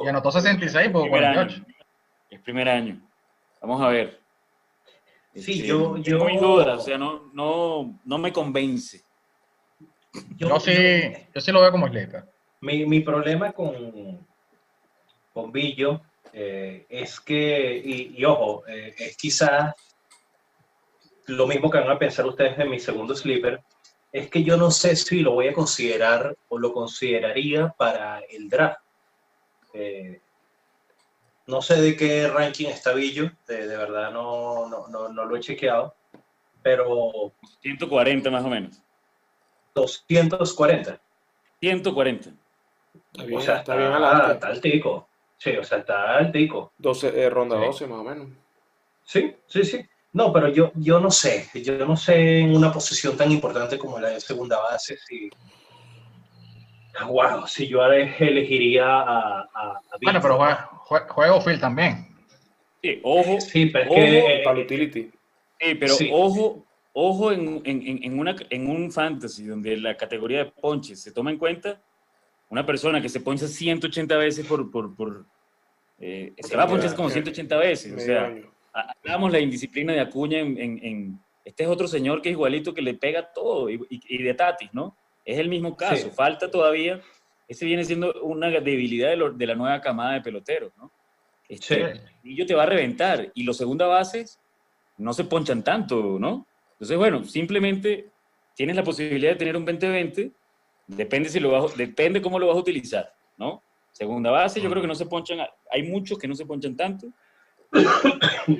anotó 0.08 0.30
66 0.30 0.90
por 0.90 1.08
48. 1.08 1.64
Es 2.30 2.40
primer 2.40 2.68
año. 2.68 3.00
Vamos 3.60 3.82
a 3.82 3.88
ver. 3.88 4.20
Sí, 5.34 5.54
este, 5.54 5.66
yo, 5.66 5.96
yo... 5.96 6.18
Tengo 6.18 6.30
mis 6.30 6.40
dudas, 6.40 6.78
o 6.78 6.82
sea, 6.82 6.96
no, 6.96 7.30
no, 7.32 7.98
no 8.04 8.18
me 8.18 8.32
convence. 8.32 9.02
Yo, 10.36 10.60
sí, 10.60 10.72
yo 11.34 11.40
sí 11.40 11.50
lo 11.50 11.60
veo 11.60 11.72
como 11.72 11.86
atleta. 11.86 12.28
Mi, 12.60 12.86
mi 12.86 13.00
problema 13.00 13.50
con, 13.50 14.24
con 15.32 15.50
Billo 15.50 16.00
eh, 16.36 16.84
es 16.88 17.20
que, 17.20 17.76
y, 17.76 18.24
ojo, 18.24 18.66
eh, 18.66 18.92
es 18.98 19.16
quizás 19.16 19.72
lo 21.26 21.46
mismo 21.46 21.70
que 21.70 21.78
van 21.78 21.90
a 21.90 21.98
pensar 21.98 22.26
ustedes 22.26 22.58
en 22.58 22.70
mi 22.70 22.80
segundo 22.80 23.14
sleeper, 23.14 23.62
es 24.12 24.28
que 24.30 24.42
yo 24.42 24.56
no 24.56 24.72
sé 24.72 24.96
si 24.96 25.20
lo 25.20 25.32
voy 25.32 25.46
a 25.46 25.52
considerar 25.52 26.36
o 26.48 26.58
lo 26.58 26.72
consideraría 26.72 27.68
para 27.68 28.18
el 28.28 28.48
draft. 28.48 28.80
Eh, 29.74 30.20
no 31.46 31.62
sé 31.62 31.80
de 31.80 31.96
qué 31.96 32.26
ranking 32.26 32.66
está 32.66 32.94
Billo, 32.94 33.30
de, 33.46 33.66
verdad 33.68 34.10
no, 34.10 34.68
no, 34.68 35.08
no, 35.08 35.24
lo 35.24 35.36
he 35.36 35.40
chequeado, 35.40 35.94
pero... 36.62 37.32
140 37.60 38.30
más 38.30 38.44
o 38.44 38.48
menos. 38.48 38.82
240. 39.76 41.00
140. 41.60 42.30
Está 43.12 43.24
bien, 43.24 43.38
o 43.38 43.40
sea, 43.40 43.58
está, 43.58 43.76
bien 43.76 43.92
adelante. 43.92 44.32
Está 44.32 44.48
altico. 44.48 45.08
Sí, 45.44 45.50
o 45.58 45.62
sea, 45.62 45.78
está 45.78 46.16
altico. 46.16 46.72
12, 46.78 47.20
eh, 47.20 47.28
ronda 47.28 47.56
12 47.56 47.86
más 47.86 47.98
o 47.98 48.04
menos. 48.04 48.28
Sí, 49.04 49.36
sí, 49.46 49.62
sí. 49.62 49.84
No, 50.14 50.32
pero 50.32 50.48
yo, 50.48 50.72
yo 50.76 50.98
no 51.00 51.10
sé. 51.10 51.50
Yo 51.62 51.84
no 51.84 51.98
sé 51.98 52.38
en 52.38 52.56
una 52.56 52.72
posición 52.72 53.14
tan 53.14 53.30
importante 53.30 53.76
como 53.76 54.00
la 54.00 54.08
de 54.08 54.20
segunda 54.22 54.58
base 54.58 54.96
si. 54.96 55.28
Wow, 57.06 57.46
si 57.46 57.68
yo 57.68 57.84
elegiría 57.84 58.86
a. 58.86 59.40
a, 59.40 59.80
bueno, 60.00 60.18
pero 60.22 60.38
juega, 60.38 61.08
juego 61.08 61.40
Phil 61.42 61.60
también. 61.60 62.08
Sí, 62.82 63.00
ojo. 63.02 63.38
Sí, 63.38 63.66
pero 63.66 63.92
es 63.92 63.94
que. 63.94 64.42
Para 64.42 64.60
utility. 64.60 65.10
Sí, 65.60 65.74
pero 65.74 65.94
ojo, 66.10 66.64
ojo 66.94 67.32
en, 67.32 67.60
en, 67.66 68.02
en, 68.02 68.18
una, 68.18 68.34
en 68.48 68.70
un 68.70 68.90
fantasy 68.90 69.44
donde 69.44 69.76
la 69.76 69.94
categoría 69.94 70.38
de 70.38 70.44
ponches 70.46 71.02
se 71.02 71.12
toma 71.12 71.30
en 71.30 71.36
cuenta 71.36 71.82
una 72.48 72.64
persona 72.64 73.02
que 73.02 73.10
se 73.10 73.20
poncha 73.20 73.46
180 73.46 74.16
veces 74.16 74.46
por... 74.46 74.70
por, 74.70 74.96
por 74.96 75.33
eh, 75.98 76.32
se 76.38 76.56
va 76.56 76.64
a 76.64 76.68
ponchar 76.68 76.94
como 76.94 77.10
180 77.10 77.56
veces. 77.56 77.92
O 77.94 78.00
sea, 78.00 78.34
hablamos 78.72 79.32
la 79.32 79.40
indisciplina 79.40 79.92
de 79.92 80.00
Acuña 80.00 80.40
en, 80.40 80.58
en, 80.58 81.20
Este 81.44 81.64
es 81.64 81.68
otro 81.68 81.86
señor 81.88 82.22
que 82.22 82.30
es 82.30 82.32
igualito, 82.34 82.74
que 82.74 82.82
le 82.82 82.94
pega 82.94 83.32
todo, 83.32 83.70
y, 83.70 83.80
y, 83.88 84.22
de 84.22 84.34
Tatis, 84.34 84.72
¿no? 84.72 84.96
Es 85.24 85.38
el 85.38 85.48
mismo 85.48 85.76
caso. 85.76 86.10
Falta 86.10 86.50
todavía... 86.50 87.00
Ese 87.46 87.66
viene 87.66 87.84
siendo 87.84 88.22
una 88.22 88.48
debilidad 88.48 89.10
de, 89.10 89.32
de 89.34 89.46
la 89.46 89.54
nueva 89.54 89.78
camada 89.82 90.14
de 90.14 90.22
peloteros, 90.22 90.72
¿no? 90.78 90.90
Este, 91.46 92.00
Y 92.22 92.34
yo 92.34 92.46
te 92.46 92.54
va 92.54 92.62
a 92.62 92.66
reventar. 92.66 93.30
Y 93.34 93.42
los 93.42 93.58
segunda 93.58 93.86
bases 93.86 94.40
no 94.96 95.12
se 95.12 95.24
ponchan 95.24 95.62
tanto, 95.62 96.18
¿no? 96.18 96.46
Entonces, 96.72 96.96
bueno, 96.96 97.22
simplemente 97.24 98.08
tienes 98.54 98.76
la 98.76 98.82
posibilidad 98.82 99.32
de 99.32 99.36
tener 99.36 99.58
un 99.58 99.66
20-20 99.66 100.32
Depende, 100.86 101.28
si 101.28 101.40
lo 101.40 101.68
depende 101.68 102.20
cómo 102.20 102.38
lo 102.38 102.48
vas 102.48 102.56
a 102.56 102.60
utilizar, 102.60 103.14
¿no? 103.38 103.62
Segunda 103.94 104.32
base, 104.32 104.60
yo 104.60 104.68
creo 104.68 104.82
que 104.82 104.88
no 104.88 104.96
se 104.96 105.06
ponchan, 105.06 105.38
hay 105.70 105.82
muchos 105.84 106.18
que 106.18 106.26
no 106.26 106.34
se 106.34 106.44
ponchan 106.44 106.76
tanto. 106.76 107.06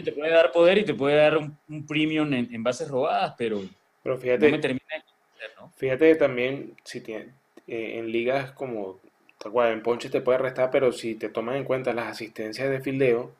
te 0.04 0.12
puede 0.12 0.30
dar 0.30 0.52
poder 0.52 0.78
y 0.78 0.84
te 0.84 0.94
puede 0.94 1.16
dar 1.16 1.36
un, 1.36 1.86
premium 1.88 2.32
en, 2.32 2.62
bases 2.62 2.88
robadas, 2.88 3.34
pero, 3.36 3.60
pero 4.00 4.16
fíjate, 4.16 4.46
no 4.46 4.56
me 4.56 4.62
termina 4.62 4.84
de 4.94 5.60
¿no? 5.60 5.72
Fíjate 5.76 6.14
también, 6.14 6.76
si 6.84 7.00
tiene, 7.00 7.32
eh, 7.66 7.98
en 7.98 8.12
ligas 8.12 8.52
como, 8.52 9.00
en 9.44 9.82
ponches 9.82 10.12
te 10.12 10.20
puede 10.20 10.38
restar, 10.38 10.70
pero 10.70 10.92
si 10.92 11.16
te 11.16 11.28
tomas 11.28 11.56
en 11.56 11.64
cuenta 11.64 11.92
las 11.92 12.12
asistencias 12.12 12.70
de 12.70 12.80
fildeo 12.80 13.32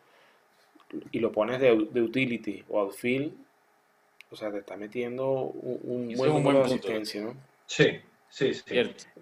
y 1.13 1.21
lo 1.21 1.31
pones 1.31 1.61
de, 1.61 1.73
utility 1.73 2.65
o 2.69 2.81
outfield, 2.81 3.33
o 4.33 4.37
sea, 4.37 4.51
te 4.51 4.59
está 4.59 4.77
metiendo 4.77 5.31
un, 5.33 6.13
buen 6.17 6.33
número 6.33 6.59
de 6.59 6.65
asistencia, 6.65 7.23
¿no? 7.23 7.37
Sí. 7.67 8.01
Sí, 8.35 8.53
sí. 8.53 8.65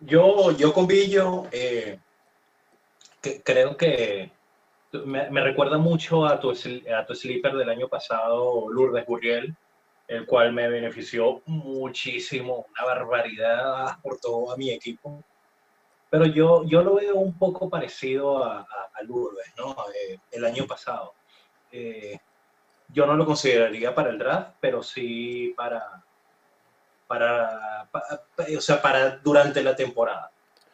Yo, 0.01 0.57
yo 0.57 0.73
con 0.73 0.87
Billo 0.87 1.45
eh, 1.53 1.99
creo 3.45 3.77
que 3.77 4.31
me, 5.05 5.41
recuerda 5.41 5.79
mucho 5.79 6.27
a 6.27 6.39
tu, 6.39 6.51
a 6.51 7.07
tu 7.07 7.15
sleeper 7.15 7.55
del 7.55 7.71
año 7.71 7.89
pasado, 7.89 8.69
Lourdes 8.71 9.07
Gurriel, 9.07 9.57
el 10.09 10.27
cual 10.27 10.53
me 10.53 10.69
benefició 10.69 11.43
muchísimo, 11.47 12.67
una 12.71 12.85
barbaridad 12.85 13.99
por 14.03 14.19
todo 14.19 14.53
a 14.53 14.57
mi 14.57 14.71
equipo. 14.71 15.25
pero 16.11 16.27
yo, 16.27 16.65
yo 16.65 16.83
lo 16.83 16.97
veo 16.97 17.17
un 17.17 17.39
poco 17.39 17.71
parecido 17.71 18.45
a, 18.45 18.61
a, 18.61 19.03
Lourdes, 19.03 19.53
¿no? 19.57 19.75
Eh, 19.95 20.19
el 20.31 20.45
año 20.45 20.67
pasado. 20.67 21.15
Eh, 21.71 22.19
yo 22.89 23.07
no 23.07 23.15
lo 23.15 23.25
consideraría 23.25 23.95
para 23.95 24.11
el 24.11 24.19
draft, 24.19 24.57
pero 24.61 24.83
sí 24.83 25.55
para, 25.57 26.05
para, 27.07 27.89
o 28.57 28.61
sea, 28.61 28.83
para 28.83 29.17
durante 29.17 29.63
la 29.63 29.75
temporada. 29.75 30.31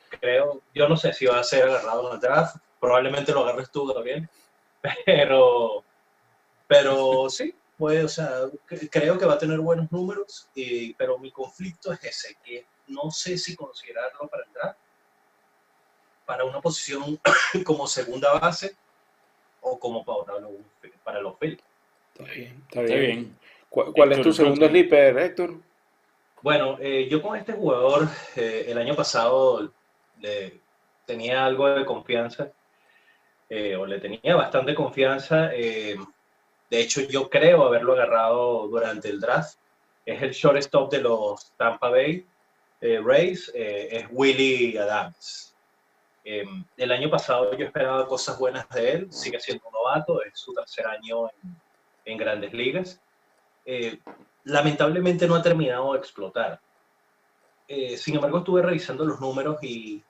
Creo, 0.09 0.63
yo 0.75 0.89
no 0.89 0.97
sé 0.97 1.13
si 1.13 1.27
va 1.27 1.39
a 1.39 1.45
ser 1.45 1.69
agarrado 1.69 2.09
en 2.09 2.15
el 2.15 2.21
draft, 2.21 2.57
probablemente 2.81 3.33
lo 3.33 3.41
agarres 3.41 3.71
tú 3.71 3.93
también, 3.93 4.29
pero, 5.07 5.85
pero 6.67 7.29
sí, 7.29 7.55
pues, 7.77 8.05
o 8.05 8.09
sea, 8.09 8.41
creo 8.91 9.19
que 9.19 9.27
va 9.27 9.35
a 9.35 9.39
tener 9.39 9.59
buenos 9.61 9.91
números, 9.93 10.49
y, 10.55 10.95
pero 10.95 11.19
mi 11.19 11.31
conflicto 11.31 11.93
es 11.93 12.05
ese, 12.05 12.37
que 12.45 12.67
no 12.89 13.11
sé 13.11 13.39
si 13.39 13.55
considerarlo 13.55 14.29
para 14.29 14.45
el 14.45 14.53
draft, 14.53 14.79
para 16.27 16.45
una 16.45 16.61
posición 16.61 17.19
como 17.65 17.87
segunda 17.87 18.39
base 18.39 18.77
o 19.61 19.79
como 19.79 20.05
para 20.05 20.41
los, 20.41 20.53
para 21.05 21.21
los 21.21 21.39
Phillies. 21.39 21.63
Está 22.13 22.33
bien, 22.33 22.65
está 22.69 22.83
bien. 22.83 23.39
¿Cuál, 23.71 24.13
es 24.13 24.23
tu 24.23 24.33
segundo 24.33 24.67
sleeper, 24.69 25.19
Héctor? 25.19 25.61
Bueno, 26.43 26.79
eh, 26.81 27.09
yo 27.11 27.21
con 27.21 27.37
este 27.37 27.53
jugador 27.53 28.09
eh, 28.37 28.67
el 28.69 28.79
año 28.79 28.95
pasado 28.95 29.73
le 30.21 30.61
tenía 31.07 31.45
algo 31.45 31.69
de 31.69 31.85
confianza, 31.85 32.51
eh, 33.49 33.77
o 33.77 33.87
le 33.87 33.99
tenía 34.01 34.37
bastante 34.37 34.75
confianza. 34.75 35.49
de 35.49 35.97
hecho, 36.71 37.01
yo 37.03 37.31
creo 37.31 37.65
haberlo 37.65 37.95
agarrado 37.95 38.69
durante 38.69 39.09
el 39.09 39.21
draft. 39.21 39.59
Es 40.05 40.23
el 40.23 40.33
shortstop 40.33 40.91
de 40.93 41.01
los 41.01 41.53
Tampa 41.57 41.91
Bay 41.91 42.27
Rays, 42.81 43.51
es 43.55 44.07
Willie 44.11 44.79
Adams. 44.79 45.55
el 46.25 46.93
año 46.93 47.11
pasado 47.11 47.57
yo 47.57 47.65
esperaba 47.65 48.07
cosas 48.07 48.39
buenas 48.39 48.69
de 48.71 48.93
él, 48.93 49.13
sigue 49.13 49.41
siendo 49.41 49.67
un 49.67 49.73
novato, 49.73 50.23
es 50.23 50.39
su 50.39 50.53
tercer 50.53 50.87
año 50.87 51.29
en, 51.43 51.57
en 52.09 52.19
grandes 52.19 52.53
ligas. 52.53 53.01
Eh, 53.65 54.01
lamentablemente 54.45 55.27
no 55.29 55.35
ha 55.35 55.43
terminado 55.43 55.93
de 55.93 55.99
explotar. 55.99 56.59
Eh, 57.69 57.99
sin 57.99 58.15
embargo, 58.15 58.39
estuve 58.39 58.63
revisando 58.63 59.05
los 59.05 59.21
números 59.21 59.63
y 59.63 60.03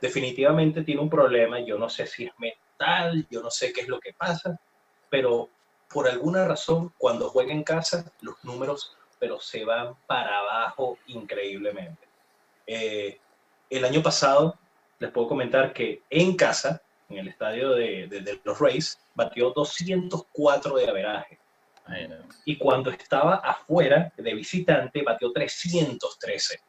definitivamente 0.00 0.82
tiene 0.82 1.00
un 1.00 1.10
problema. 1.10 1.60
Yo 1.60 1.78
no 1.78 1.88
sé 1.88 2.06
si 2.06 2.24
es 2.24 2.32
mental, 2.38 3.26
yo 3.30 3.42
no 3.42 3.50
sé 3.50 3.72
qué 3.72 3.82
es 3.82 3.88
lo 3.88 4.00
que 4.00 4.12
pasa, 4.12 4.58
pero 5.10 5.48
por 5.92 6.08
alguna 6.08 6.46
razón, 6.46 6.92
cuando 6.98 7.28
juega 7.28 7.52
en 7.52 7.62
casa, 7.62 8.10
los 8.20 8.42
números 8.44 8.96
pero 9.22 9.38
se 9.38 9.64
van 9.64 9.94
para 10.08 10.40
abajo 10.40 10.98
increíblemente. 11.06 12.08
Eh, 12.66 13.20
el 13.70 13.84
año 13.84 14.02
pasado, 14.02 14.58
les 14.98 15.12
puedo 15.12 15.28
comentar 15.28 15.72
que 15.72 16.02
en 16.10 16.34
casa, 16.34 16.82
en 17.08 17.18
el 17.18 17.28
estadio 17.28 17.70
de, 17.70 18.08
de 18.08 18.40
los 18.42 18.58
Rays, 18.58 18.98
batió 19.14 19.50
204 19.50 20.74
de 20.74 20.88
averaje. 20.88 21.38
Y 22.44 22.58
cuando 22.58 22.90
estaba 22.90 23.36
afuera 23.36 24.12
de 24.16 24.34
visitante, 24.34 25.02
batió 25.02 25.32
313. 25.32 26.60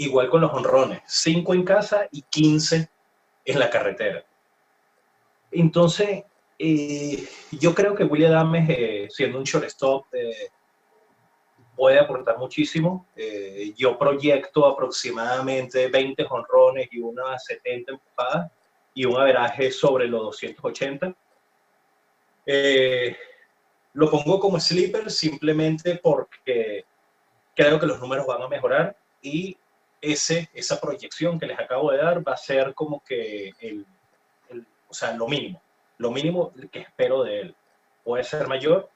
Igual 0.00 0.30
con 0.30 0.40
los 0.40 0.52
honrones, 0.52 1.02
5 1.06 1.52
en 1.52 1.62
casa 1.62 2.08
y 2.10 2.22
15 2.22 2.88
en 3.44 3.58
la 3.58 3.68
carretera. 3.68 4.24
Entonces, 5.50 6.24
eh, 6.58 7.28
yo 7.52 7.74
creo 7.74 7.94
que 7.94 8.04
William 8.04 8.32
Dames, 8.32 8.66
eh, 8.70 9.08
siendo 9.10 9.38
un 9.38 9.44
shortstop, 9.44 10.06
eh, 10.14 10.48
puede 11.76 11.98
aportar 11.98 12.38
muchísimo. 12.38 13.06
yo 13.76 13.98
proyecto 13.98 14.66
aproximadamente 14.66 15.88
20 15.88 16.26
honrones 16.28 16.88
y 16.90 17.00
unas 17.00 17.44
70 17.44 17.92
empujadas 17.92 18.50
y 18.94 19.04
un 19.04 19.16
averaje 19.16 19.70
sobre 19.70 20.06
los 20.06 20.22
280. 20.22 21.14
Eh, 22.46 23.16
lo 23.92 24.10
pongo 24.10 24.40
como 24.40 24.58
sleeper 24.58 25.10
simplemente 25.10 26.00
porque 26.02 26.84
creo 27.54 27.78
que 27.78 27.86
los 27.86 28.00
números 28.00 28.26
van 28.26 28.42
a 28.42 28.48
mejorar 28.48 28.96
y 29.22 29.56
ese, 30.00 30.48
esa 30.54 30.80
proyección 30.80 31.38
que 31.38 31.46
les 31.46 31.58
acabo 31.58 31.90
de 31.90 31.98
dar 31.98 32.26
va 32.26 32.32
a 32.32 32.36
ser 32.36 32.74
como 32.74 33.02
que 33.04 33.52
el, 33.60 33.86
o 34.88 34.94
sea, 34.94 35.12
lo 35.12 35.28
mínimo, 35.28 35.62
lo 35.98 36.10
mínimo 36.10 36.52
que 36.70 36.80
espero 36.80 37.22
de 37.22 37.40
él. 37.40 37.56
Puede 38.02 38.24
ser 38.24 38.48
mayor, 38.48 38.90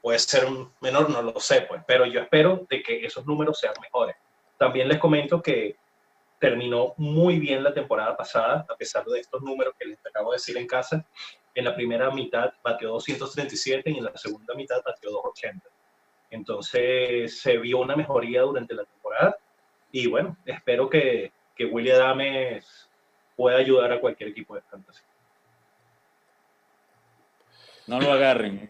puede 0.00 0.18
ser 0.18 0.46
menor, 0.80 1.10
no 1.10 1.20
lo 1.20 1.38
sé, 1.40 1.62
pues, 1.62 1.82
pero 1.86 2.06
yo 2.06 2.20
espero 2.20 2.66
de 2.70 2.82
que 2.82 3.04
esos 3.04 3.26
números 3.26 3.58
sean 3.58 3.74
mejores. 3.82 4.16
También 4.56 4.88
les 4.88 4.98
comento 4.98 5.42
que 5.42 5.76
terminó 6.38 6.94
muy 6.96 7.38
bien 7.38 7.62
la 7.62 7.74
temporada 7.74 8.16
pasada, 8.16 8.64
a 8.68 8.76
pesar 8.76 9.04
de 9.04 9.20
estos 9.20 9.42
números 9.42 9.74
que 9.78 9.86
les 9.86 10.06
acabo 10.06 10.30
de 10.30 10.36
decir 10.36 10.56
en 10.56 10.66
casa. 10.66 11.04
En 11.54 11.64
la 11.64 11.74
primera 11.74 12.10
mitad 12.10 12.52
batió 12.62 12.90
237 12.90 13.90
y 13.90 13.98
en 13.98 14.04
la 14.04 14.16
segunda 14.16 14.54
mitad 14.54 14.80
batió 14.84 15.10
280. 15.10 15.68
Entonces 16.30 17.40
se 17.40 17.58
vio 17.58 17.78
una 17.78 17.96
mejoría 17.96 18.42
durante 18.42 18.74
la 18.74 18.84
temporada 18.84 19.36
y 19.92 20.06
bueno, 20.06 20.36
espero 20.44 20.88
que, 20.88 21.32
que 21.54 21.64
William 21.64 21.96
Adames 21.96 22.88
pueda 23.36 23.58
ayudar 23.58 23.92
a 23.92 24.00
cualquier 24.00 24.30
equipo 24.30 24.54
de 24.54 24.62
fantasy. 24.62 25.02
No 27.88 28.00
lo 28.00 28.12
agarren. 28.12 28.68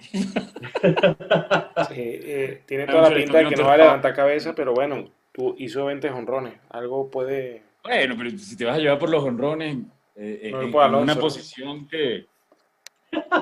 Eh, 1.91 2.63
tiene 2.67 2.87
toda 2.87 3.11
la 3.11 3.17
pinta 3.17 3.39
de 3.39 3.49
que 3.49 3.57
no 3.57 3.65
va 3.65 3.75
a 3.75 3.79
levantar 3.79 4.15
cabeza, 4.15 4.55
pero 4.55 4.75
bueno, 4.75 5.11
tú 5.33 5.55
hizo 5.59 5.87
20 5.87 6.11
honrones. 6.11 6.55
Algo 6.69 7.11
puede. 7.11 7.63
Bueno, 7.83 8.15
pero 8.17 8.31
si 8.31 8.57
te 8.57 8.65
vas 8.65 8.77
a 8.77 8.79
llevar 8.79 8.99
por 8.99 9.11
los 9.11 9.23
honrones, 9.25 9.77
eh, 10.17 10.41
eh 10.43 10.51
en, 10.51 10.75
una 10.75 11.15
posición 11.15 11.89
que. 11.89 12.27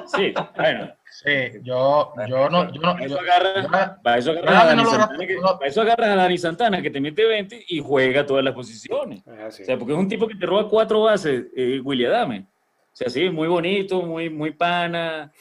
Sí, 0.06 0.32
bueno. 0.56 0.92
Sí, 1.10 1.30
yo, 1.62 2.12
yo 2.28 2.50
no. 2.50 2.72
Yo 2.72 2.80
no 2.80 2.98
eso 2.98 3.18
agarra, 3.18 3.98
para 4.02 4.18
eso 4.18 4.32
agarras 4.32 4.62
a, 4.62 4.66
Dani 4.66 4.84
Santana, 4.84 5.26
que, 5.26 5.36
para 5.36 5.66
eso 5.66 5.80
agarras 5.80 6.08
a 6.08 6.16
Dani 6.16 6.38
Santana, 6.38 6.82
que 6.82 6.90
te 6.90 7.00
mete 7.00 7.24
20 7.24 7.64
y 7.68 7.80
juega 7.80 8.26
todas 8.26 8.44
las 8.44 8.54
posiciones. 8.54 9.22
O 9.26 9.50
sea, 9.50 9.78
porque 9.78 9.94
es 9.94 9.98
un 9.98 10.08
tipo 10.08 10.28
que 10.28 10.34
te 10.34 10.46
roba 10.46 10.68
cuatro 10.68 11.02
bases, 11.02 11.46
eh, 11.56 11.80
William 11.82 12.12
Adame. 12.12 12.40
O 12.40 12.98
sea, 12.98 13.08
sí, 13.08 13.28
muy 13.30 13.48
bonito, 13.48 14.02
muy, 14.02 14.30
muy 14.30 14.52
pana. 14.52 15.32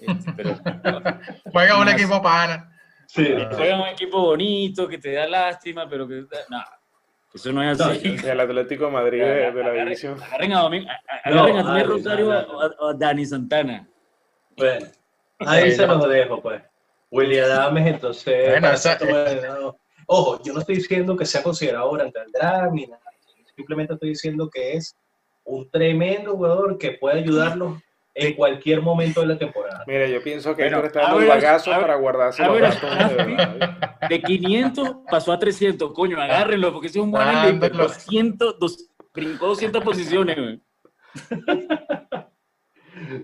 Este, 0.00 0.32
pero, 0.32 0.58
juega 1.52 1.80
un 1.80 1.88
equipo 1.88 2.20
pana. 2.20 2.70
Sí. 3.06 3.34
Juega 3.52 3.82
un 3.82 3.88
equipo 3.88 4.20
bonito, 4.20 4.88
que 4.88 4.98
te 4.98 5.12
da 5.12 5.26
lástima, 5.26 5.88
pero 5.88 6.08
que. 6.08 6.24
No, 6.48 6.62
eso 7.34 7.52
no 7.52 7.62
es 7.62 7.80
así. 7.80 8.16
el 8.24 8.40
Atlético 8.40 8.86
de 8.86 8.90
Madrid 8.92 9.20
de, 9.20 9.52
la 9.52 9.72
división. 9.72 10.22
Agarren 10.22 10.52
a, 10.52 10.60
Domingo, 10.60 10.88
agarren 11.24 11.56
a 11.58 11.82
Rosario 11.82 12.28
o 12.28 12.88
a, 12.88 12.94
Dani 12.94 13.26
Santana. 13.26 13.88
Bueno, 14.56 14.86
ahí 15.40 15.72
se 15.72 15.86
los 15.86 16.08
dejo, 16.08 16.40
pues. 16.40 16.62
William 17.10 17.44
Adames, 17.44 17.86
entonces. 17.86 18.62
Ojo, 20.06 20.40
yo 20.44 20.52
no 20.52 20.60
estoy 20.60 20.76
diciendo 20.76 21.16
que 21.16 21.24
sea 21.24 21.42
considerado 21.42 21.90
durante 21.90 22.20
el 22.20 22.30
draft 22.30 22.72
ni 22.72 22.86
nada. 22.86 23.00
Simplemente 23.56 23.94
estoy 23.94 24.10
diciendo 24.10 24.50
que 24.52 24.74
es 24.74 24.96
un 25.44 25.68
tremendo 25.70 26.36
jugador 26.36 26.78
que 26.78 26.92
puede 26.92 27.20
ayudarlos 27.20 27.80
en 28.14 28.34
cualquier 28.34 28.80
momento 28.80 29.20
de 29.22 29.26
la 29.26 29.38
temporada. 29.38 29.84
Mira, 29.86 30.06
yo 30.06 30.22
pienso 30.22 30.54
que 30.54 30.62
bueno, 30.62 30.84
está 30.84 31.02
dando 31.02 31.18
un 31.18 31.28
bagazo 31.28 31.70
para 31.72 31.96
guardarse 31.96 32.44
los 32.44 32.80
de, 32.80 33.74
de 34.08 34.22
500 34.22 34.96
pasó 35.10 35.32
a 35.32 35.38
300, 35.38 35.92
coño, 35.92 36.20
agárrenlo, 36.20 36.72
porque 36.72 36.86
ese 36.86 37.00
es 37.00 37.04
un 37.04 37.10
buen 37.10 37.26
ah, 37.26 37.50
200, 37.50 38.58
dos, 38.58 38.88
brincó 39.12 39.48
200 39.48 39.82
posiciones, 39.82 40.36
güey. 40.36 40.62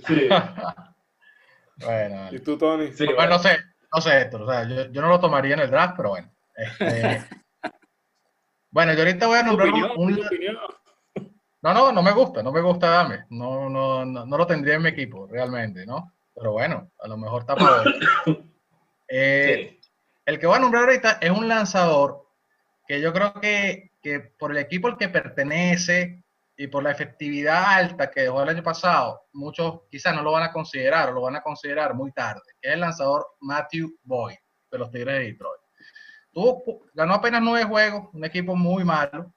Sí. 0.07 0.29
bueno. 1.77 2.29
¿Y 2.33 2.39
tú, 2.41 2.59
Tony? 2.59 2.93
Sí, 2.93 3.07
bueno, 3.07 3.35
no 3.35 3.39
sé, 3.39 3.57
no 3.93 4.01
sé 4.01 4.23
esto, 4.23 4.43
o 4.43 4.47
sea, 4.47 4.69
yo, 4.69 4.91
yo, 4.91 5.01
no 5.01 5.09
lo 5.09 5.21
tomaría 5.21 5.55
en 5.55 5.61
el 5.61 5.71
draft, 5.71 5.95
pero 5.97 6.11
bueno. 6.11 6.31
Este, 6.55 7.25
bueno, 8.71 8.93
yo 8.93 9.01
ahorita 9.01 9.27
voy 9.27 9.39
a 9.39 9.43
nombrar 9.43 9.69
un, 9.69 9.91
un, 9.97 10.21
no, 11.63 11.75
no, 11.75 11.93
no 11.93 12.03
me 12.03 12.13
gusta, 12.13 12.43
no 12.43 12.53
me 12.53 12.61
gusta 12.61 12.89
Dame. 12.89 13.25
No, 13.31 13.69
no, 13.69 14.05
no, 14.05 14.37
lo 14.37 14.47
tendría 14.47 14.77
en 14.77 14.83
mi 14.83 14.89
equipo, 14.89 15.27
realmente, 15.27 15.85
¿no? 15.85 16.15
Pero 16.35 16.53
bueno, 16.53 16.91
a 16.99 17.09
lo 17.09 17.17
mejor 17.17 17.43
está 17.43 17.55
por 17.55 17.69
eh, 19.09 19.79
El 20.25 20.39
que 20.39 20.47
voy 20.47 20.57
a 20.57 20.61
nombrar 20.61 20.85
ahorita 20.85 21.19
es 21.21 21.31
un 21.31 21.49
lanzador 21.49 22.27
que 22.87 23.01
yo 23.01 23.13
creo 23.13 23.35
que, 23.35 23.93
que, 24.03 24.21
por 24.21 24.53
el 24.53 24.59
equipo 24.59 24.89
al 24.89 24.97
que 24.97 25.09
pertenece 25.09 26.25
y 26.57 26.67
por 26.67 26.83
la 26.83 26.91
efectividad 26.91 27.65
alta 27.75 28.11
que 28.11 28.23
dejó 28.23 28.43
el 28.43 28.49
año 28.49 28.63
pasado, 28.63 29.23
muchos 29.33 29.83
quizás 29.91 30.15
no 30.15 30.23
lo 30.23 30.33
van 30.33 30.43
a 30.43 30.53
considerar 30.53 31.09
o 31.09 31.13
lo 31.13 31.23
van 31.23 31.37
a 31.37 31.43
considerar 31.43 31.95
muy 31.95 32.13
tarde, 32.13 32.43
es 32.61 32.73
el 32.73 32.81
lanzador 32.81 33.27
Matthew 33.41 33.97
Boyd 34.03 34.37
de 34.71 34.79
los 34.79 34.91
Tigres 34.91 35.19
de 35.19 35.25
Detroit. 35.25 35.61
Tuvo, 36.33 36.83
ganó 36.95 37.15
apenas 37.15 37.43
nueve 37.43 37.65
juegos, 37.67 38.09
un 38.13 38.25
equipo 38.25 38.55
muy 38.55 38.85
malo, 38.85 39.33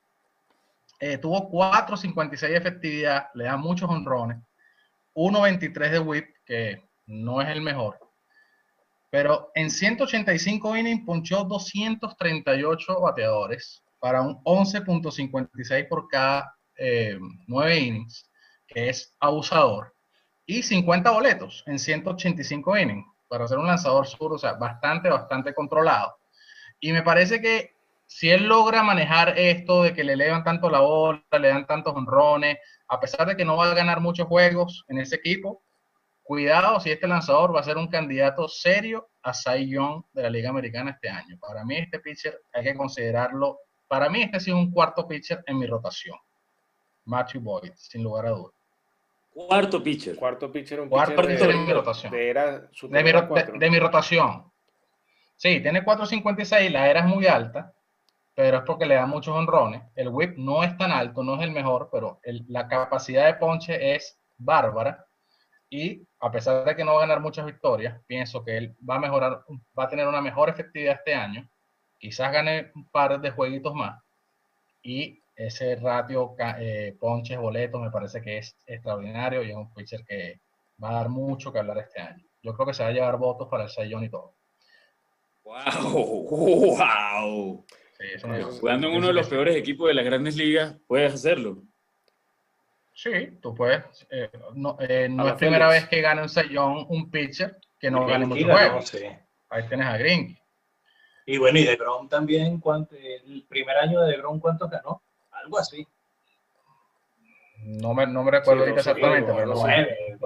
eh, 0.99 1.17
tuvo 1.17 1.51
4.56 1.51 2.39
de 2.39 2.55
efectividad, 2.55 3.27
le 3.33 3.45
da 3.45 3.57
muchos 3.57 3.89
honrones, 3.89 4.37
1.23 5.13 5.89
de 5.89 5.99
whip, 5.99 6.27
que 6.45 6.83
no 7.07 7.41
es 7.41 7.49
el 7.49 7.61
mejor. 7.61 7.99
Pero 9.09 9.51
en 9.53 9.69
185 9.69 10.75
innings 10.77 11.05
punchó 11.05 11.43
238 11.43 12.99
bateadores 12.99 13.83
para 13.99 14.21
un 14.21 14.43
11.56 14.43 15.87
por 15.87 16.07
cada 16.07 16.55
eh, 16.77 17.19
nueve 17.47 17.79
innings, 17.79 18.29
que 18.67 18.89
es 18.89 19.15
abusador, 19.19 19.93
y 20.45 20.63
50 20.63 21.11
boletos 21.11 21.63
en 21.67 21.79
185 21.79 22.77
innings 22.77 23.05
para 23.27 23.47
ser 23.47 23.57
un 23.57 23.67
lanzador 23.67 24.07
sur, 24.07 24.33
o 24.33 24.37
sea, 24.37 24.53
bastante, 24.53 25.09
bastante 25.09 25.53
controlado. 25.53 26.15
Y 26.79 26.91
me 26.91 27.01
parece 27.01 27.41
que 27.41 27.72
si 28.13 28.29
él 28.29 28.43
logra 28.43 28.83
manejar 28.83 29.39
esto 29.39 29.81
de 29.81 29.95
que 29.95 30.03
le 30.03 30.13
elevan 30.13 30.43
tanto 30.43 30.69
la 30.69 30.81
bola, 30.81 31.25
le 31.31 31.47
dan 31.47 31.65
tantos 31.65 31.95
honrones, 31.95 32.59
a 32.87 32.99
pesar 32.99 33.27
de 33.27 33.35
que 33.35 33.43
no 33.43 33.57
va 33.57 33.71
a 33.71 33.73
ganar 33.73 34.01
muchos 34.01 34.27
juegos 34.27 34.85
en 34.87 34.99
ese 34.99 35.15
equipo, 35.15 35.63
cuidado 36.21 36.79
si 36.79 36.91
este 36.91 37.07
lanzador 37.07 37.55
va 37.55 37.61
a 37.61 37.63
ser 37.63 37.75
un 37.75 37.87
candidato 37.87 38.47
serio 38.47 39.09
a 39.23 39.33
Cy 39.33 39.67
Young 39.67 40.03
de 40.13 40.21
la 40.21 40.29
Liga 40.29 40.51
Americana 40.51 40.91
este 40.91 41.09
año. 41.09 41.39
Para 41.39 41.65
mí 41.65 41.75
este 41.75 41.99
pitcher 42.01 42.39
hay 42.53 42.63
que 42.63 42.75
considerarlo, 42.75 43.57
para 43.87 44.07
mí 44.09 44.21
este 44.21 44.37
ha 44.37 44.39
sido 44.39 44.57
un 44.57 44.69
cuarto 44.69 45.07
pitcher 45.07 45.43
en 45.47 45.57
mi 45.57 45.65
rotación. 45.65 46.15
Matthew 47.05 47.41
Boyd, 47.41 47.71
sin 47.75 48.03
lugar 48.03 48.27
a 48.27 48.29
dudas. 48.29 48.53
Cuarto 49.33 49.81
pitcher. 49.81 50.15
Cuarto 50.17 50.51
pitcher, 50.51 50.81
un 50.81 50.89
Cuarto 50.89 51.19
pitcher 51.19 51.47
de, 51.47 51.53
mi 51.55 51.73
rotación. 51.73 52.11
De, 52.11 53.71
mi, 53.71 53.79
rotación. 53.79 54.51
Sí, 55.35 55.61
tiene 55.61 55.83
4.56, 55.83 56.69
la 56.69 56.87
era 56.87 56.99
es 56.99 57.07
muy 57.07 57.25
alta, 57.25 57.72
pero 58.35 58.57
es 58.57 58.63
porque 58.63 58.85
le 58.85 58.95
da 58.95 59.05
muchos 59.05 59.35
honrones. 59.35 59.83
El 59.95 60.09
whip 60.09 60.37
no 60.37 60.63
es 60.63 60.75
tan 60.77 60.91
alto, 60.91 61.23
no 61.23 61.35
es 61.35 61.41
el 61.41 61.51
mejor, 61.51 61.89
pero 61.91 62.19
la 62.47 62.67
capacidad 62.67 63.25
de 63.25 63.35
ponche 63.35 63.95
es 63.95 64.19
bárbara. 64.37 65.05
Y 65.69 66.07
a 66.19 66.31
pesar 66.31 66.65
de 66.65 66.75
que 66.75 66.83
no 66.83 66.93
va 66.93 66.99
a 66.99 67.07
ganar 67.07 67.19
muchas 67.19 67.45
victorias, 67.45 67.99
pienso 68.05 68.43
que 68.43 68.57
él 68.57 68.75
va 68.87 68.95
a 68.95 68.99
mejorar, 68.99 69.43
va 69.77 69.83
a 69.83 69.89
tener 69.89 70.07
una 70.07 70.21
mejor 70.21 70.49
efectividad 70.49 70.95
este 70.95 71.13
año. 71.13 71.49
Quizás 71.97 72.31
gane 72.31 72.71
un 72.75 72.89
par 72.89 73.19
de 73.19 73.31
jueguitos 73.31 73.73
más. 73.73 74.01
Y 74.83 75.23
ese 75.35 75.75
ratio 75.77 76.35
eh, 76.59 76.95
ponches, 76.99 77.39
boletos, 77.39 77.81
me 77.81 77.91
parece 77.91 78.21
que 78.21 78.39
es 78.39 78.55
extraordinario 78.67 79.43
y 79.43 79.49
es 79.49 79.55
un 79.55 79.73
pitcher 79.73 80.03
que 80.05 80.41
va 80.83 80.89
a 80.89 80.93
dar 80.93 81.09
mucho 81.09 81.51
que 81.51 81.59
hablar 81.59 81.77
este 81.79 82.01
año. 82.01 82.23
Yo 82.41 82.53
creo 82.53 82.67
que 82.67 82.73
se 82.73 82.83
va 82.83 82.89
a 82.89 82.93
llevar 82.93 83.17
votos 83.17 83.47
para 83.47 83.63
el 83.63 83.69
Sayón 83.69 84.03
y 84.03 84.09
todo. 84.09 84.35
¡Wow! 85.43 86.77
¡Wow! 86.77 87.65
Jugando 88.59 88.87
en 88.87 88.95
uno 88.95 89.07
de 89.07 89.13
los 89.13 89.27
peores 89.27 89.55
equipos 89.55 89.87
de 89.87 89.93
las 89.93 90.05
grandes 90.05 90.35
ligas, 90.35 90.75
puedes 90.87 91.13
hacerlo. 91.13 91.63
Sí, 92.93 93.39
tú 93.41 93.55
puedes. 93.55 93.83
Eh, 94.09 94.29
no, 94.55 94.77
eh, 94.79 95.07
no 95.09 95.27
es 95.27 95.33
primera 95.33 95.67
vez 95.67 95.87
que 95.87 96.01
gana 96.01 96.21
un 96.21 96.29
Sayón 96.29 96.85
un 96.89 97.09
pitcher 97.09 97.57
que 97.79 97.89
no 97.89 98.05
gane 98.05 98.25
muchos 98.25 98.49
juegos. 98.49 98.97
Ahí 99.49 99.67
tienes 99.67 99.87
a 99.87 99.97
Green. 99.97 100.37
Y 101.25 101.37
bueno, 101.37 101.57
y 101.57 101.63
de 101.63 101.75
Grom 101.75 102.09
también, 102.09 102.61
el 102.91 103.45
primer 103.47 103.77
año 103.77 104.01
de 104.01 104.17
Grom, 104.17 104.39
¿cuántos 104.39 104.69
ganó? 104.69 105.01
algo 105.43 105.59
así. 105.59 105.87
No 107.65 107.93
me, 107.93 108.05
no 108.07 108.23
me 108.23 108.31
recuerdo 108.31 108.65
exactamente, 108.65 109.31
pero 109.33 109.47
no 109.47 109.55
sé. 109.55 110.17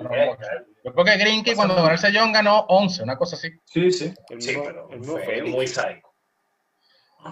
Yo 0.83 0.93
creo 0.93 1.05
que 1.05 1.17
Grinky 1.17 1.53
cuando 1.53 1.75
ganó 1.75 1.91
el 1.91 1.97
sellón 1.99 2.31
ganó 2.31 2.61
11, 2.67 3.03
una 3.03 3.17
cosa 3.17 3.35
así. 3.35 3.49
Sí, 3.65 3.91
sí. 3.91 4.13
sí, 4.39 4.57
pero 4.63 4.89
fue 5.03 5.43
muy 5.43 5.67
psycho. 5.67 6.06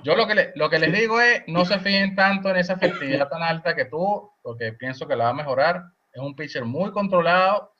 Yo 0.03 0.15
lo 0.15 0.27
que, 0.27 0.51
lo 0.55 0.69
que 0.69 0.79
les 0.79 0.93
digo 0.93 1.19
es, 1.21 1.43
no 1.47 1.65
se 1.65 1.79
fíen 1.79 2.15
tanto 2.15 2.49
en 2.49 2.57
esa 2.57 2.73
efectividad 2.73 3.29
tan 3.29 3.43
alta 3.43 3.75
que 3.75 3.85
tú, 3.85 4.31
porque 4.41 4.73
pienso 4.73 5.07
que 5.07 5.15
la 5.15 5.25
va 5.25 5.29
a 5.31 5.33
mejorar. 5.33 5.83
Es 6.11 6.21
un 6.21 6.35
pitcher 6.35 6.65
muy 6.65 6.91
controlado 6.91 7.73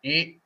y 0.00 0.40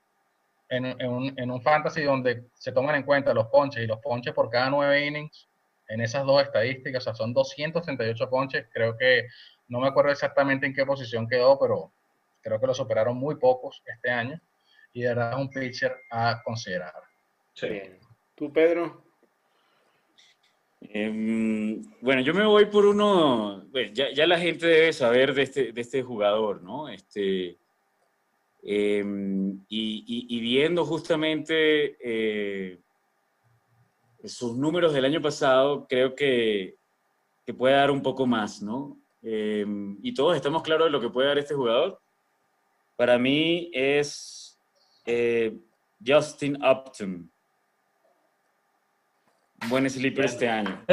en, 0.69 0.85
en, 0.85 1.09
un, 1.09 1.35
en 1.39 1.51
un 1.51 1.63
fantasy 1.63 2.03
donde 2.03 2.49
se 2.55 2.73
toman 2.73 2.97
en 2.97 3.03
cuenta 3.05 3.33
los 3.33 3.47
ponches 3.49 3.83
y 3.83 3.87
los 3.87 4.01
ponches 4.01 4.35
por 4.35 4.51
cada 4.51 4.71
nueve 4.71 5.07
innings, 5.07 5.49
en 5.89 6.01
esas 6.01 6.25
dos 6.25 6.43
estadísticas, 6.43 7.03
o 7.03 7.05
sea, 7.05 7.15
son 7.15 7.33
238 7.33 8.29
ponches, 8.29 8.67
creo 8.73 8.97
que 8.97 9.29
no 9.69 9.81
me 9.81 9.89
acuerdo 9.89 10.11
exactamente 10.11 10.67
en 10.67 10.75
qué 10.75 10.85
posición 10.85 11.29
quedó, 11.29 11.59
pero 11.59 11.93
creo 12.41 12.61
que 12.61 12.67
lo 12.67 12.75
superaron 12.75 13.17
muy 13.17 13.37
pocos 13.37 13.83
este 13.87 14.11
año 14.11 14.41
y 14.93 15.03
de 15.03 15.09
verdad 15.09 15.33
es 15.33 15.39
un 15.39 15.51
pitcher 15.51 15.97
a 16.11 16.43
considerar. 16.43 16.95
Sí. 17.55 17.83
¿Tú, 18.35 18.53
Pedro? 18.53 19.06
Em, 20.93 21.83
bueno, 22.01 22.21
yo 22.23 22.35
me 22.35 22.45
voy 22.45 22.67
por 22.67 22.87
uno, 22.87 23.65
ya, 23.93 24.27
la 24.27 24.39
gente 24.39 24.67
debe 24.67 24.93
saber 24.93 25.35
de 25.35 25.43
este, 25.43 25.73
este 25.81 26.03
jugador, 26.03 26.63
¿no? 26.63 26.89
Este, 26.89 27.59
em, 28.63 29.65
y, 29.69 30.41
viendo 30.41 30.85
justamente 30.85 31.97
eh, 32.01 32.79
sus 34.25 34.57
números 34.57 34.93
del 34.93 35.05
año 35.05 35.21
pasado, 35.21 35.87
creo 35.89 36.15
que, 36.15 36.77
que 37.45 37.55
puede 37.55 37.75
dar 37.75 37.91
un 37.91 38.03
poco 38.03 38.27
más, 38.27 38.63
¿no? 38.63 39.01
Em, 39.23 39.99
y 40.03 40.15
todos 40.15 40.37
estamos 40.37 40.63
claros 40.63 40.87
de 40.87 40.91
lo 40.91 41.01
que 41.01 41.11
puede 41.11 41.29
dar 41.29 41.39
este 41.39 41.55
jugador. 41.55 42.01
Para 42.97 43.19
mí 43.19 43.71
es 43.73 44.59
eh, 45.05 45.57
Justin 46.05 46.57
Upton. 46.65 47.31
Buen 49.69 49.89
sleeper 49.89 50.25
este 50.25 50.49
año. 50.49 50.85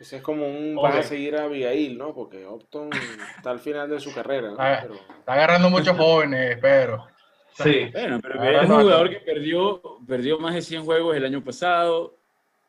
Ese 0.00 0.16
es 0.16 0.22
como 0.22 0.48
un 0.48 0.76
vas 0.76 0.96
a 0.96 1.02
seguir 1.02 1.36
a 1.36 1.44
Abigail, 1.44 1.98
¿no? 1.98 2.14
Porque 2.14 2.46
Upton 2.46 2.88
está 3.36 3.50
al 3.50 3.60
final 3.60 3.90
de 3.90 4.00
su 4.00 4.14
carrera. 4.14 4.52
Está, 4.52 5.32
agarrando 5.32 5.68
muchos 5.68 5.96
jóvenes, 5.96 6.58
pero. 6.60 7.06
Sí. 7.52 7.90
Bueno, 7.92 8.18
pero 8.22 8.42
es 8.42 8.68
un 8.68 8.80
jugador 8.80 9.10
que 9.10 9.20
perdió, 9.20 9.82
perdió 10.08 10.38
más 10.38 10.54
de 10.54 10.62
100 10.62 10.84
juegos 10.84 11.16
el 11.16 11.26
año 11.26 11.44
pasado. 11.44 12.16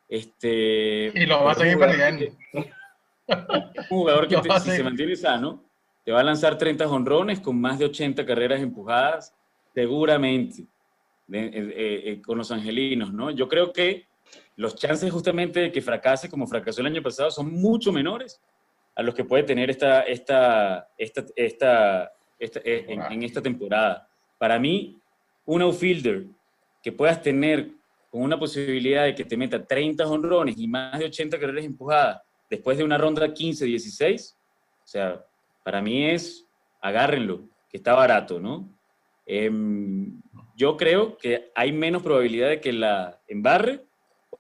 Este, 0.09 1.09
y 1.15 1.25
lo 1.25 1.45
va 1.45 1.53
a 1.53 1.55
seguir 1.55 1.79
perdiendo. 1.79 2.25
Un 3.89 3.97
jugador 3.97 4.27
que 4.27 4.35
si 4.59 4.71
se 4.71 4.83
mantiene 4.83 5.15
sano, 5.15 5.63
te 6.03 6.11
va 6.11 6.19
a 6.19 6.23
lanzar 6.23 6.57
30 6.57 6.85
honrones 6.89 7.39
con 7.39 7.59
más 7.61 7.79
de 7.79 7.85
80 7.85 8.25
carreras 8.25 8.59
empujadas, 8.59 9.33
seguramente, 9.73 10.65
eh, 11.31 12.03
eh, 12.05 12.21
con 12.21 12.37
los 12.37 12.51
angelinos, 12.51 13.13
¿no? 13.13 13.31
Yo 13.31 13.47
creo 13.47 13.71
que 13.71 14.07
los 14.55 14.75
chances 14.75 15.11
justamente 15.11 15.59
de 15.59 15.71
que 15.71 15.81
fracase 15.81 16.29
como 16.29 16.47
fracasó 16.47 16.81
el 16.81 16.87
año 16.87 17.01
pasado 17.01 17.31
son 17.31 17.51
mucho 17.51 17.91
menores 17.91 18.41
a 18.95 19.03
los 19.03 19.15
que 19.15 19.23
puede 19.23 19.43
tener 19.43 19.69
esta, 19.69 20.01
esta, 20.01 20.89
esta, 20.97 21.25
esta, 21.35 22.11
eh, 22.39 22.85
en 22.87 23.23
esta 23.23 23.41
temporada. 23.41 24.07
Para 24.37 24.59
mí, 24.59 24.97
un 25.45 25.61
outfielder 25.61 26.25
que 26.83 26.91
puedas 26.91 27.21
tener 27.21 27.71
con 28.09 28.21
una 28.23 28.37
posibilidad 28.37 29.05
de 29.05 29.15
que 29.15 29.23
te 29.23 29.37
meta 29.37 29.65
30 29.65 30.05
honrones 30.05 30.57
y 30.57 30.67
más 30.67 30.99
de 30.99 31.05
80 31.05 31.39
carreras 31.39 31.63
empujadas 31.63 32.21
después 32.49 32.77
de 32.77 32.83
una 32.83 32.97
ronda 32.97 33.27
15-16, 33.27 34.33
o 34.33 34.87
sea, 34.87 35.25
para 35.63 35.81
mí 35.81 36.05
es, 36.05 36.45
agárrenlo, 36.81 37.43
que 37.69 37.77
está 37.77 37.93
barato, 37.93 38.39
¿no? 38.39 38.67
Em, 39.25 40.21
yo 40.55 40.77
creo 40.77 41.17
que 41.17 41.51
hay 41.55 41.71
menos 41.71 42.03
probabilidad 42.03 42.49
de 42.49 42.61
que 42.61 42.73
la 42.73 43.19
embarre 43.27 43.81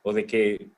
o 0.01 0.13
de 0.13 0.25
que 0.25 0.69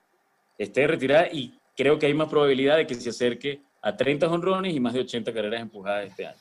esté 0.57 0.87
retirada 0.87 1.27
y 1.31 1.57
creo 1.75 1.99
que 1.99 2.05
hay 2.05 2.13
más 2.13 2.29
probabilidad 2.29 2.77
de 2.77 2.87
que 2.87 2.95
se 2.95 3.09
acerque 3.09 3.61
a 3.81 3.95
30 3.95 4.27
honrones 4.27 4.73
y 4.73 4.79
más 4.79 4.93
de 4.93 5.01
80 5.01 5.33
carreras 5.33 5.61
empujadas 5.61 6.07
este 6.07 6.27
año. 6.27 6.37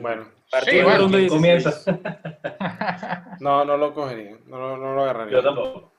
Bueno, 0.00 0.28
sí, 0.64 0.82
bueno 0.82 1.28
comienza. 1.28 1.70
no, 3.40 3.64
no 3.64 3.76
lo 3.76 3.94
cogería, 3.94 4.36
no, 4.46 4.76
no 4.76 4.94
lo 4.94 5.02
agarraría. 5.02 5.34
Yo 5.34 5.42
tampoco. 5.42 5.92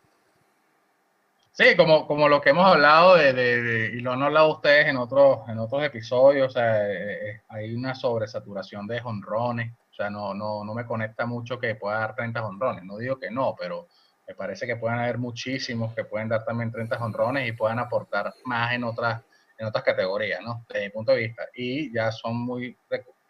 Sí, 1.57 1.75
como, 1.75 2.05
como 2.05 2.29
lo 2.29 2.39
que 2.39 2.51
hemos 2.51 2.67
hablado 2.67 3.15
de, 3.15 3.33
de, 3.33 3.91
y 3.95 4.01
lo 4.01 4.13
han 4.13 4.21
hablado 4.21 4.53
ustedes 4.53 4.85
en 4.87 4.97
otros, 4.97 5.39
en 5.49 5.57
otros 5.57 5.83
episodios, 5.83 6.49
o 6.49 6.51
sea, 6.51 6.87
eh, 6.87 7.29
eh, 7.29 7.41
hay 7.49 7.73
una 7.73 7.95
sobresaturación 7.95 8.85
de 8.85 8.99
jonrones, 8.99 9.73
sea, 9.97 10.09
no, 10.09 10.33
no, 10.33 10.63
no 10.63 10.73
me 10.73 10.85
conecta 10.85 11.25
mucho 11.25 11.59
que 11.59 11.75
pueda 11.75 11.99
dar 11.99 12.15
30 12.15 12.41
jonrones, 12.41 12.83
no 12.83 12.97
digo 12.97 13.19
que 13.19 13.31
no, 13.31 13.55
pero 13.59 13.87
me 14.27 14.35
parece 14.35 14.67
que 14.67 14.75
pueden 14.75 14.99
haber 14.99 15.17
muchísimos 15.17 15.93
que 15.95 16.03
pueden 16.03 16.27
dar 16.27 16.43
también 16.43 16.71
30 16.71 16.97
jonrones 16.97 17.47
y 17.47 17.53
puedan 17.53 17.79
aportar 17.79 18.33
más 18.43 18.73
en 18.73 18.83
otras, 18.83 19.21
en 19.57 19.67
otras 19.67 19.83
categorías, 19.83 20.41
¿no? 20.43 20.65
Desde 20.67 20.85
mi 20.85 20.91
punto 20.91 21.13
de 21.13 21.19
vista. 21.19 21.43
Y 21.55 21.93
ya 21.93 22.11
son 22.11 22.35
muy 22.35 22.77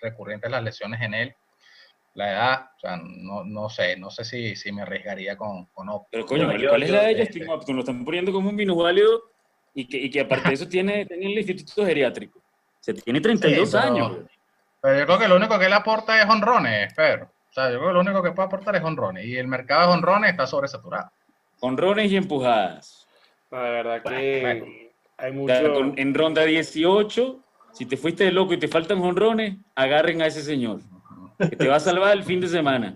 recurrentes 0.02 0.50
las 0.50 0.64
lesiones 0.64 1.00
en 1.02 1.14
él. 1.14 1.36
La 2.16 2.32
edad, 2.32 2.70
o 2.76 2.80
sea, 2.80 2.98
no, 2.98 3.44
no 3.44 3.70
sé, 3.70 3.96
no 3.96 4.10
sé 4.10 4.26
si, 4.26 4.56
si 4.56 4.72
me 4.72 4.82
arriesgaría 4.82 5.38
con, 5.38 5.66
con 5.68 5.88
Pero 6.10 6.26
coño, 6.26 6.48
¿cuál 6.68 6.82
es 6.82 6.90
la 6.90 7.04
de 7.04 7.20
Justin 7.20 7.48
Upton? 7.48 7.76
Lo 7.76 7.82
están 7.82 8.04
poniendo 8.04 8.34
como 8.34 8.50
un 8.50 8.56
vino 8.56 8.76
válido 8.76 9.22
y 9.76 9.88
que, 9.88 9.98
y 9.98 10.10
que 10.10 10.22
aparte 10.22 10.50
de 10.50 10.56
eso 10.56 10.68
tiene, 10.70 11.06
tiene 11.06 11.28
el 11.28 11.38
instituto 11.38 11.86
geriátrico. 11.86 12.42
Se 12.80 12.96
tiene 12.96 13.22
32 13.22 13.76
años. 13.76 14.18
Pero 14.88 15.00
yo 15.00 15.06
creo 15.06 15.20
que 15.20 15.28
lo 15.28 15.36
único 15.36 15.60
que 15.60 15.68
le 15.68 15.76
aporta 15.76 16.18
es 16.22 16.30
honrones, 16.30 16.94
pero. 16.96 17.26
O 17.26 17.54
sea, 17.54 17.70
yo 17.70 17.78
creo 17.78 17.90
que 17.90 17.94
lo 17.96 18.00
único 18.00 18.24
que 18.24 18.32
puede 18.32 18.46
aportar 18.46 18.74
es 18.78 18.84
honrones. 18.84 19.26
Y 19.26 19.36
el 19.36 19.46
mercado 19.46 19.90
de 19.90 19.98
honrones 19.98 20.32
está 20.32 20.48
sobresaturado. 20.48 21.12
Honrones 21.60 22.10
y 22.10 22.16
empujadas. 22.16 23.06
de 23.52 23.58
verdad 23.58 24.02
que 24.02 24.94
hay 25.18 25.32
mucho... 25.34 25.54
En 25.98 26.14
ronda 26.14 26.44
18 26.44 27.44
si 27.74 27.86
te 27.86 27.98
fuiste 27.98 28.24
de 28.24 28.32
loco 28.32 28.54
y 28.54 28.60
te 28.60 28.70
faltan 28.70 29.02
honrones, 29.02 29.58
agarren 29.76 30.22
a 30.22 30.28
ese 30.28 30.42
señor, 30.42 30.80
que 31.38 31.58
te 31.58 31.68
va 31.68 31.76
a 31.76 31.82
salvar 31.82 32.16
el 32.16 32.24
fin 32.24 32.40
de 32.40 32.48
semana. 32.48 32.96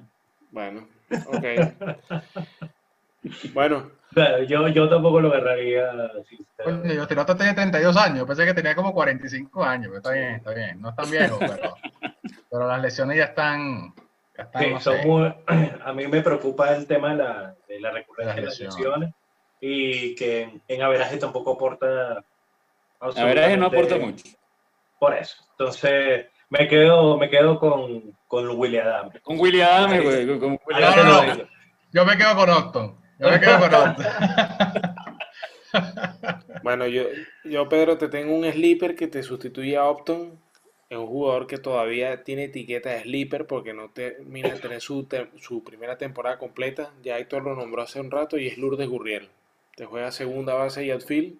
Bueno, 0.49 0.87
ok. 1.27 1.45
bueno, 3.53 3.91
Claro, 4.13 4.43
yo, 4.43 4.67
yo 4.67 4.89
tampoco 4.89 5.21
lo 5.21 5.29
agarraría. 5.29 5.89
Oye, 6.65 6.95
yo 6.95 7.03
Upton 7.03 7.37
tenía 7.37 7.55
32 7.55 7.95
años, 7.97 8.27
pensé 8.27 8.45
que 8.45 8.53
tenía 8.53 8.75
como 8.75 8.93
45 8.93 9.63
años, 9.63 9.95
está 9.95 10.11
bien, 10.11 10.35
está 10.35 10.53
bien, 10.53 10.81
no 10.81 10.89
es 10.89 10.95
tan 10.95 11.09
viejo, 11.09 11.39
pero, 11.39 11.75
pero 12.49 12.67
las 12.67 12.81
lesiones 12.81 13.17
ya 13.17 13.25
están... 13.25 13.93
Ya 14.37 14.43
están 14.43 14.81
sí, 14.81 14.99
a 15.85 15.93
mí 15.93 16.07
me 16.07 16.21
preocupa 16.21 16.75
el 16.75 16.87
tema 16.87 17.11
de 17.11 17.15
la, 17.15 17.55
de 17.67 17.79
la 17.79 17.91
recurrencia 17.91 18.35
de 18.35 18.41
las 18.41 18.59
lesiones 18.59 19.13
y 19.61 20.15
que 20.15 20.61
en 20.67 20.81
averaje 20.81 21.17
tampoco 21.17 21.53
aporta... 21.53 22.23
Averaje 22.99 23.55
no 23.55 23.67
aporta 23.67 23.97
mucho. 23.97 24.25
Por 24.99 25.13
eso, 25.15 25.37
entonces 25.51 26.25
me 26.49 26.67
quedo, 26.67 27.17
me 27.17 27.29
quedo 27.29 27.57
con, 27.57 28.15
con 28.27 28.49
William 28.49 28.85
Adams. 28.85 29.21
Con 29.21 29.39
William 29.39 29.69
Adams, 29.69 30.03
güey. 30.03 30.39
Con 30.39 30.59
William 30.67 30.95
no, 30.97 31.23
no, 31.35 31.43
Yo 31.93 32.05
me 32.05 32.17
quedo 32.17 32.35
con 32.35 32.49
Octon. 32.49 33.00
Bueno, 36.63 36.85
yo, 36.85 37.05
yo, 37.43 37.67
Pedro, 37.69 37.97
te 37.97 38.07
tengo 38.07 38.35
un 38.35 38.49
sleeper 38.51 38.95
que 38.95 39.07
te 39.07 39.23
sustituye 39.23 39.77
a 39.77 39.85
Opton. 39.85 40.39
Es 40.89 40.97
un 40.97 41.07
jugador 41.07 41.47
que 41.47 41.57
todavía 41.57 42.23
tiene 42.23 42.45
etiqueta 42.45 42.91
de 42.91 43.01
sleeper 43.01 43.47
porque 43.47 43.73
no 43.73 43.89
termina 43.89 44.49
de 44.49 44.59
tener 44.59 44.81
su, 44.81 45.07
su 45.37 45.63
primera 45.63 45.97
temporada 45.97 46.37
completa. 46.37 46.93
Ya 47.01 47.17
Héctor 47.17 47.43
lo 47.43 47.55
nombró 47.55 47.81
hace 47.81 47.99
un 47.99 48.11
rato 48.11 48.37
y 48.37 48.47
es 48.47 48.57
Lourdes 48.57 48.87
Gurriel. 48.87 49.29
Te 49.75 49.85
juega 49.85 50.11
segunda 50.11 50.53
base 50.53 50.85
y 50.85 50.91
outfield 50.91 51.37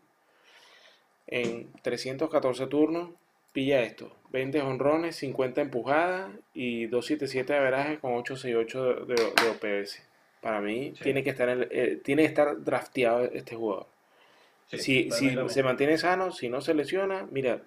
en 1.28 1.72
314 1.84 2.68
turnos 2.68 3.10
pilla 3.54 3.82
esto, 3.82 4.12
20 4.32 4.62
honrones, 4.62 5.16
50 5.18 5.62
empujadas 5.62 6.32
y 6.54 6.88
277 6.88 7.54
de 7.54 7.60
averaje 7.60 8.00
con 8.00 8.14
868 8.14 9.06
de, 9.06 9.16
de, 9.16 9.80
OPS. 9.80 10.02
Para 10.42 10.60
mí 10.60 10.94
tiene, 11.02 11.24
que 11.24 11.30
estar 11.30 11.68
eh, 11.70 12.02
tiene 12.04 12.24
que 12.24 12.30
estar 12.30 12.64
drafteado 12.64 13.26
este 13.26 13.56
jugador. 13.56 13.88
si, 14.68 15.12
si 15.12 15.36
se 15.48 15.64
mantiene 15.64 15.98
sano, 15.98 16.32
si 16.32 16.50
no 16.50 16.62
se 16.62 16.74
lesiona, 16.74 17.28
mira, 17.30 17.62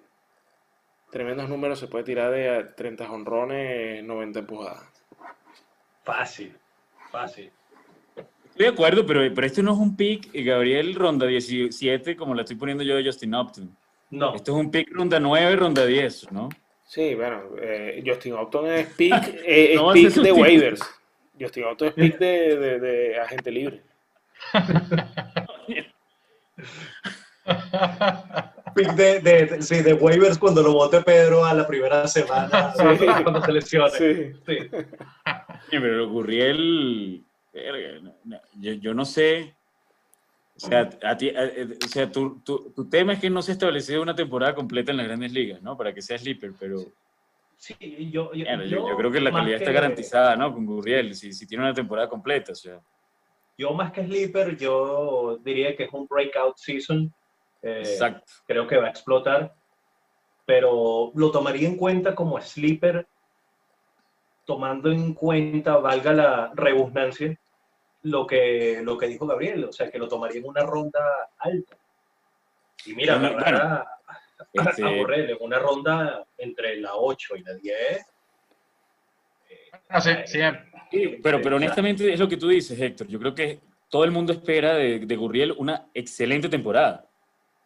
tremendos 1.09 1.47
números 1.47 1.79
se 1.79 1.87
puede 1.87 2.03
tirar 2.03 2.31
de 2.31 2.65
30 2.75 3.09
honrones, 3.09 4.03
90 4.03 4.39
empujadas. 4.39 4.83
Fácil, 6.03 6.53
fácil. 7.09 7.49
Estoy 8.15 8.65
de 8.65 8.67
acuerdo, 8.67 9.05
pero, 9.05 9.21
pero 9.33 9.47
este 9.47 9.63
no 9.63 9.73
es 9.73 9.79
un 9.79 9.95
pick, 9.95 10.29
Gabriel 10.33 10.95
ronda 10.95 11.25
17, 11.25 12.15
como 12.15 12.35
la 12.35 12.41
estoy 12.41 12.57
poniendo 12.57 12.83
yo 12.83 12.95
de 12.95 13.05
Justin 13.05 13.35
Upton. 13.35 13.75
No. 14.11 14.35
Esto 14.35 14.51
es 14.51 14.57
un 14.57 14.71
pick 14.71 14.89
ronda 14.91 15.19
9, 15.19 15.55
ronda 15.55 15.85
10, 15.85 16.31
¿no? 16.31 16.49
Sí, 16.85 17.15
bueno, 17.15 17.41
eh, 17.61 18.03
Justin 18.05 18.33
Upton 18.33 18.67
es 18.67 18.87
pick, 18.87 19.13
eh, 19.45 19.77
pick 19.93 20.13
de 20.13 20.31
waivers. 20.31 20.81
Justin 21.39 21.65
Upton 21.65 21.87
es 21.89 21.93
pick 21.93 22.17
de, 22.17 22.57
de, 22.57 22.79
de 22.79 23.19
agente 23.19 23.51
libre. 23.51 23.81
pick 28.75 28.93
de, 28.93 29.19
de, 29.19 29.61
sí, 29.61 29.81
de 29.81 29.93
waivers 29.93 30.37
cuando 30.37 30.61
lo 30.61 30.73
vote 30.73 31.01
Pedro 31.01 31.45
a 31.45 31.53
la 31.53 31.67
primera 31.67 32.07
semana, 32.07 32.73
sí. 32.97 33.05
cuando 33.23 33.41
se 33.41 33.51
lesione. 33.51 33.91
Sí. 33.91 34.31
sí. 34.45 34.69
pero 35.69 36.07
ocurrió 36.07 36.45
el... 36.45 37.23
Yo, 38.59 38.73
yo 38.73 38.93
no 38.93 39.05
sé 39.05 39.55
o 40.57 40.59
sea, 40.59 40.89
a 41.03 41.17
ti, 41.17 41.31
eh, 41.35 41.77
o 41.83 41.87
sea 41.87 42.09
tu, 42.09 42.39
tu, 42.39 42.71
tu, 42.71 42.89
tema 42.89 43.13
es 43.13 43.19
que 43.19 43.29
no 43.29 43.41
se 43.41 43.51
ha 43.51 43.53
establecido 43.53 44.01
una 44.01 44.15
temporada 44.15 44.55
completa 44.55 44.91
en 44.91 44.97
las 44.97 45.07
grandes 45.07 45.33
ligas, 45.33 45.61
¿no? 45.61 45.75
Para 45.75 45.93
que 45.93 46.01
sea 46.01 46.17
sleeper, 46.17 46.53
pero... 46.57 46.77
Sí, 47.57 47.75
yo, 48.11 48.33
yo, 48.33 48.45
yo, 48.63 48.97
creo 48.97 49.11
que 49.11 49.21
la 49.21 49.31
calidad 49.31 49.59
está 49.59 49.71
garantizada, 49.71 50.35
¿no? 50.35 50.53
Con 50.53 50.65
Gurriel, 50.65 51.15
si, 51.15 51.31
si, 51.31 51.47
tiene 51.47 51.63
una 51.63 51.73
temporada 51.73 52.09
completa, 52.09 52.51
o 52.51 52.55
sea. 52.55 52.81
Yo 53.57 53.71
más 53.73 53.91
que 53.91 54.03
sleeper, 54.03 54.57
yo 54.57 55.39
diría 55.43 55.75
que 55.75 55.83
es 55.83 55.93
un 55.93 56.07
breakout 56.07 56.57
season. 56.57 57.13
Eh, 57.61 57.79
Exacto. 57.79 58.33
Creo 58.45 58.67
que 58.67 58.77
va 58.77 58.87
a 58.87 58.89
explotar, 58.89 59.55
pero 60.45 61.11
lo 61.15 61.31
tomaría 61.31 61.67
en 61.67 61.77
cuenta 61.77 62.13
como 62.13 62.39
sleeper, 62.39 63.07
tomando 64.45 64.91
en 64.91 65.13
cuenta, 65.13 65.77
valga 65.77 66.13
la 66.13 66.51
redundancia, 66.53 67.39
lo 68.03 68.27
que, 68.27 68.81
lo 68.83 68.97
que 68.97 69.07
dijo 69.07 69.25
Gabriel, 69.25 69.63
o 69.63 69.71
sea, 69.71 69.89
que 69.89 69.97
lo 69.97 70.07
tomaría 70.07 70.39
en 70.39 70.47
una 70.47 70.63
ronda 70.63 70.99
alta. 71.39 71.77
Y 72.85 72.93
mira, 72.93 73.17
bueno, 73.17 73.85
a, 74.57 74.69
este... 74.69 75.31
en 75.31 75.37
una 75.39 75.59
ronda 75.59 76.25
entre 76.37 76.77
la 76.79 76.95
8 76.95 77.35
y 77.37 77.43
la 77.43 77.53
10. 77.55 77.75
Eh, 77.75 78.01
ah, 79.89 80.01
sí, 80.01 80.11
sí, 80.25 80.39
pero, 81.21 81.41
pero 81.41 81.57
honestamente 81.57 82.11
es 82.11 82.19
lo 82.19 82.27
que 82.27 82.37
tú 82.37 82.47
dices, 82.47 82.79
Héctor. 82.79 83.07
Yo 83.07 83.19
creo 83.19 83.35
que 83.35 83.59
todo 83.89 84.03
el 84.03 84.11
mundo 84.11 84.33
espera 84.33 84.75
de, 84.75 84.99
de 84.99 85.15
Gurriel 85.15 85.53
una 85.57 85.87
excelente 85.93 86.49
temporada. 86.49 87.07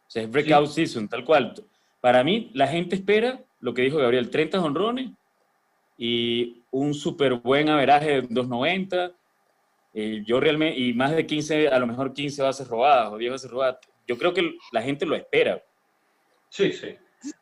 O 0.08 0.12
sea, 0.12 0.24
es 0.24 0.32
breakout 0.32 0.70
season, 0.70 1.08
tal 1.08 1.24
cual. 1.24 1.54
Para 2.02 2.24
mí, 2.24 2.50
la 2.54 2.68
gente 2.68 2.96
espera 2.96 3.44
lo 3.60 3.74
que 3.74 3.82
dijo 3.82 3.98
Gabriel, 3.98 4.30
30 4.30 4.62
honrones 4.62 5.12
y 5.98 6.64
un 6.72 6.94
súper 6.94 7.36
buen 7.36 7.70
averaje 7.70 8.10
de 8.10 8.22
290 8.22 9.14
eh, 9.94 10.24
yo 10.26 10.40
realmente, 10.40 10.80
y 10.80 10.94
más 10.94 11.16
de 11.16 11.26
15, 11.26 11.70
a 11.70 11.80
lo 11.80 11.88
mejor 11.88 12.14
15 12.14 12.44
bases 12.44 12.68
robadas 12.68 13.12
o 13.12 13.18
10 13.18 13.32
bases 13.32 13.52
robadas, 13.52 13.78
yo 14.08 14.18
creo 14.18 14.34
que 14.34 14.56
la 14.72 14.82
gente 14.82 15.06
lo 15.06 15.16
espera. 15.16 15.64
Sí, 16.50 16.74
sí. 16.74 16.98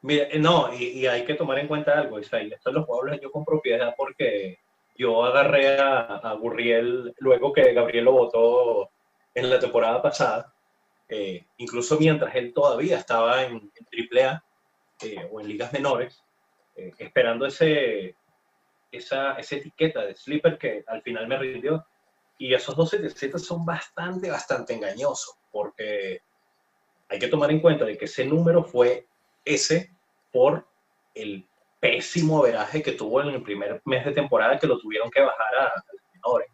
Eh, 0.09 0.39
no, 0.39 0.73
y, 0.73 1.05
hay 1.05 1.23
que 1.23 1.35
tomar 1.35 1.59
en 1.59 1.67
cuenta 1.67 1.97
algo, 1.97 2.19
Israel. 2.19 2.53
Esto 2.53 2.71
lo 2.71 2.85
puedo 2.85 3.01
hablar 3.01 3.19
yo 3.19 3.31
con 3.31 3.45
propiedad 3.45 3.93
porque 3.95 4.59
yo 4.95 5.23
agarré 5.23 5.79
a, 5.79 6.17
a 6.17 6.33
Gurriel 6.33 7.13
luego 7.19 7.53
que 7.53 7.73
Gabriel 7.73 8.05
lo 8.05 8.13
votó 8.13 8.89
en 9.33 9.49
la 9.49 9.59
temporada 9.59 10.01
pasada, 10.01 10.51
eh, 11.07 11.45
incluso 11.57 11.99
mientras 11.99 12.35
él 12.35 12.53
todavía 12.53 12.97
estaba 12.97 13.43
en, 13.43 13.71
AAA 13.91 14.43
o 15.31 15.39
en 15.39 15.47
ligas 15.47 15.71
menores, 15.71 16.23
esperando 16.97 17.45
ese, 17.45 18.15
esa, 18.91 19.33
esa 19.33 19.55
etiqueta 19.55 20.05
de 20.05 20.15
sleeper 20.15 20.57
que 20.57 20.83
al 20.87 21.01
final 21.03 21.27
me 21.27 21.37
rindió 21.37 21.85
y 22.37 22.53
esos 22.53 22.75
277 22.75 23.39
son 23.39 23.65
bastante, 23.65 24.29
bastante 24.29 24.73
engañosos, 24.73 25.37
porque 25.51 26.21
hay 27.09 27.19
que 27.19 27.27
tomar 27.27 27.51
en 27.51 27.59
cuenta 27.59 27.85
de 27.85 27.97
que 27.97 28.05
ese 28.05 28.25
número 28.25 28.63
fue 28.63 29.07
ese 29.45 29.91
por 30.31 30.67
el 31.13 31.47
pésimo 31.79 32.39
averaje 32.39 32.81
que 32.81 32.93
tuvo 32.93 33.21
en 33.21 33.29
el 33.29 33.43
primer 33.43 33.81
mes 33.85 34.05
de 34.05 34.11
temporada 34.11 34.57
que 34.57 34.67
lo 34.67 34.79
tuvieron 34.79 35.09
que 35.09 35.21
bajar 35.21 35.55
a, 35.55 35.73
los 35.91 36.01
menores. 36.13 36.47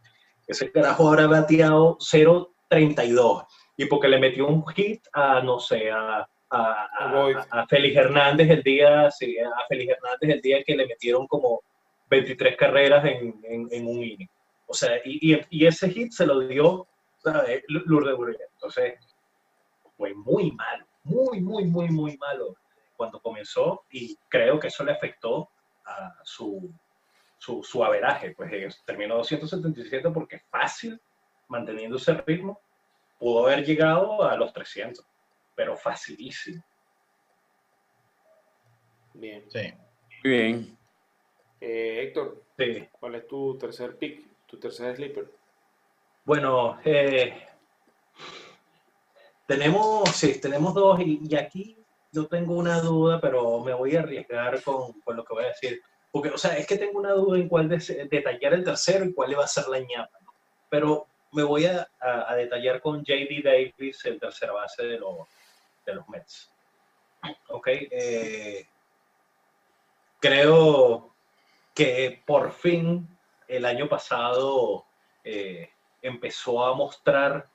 Ese 0.48 0.72
carajo 0.72 1.08
ahora 1.08 1.24
ha 1.24 1.28
bateado 1.28 1.98
0.32 1.98 3.46
y 3.78 3.86
porque 3.86 4.08
le 4.08 4.20
metió 4.20 4.48
un 4.48 4.66
hit 4.68 5.02
a, 5.14 5.42
no 5.42 5.60
sé, 5.60 5.90
a, 5.90 6.28
a, 6.50 6.88
a, 7.52 7.68
Félix 7.68 7.96
Hernández 7.96 8.50
el 8.50 8.62
día, 8.62 9.10
sí, 9.10 9.38
a 9.40 9.66
Félix 9.68 9.94
Hernández 9.94 10.30
el 10.30 10.42
día 10.42 10.64
que 10.64 10.76
le 10.76 10.86
metieron 10.86 11.26
como 11.28 11.62
23 12.10 12.56
carreras 12.58 13.06
en, 13.06 13.40
en, 13.44 13.68
en 13.72 13.88
un 13.88 14.04
inning. 14.04 14.30
O 14.68 14.74
sea, 14.74 14.98
y, 15.04 15.40
y, 15.50 15.66
ese 15.66 15.90
hit 15.90 16.12
se 16.12 16.26
lo 16.26 16.40
dio 16.40 16.88
Lourdes 17.68 18.16
Gurriel. 18.16 18.40
Entonces, 18.54 18.96
fue 20.04 20.14
muy 20.14 20.52
malo, 20.52 20.86
muy, 21.06 21.40
muy, 21.40 21.64
muy, 21.64 21.88
muy 21.88 22.18
malo 22.18 22.58
cuando 22.98 23.22
comenzó 23.22 23.86
y 23.90 24.18
creo 24.28 24.60
que 24.60 24.68
eso 24.68 24.84
le 24.84 24.92
afectó 24.92 25.50
a 25.86 26.14
su, 26.24 26.70
su, 27.38 27.64
su 27.64 27.82
averaje. 27.86 28.32
Pues 28.32 28.52
eh, 28.52 28.68
terminó 28.86 29.16
277 29.16 30.10
porque 30.10 30.40
fácil, 30.50 31.00
manteniendo 31.48 31.96
ese 31.96 32.16
ritmo, 32.16 32.60
pudo 33.18 33.46
haber 33.46 33.66
llegado 33.66 34.22
a 34.24 34.36
los 34.36 34.52
300, 34.52 35.06
pero 35.56 35.78
facilísimo. 35.78 36.62
Bien. 39.14 39.50
Sí. 39.50 39.74
Muy 40.26 40.34
bien. 40.34 40.78
Eh, 41.62 42.02
Héctor, 42.04 42.44
¿cuál 43.00 43.16
es 43.16 43.26
tu 43.26 43.58
tercer 43.58 43.98
pick? 43.98 44.28
tu 44.48 44.60
tercer 44.60 44.98
sleeper? 44.98 45.32
Bueno, 46.26 46.78
eh, 46.84 47.48
tenemos, 49.46 50.10
sí, 50.10 50.40
tenemos 50.40 50.74
dos 50.74 51.00
y, 51.00 51.36
aquí 51.36 51.78
yo 52.12 52.28
tengo 52.28 52.54
una 52.54 52.80
duda, 52.80 53.20
pero 53.20 53.60
me 53.60 53.74
voy 53.74 53.96
a 53.96 54.02
arriesgar 54.02 54.62
con, 54.62 54.94
con, 55.02 55.16
lo 55.16 55.26
que 55.26 55.34
voy 55.34 55.46
a 55.46 55.48
decir. 55.48 55.82
Porque, 56.12 56.30
o 56.30 56.38
sea, 56.38 56.58
es 56.58 56.68
que 56.68 56.78
tengo 56.78 57.00
una 57.00 57.14
duda 57.14 57.40
en 57.40 57.50
cuál 57.50 57.68
detallar 57.68 58.54
el 58.54 58.64
tercero 58.64 59.06
y 59.06 59.14
cuál 59.14 59.32
le 59.32 59.36
va 59.36 59.46
a 59.46 59.48
ser 59.48 59.68
la 59.68 59.80
ñapa. 59.80 60.20
Pero 60.70 61.08
me 61.32 61.42
voy 61.42 61.66
a, 61.66 61.90
a, 62.00 62.36
detallar 62.36 62.82
con 62.82 63.04
JD 63.04 63.44
Davis, 63.44 64.06
el 64.06 64.20
tercer 64.20 64.52
base 64.52 64.84
de, 64.84 65.00
los 65.00 65.28
de 65.86 65.96
los 65.96 66.08
Mets. 66.10 66.52
Ok. 67.50 67.68
Eh, 67.68 68.68
creo 70.20 71.14
que 71.74 72.22
por 72.26 72.52
fin 72.52 73.08
el 73.48 73.66
año 73.66 73.90
pasado 73.90 74.86
eh, 75.24 75.70
empezó 76.02 76.66
a 76.66 76.76
mostrar 76.76 77.50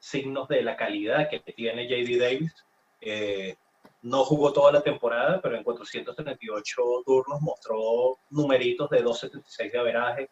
signos 0.00 0.48
de 0.48 0.62
la 0.62 0.76
calidad 0.76 1.28
que 1.28 1.38
tiene 1.38 1.86
JD 1.86 2.18
Davis. 2.18 2.66
Eh, 3.00 3.54
no 4.02 4.24
jugó 4.24 4.52
toda 4.52 4.72
la 4.72 4.80
temporada, 4.80 5.40
pero 5.40 5.56
en 5.56 5.62
438 5.62 6.82
turnos 7.04 7.40
mostró 7.40 8.18
numeritos 8.30 8.88
de 8.90 9.04
2.76 9.04 9.70
de 9.70 9.78
averaje, 9.78 10.30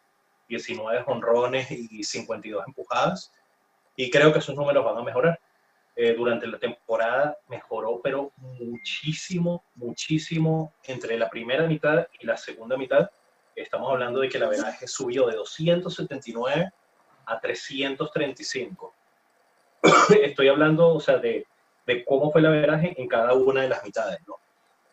19 0.49 1.03
honrones 1.07 1.69
y 1.71 2.03
52 2.03 2.67
empujadas. 2.67 3.31
y 3.95 4.09
creo 4.09 4.31
que 4.33 4.39
esos 4.39 4.55
números 4.55 4.83
van 4.83 4.97
a 4.97 5.03
mejorar. 5.03 5.39
Eh, 5.95 6.13
durante 6.15 6.47
la 6.47 6.57
temporada 6.57 7.37
mejoró, 7.49 7.99
pero 8.01 8.31
muchísimo, 8.37 9.65
muchísimo 9.75 10.73
entre 10.85 11.17
la 11.17 11.29
primera 11.29 11.67
mitad 11.67 12.07
y 12.17 12.25
la 12.25 12.37
segunda 12.37 12.77
mitad. 12.77 13.11
Estamos 13.53 13.91
hablando 13.91 14.21
de 14.21 14.29
que 14.29 14.39
la 14.39 14.47
veraje 14.47 14.87
subió 14.87 15.27
de 15.27 15.35
279 15.35 16.71
a 17.25 17.39
335. 17.41 18.93
Estoy 20.21 20.47
hablando, 20.47 20.95
o 20.95 20.99
sea, 20.99 21.17
de, 21.17 21.45
de 21.85 22.05
cómo 22.05 22.31
fue 22.31 22.41
la 22.41 22.49
veraje 22.49 22.93
en 22.97 23.07
cada 23.07 23.33
una 23.33 23.61
de 23.61 23.69
las 23.69 23.83
mitades, 23.83 24.19
¿no? 24.27 24.35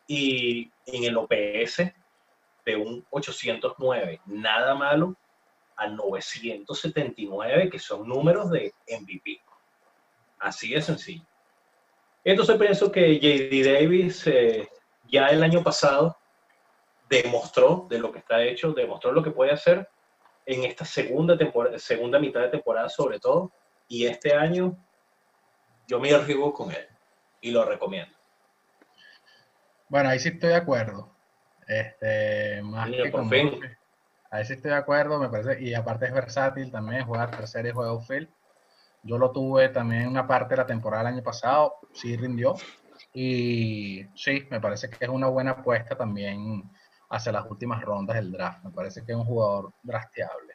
Y 0.06 0.70
en 0.86 1.04
el 1.04 1.16
OPS 1.16 1.92
de 2.64 2.76
un 2.76 3.04
809, 3.10 4.20
nada 4.26 4.74
malo, 4.74 5.16
a 5.76 5.88
979, 5.88 7.70
que 7.70 7.78
son 7.78 8.08
números 8.08 8.50
de 8.50 8.72
MVP. 8.88 9.40
Así 10.38 10.72
de 10.72 10.80
sencillo. 10.80 11.24
Entonces 12.24 12.56
pienso 12.58 12.90
que 12.90 13.18
JD 13.18 13.72
Davis 13.72 14.26
eh, 14.26 14.68
ya 15.08 15.28
el 15.28 15.42
año 15.42 15.62
pasado 15.62 16.16
demostró 17.08 17.86
de 17.88 17.98
lo 17.98 18.10
que 18.10 18.18
está 18.18 18.42
hecho, 18.42 18.72
demostró 18.72 19.12
lo 19.12 19.22
que 19.22 19.30
puede 19.30 19.52
hacer 19.52 19.88
en 20.44 20.64
esta 20.64 20.84
segunda, 20.84 21.36
temporada, 21.38 21.78
segunda 21.78 22.18
mitad 22.18 22.40
de 22.40 22.48
temporada 22.48 22.88
sobre 22.88 23.20
todo. 23.20 23.52
Y 23.88 24.06
este 24.06 24.34
año 24.34 24.76
yo 25.86 26.00
me 26.00 26.12
arriesgo 26.12 26.52
con 26.52 26.70
él 26.70 26.86
y 27.40 27.50
lo 27.50 27.64
recomiendo. 27.64 28.14
Bueno, 29.88 30.08
ahí 30.08 30.18
sí 30.18 30.30
estoy 30.30 30.50
de 30.50 30.56
acuerdo. 30.56 31.14
Este, 31.66 32.62
más 32.62 32.90
que 32.90 33.10
con 33.10 33.30
Ahí 34.30 34.44
sí 34.44 34.54
estoy 34.54 34.72
de 34.72 34.76
acuerdo, 34.76 35.18
me 35.18 35.28
parece. 35.28 35.62
Y 35.62 35.74
aparte 35.74 36.06
es 36.06 36.12
versátil 36.12 36.70
también, 36.70 37.06
juega 37.06 37.30
tercera 37.30 37.68
y 37.68 37.72
juega 37.72 37.90
outfield. 37.90 38.28
Yo 39.02 39.18
lo 39.18 39.30
tuve 39.30 39.68
también 39.68 40.08
una 40.08 40.26
parte 40.26 40.54
de 40.54 40.56
la 40.58 40.66
temporada 40.66 41.04
del 41.04 41.14
año 41.14 41.22
pasado, 41.22 41.74
sí 41.92 42.16
rindió. 42.16 42.54
Y 43.14 44.04
sí, 44.14 44.46
me 44.50 44.60
parece 44.60 44.90
que 44.90 45.04
es 45.04 45.08
una 45.08 45.28
buena 45.28 45.52
apuesta 45.52 45.96
también 45.96 46.68
hacia 47.08 47.32
las 47.32 47.46
últimas 47.48 47.80
rondas 47.82 48.16
del 48.16 48.32
draft. 48.32 48.64
Me 48.64 48.72
parece 48.72 49.04
que 49.04 49.12
es 49.12 49.18
un 49.18 49.24
jugador 49.24 49.72
drafteable. 49.82 50.54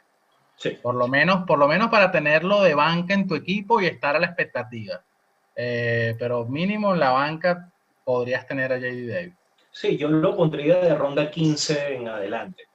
Sí. 0.61 0.77
Por 0.79 0.93
lo 0.93 1.07
menos, 1.07 1.43
por 1.47 1.57
lo 1.57 1.67
menos 1.67 1.89
para 1.89 2.11
tenerlo 2.11 2.61
de 2.61 2.75
banca 2.75 3.15
en 3.15 3.27
tu 3.27 3.33
equipo 3.33 3.81
y 3.81 3.87
estar 3.87 4.15
a 4.15 4.19
la 4.19 4.27
expectativa. 4.27 5.01
Eh, 5.55 6.15
pero 6.19 6.45
mínimo 6.45 6.93
en 6.93 6.99
la 6.99 7.09
banca 7.09 7.71
podrías 8.03 8.45
tener 8.45 8.71
a 8.71 8.77
JD 8.77 9.11
Davis. 9.11 9.33
Sí, 9.71 9.97
yo 9.97 10.07
lo 10.07 10.35
pondría 10.35 10.77
de 10.77 10.93
ronda 10.93 11.31
15 11.31 11.95
en 11.95 12.07
adelante. 12.09 12.65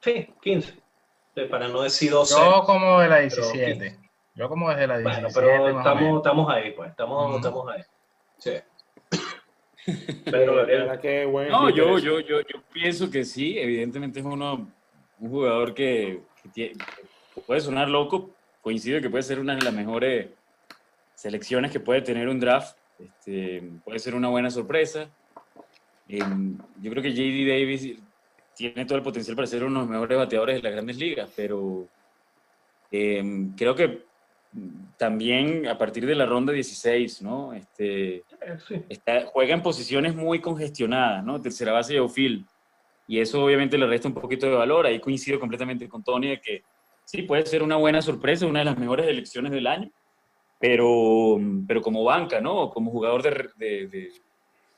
Sí, 0.00 0.28
15. 0.42 0.74
Para 1.48 1.68
no 1.68 1.82
decir 1.82 2.10
12. 2.10 2.34
Yo 2.34 2.64
como 2.64 2.98
de 2.98 3.08
la 3.08 3.18
17. 3.20 3.96
Yo 4.34 4.48
como 4.48 4.68
desde 4.70 4.88
la 4.88 4.98
17. 4.98 5.22
Bueno, 5.22 5.28
pero 5.32 5.78
estamos, 5.78 6.16
estamos 6.16 6.52
ahí, 6.52 6.72
pues. 6.72 6.90
Estamos, 6.90 7.36
estamos 7.36 7.68
ahí. 7.70 7.82
Sí. 8.38 8.52
Pero, 10.24 11.00
que 11.00 11.24
bueno, 11.26 11.62
no, 11.62 11.70
yo, 11.70 11.98
yo, 11.98 12.20
yo, 12.20 12.40
yo, 12.40 12.62
pienso 12.72 13.10
que 13.10 13.24
sí, 13.24 13.58
evidentemente 13.58 14.20
es 14.20 14.26
uno, 14.26 14.68
un 15.18 15.30
jugador 15.30 15.74
que, 15.74 16.20
que 16.54 16.72
puede 17.50 17.62
sonar 17.62 17.88
loco, 17.88 18.30
coincide 18.60 19.02
que 19.02 19.10
puede 19.10 19.24
ser 19.24 19.40
una 19.40 19.56
de 19.56 19.62
las 19.62 19.74
mejores 19.74 20.28
selecciones 21.16 21.72
que 21.72 21.80
puede 21.80 22.00
tener 22.00 22.28
un 22.28 22.38
draft, 22.38 22.76
este, 22.96 23.68
puede 23.84 23.98
ser 23.98 24.14
una 24.14 24.28
buena 24.28 24.52
sorpresa. 24.52 25.08
Em, 26.06 26.56
yo 26.80 26.92
creo 26.92 27.02
que 27.02 27.12
JD 27.12 27.48
Davis 27.48 27.98
tiene 28.54 28.84
todo 28.84 28.98
el 28.98 29.02
potencial 29.02 29.34
para 29.34 29.48
ser 29.48 29.64
uno 29.64 29.80
de 29.80 29.86
los 29.86 29.90
mejores 29.90 30.16
bateadores 30.16 30.56
de 30.58 30.62
las 30.62 30.70
grandes 30.70 30.96
ligas, 30.96 31.28
pero 31.34 31.88
em, 32.92 33.52
creo 33.56 33.74
que 33.74 34.04
también 34.96 35.66
a 35.66 35.76
partir 35.76 36.06
de 36.06 36.14
la 36.14 36.26
ronda 36.26 36.52
16, 36.52 37.20
¿no? 37.20 37.52
Este, 37.52 38.22
juega 39.32 39.54
en 39.54 39.62
posiciones 39.62 40.14
muy 40.14 40.38
congestionadas, 40.40 41.24
¿no? 41.24 41.40
Tercera 41.40 41.72
base 41.72 41.94
y 41.94 41.96
outfield. 41.96 42.46
Y 43.08 43.18
eso 43.18 43.44
obviamente 43.44 43.76
le 43.76 43.88
resta 43.88 44.06
un 44.06 44.14
poquito 44.14 44.46
de 44.46 44.54
valor. 44.54 44.86
Ahí 44.86 45.00
coincido 45.00 45.40
completamente 45.40 45.88
con 45.88 46.04
Tony 46.04 46.28
de 46.28 46.40
que 46.40 46.62
sí, 47.10 47.22
puede 47.22 47.44
ser 47.46 47.62
una 47.62 47.76
buena 47.76 48.00
sorpresa, 48.02 48.46
una 48.46 48.60
de 48.60 48.66
las 48.66 48.78
mejores 48.78 49.06
elecciones 49.06 49.52
del 49.52 49.66
año, 49.66 49.90
pero, 50.58 51.38
pero 51.66 51.82
como 51.82 52.04
banca, 52.04 52.40
¿no? 52.40 52.70
Como 52.70 52.90
jugador 52.90 53.22
de 53.22 54.10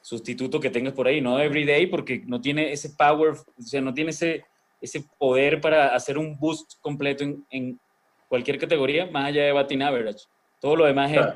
sustituto 0.01 0.61
que 0.61 0.71
tengas 0.71 0.93
por 0.93 1.07
ahí, 1.07 1.21
no 1.21 1.39
everyday, 1.39 1.87
porque 1.87 2.23
no 2.27 2.41
tiene 2.41 2.73
ese 2.73 2.91
power, 2.91 3.31
o 3.33 3.63
sea, 3.63 3.81
no 3.81 3.95
tiene 3.95 4.11
ese, 4.11 4.45
ese 4.81 5.05
poder 5.19 5.61
para 5.61 5.95
hacer 5.95 6.19
un 6.19 6.39
boost 6.39 6.81
completo 6.81 7.25
en, 7.25 7.45
en 7.51 7.81
cualquier 8.29 8.59
categoría, 8.59 9.07
más 9.07 9.27
allá 9.27 9.45
de 9.45 9.53
batting 9.53 9.83
average. 9.83 10.25
Todo 10.61 10.77
lo 10.77 10.85
demás 10.87 11.13
es 11.13 11.27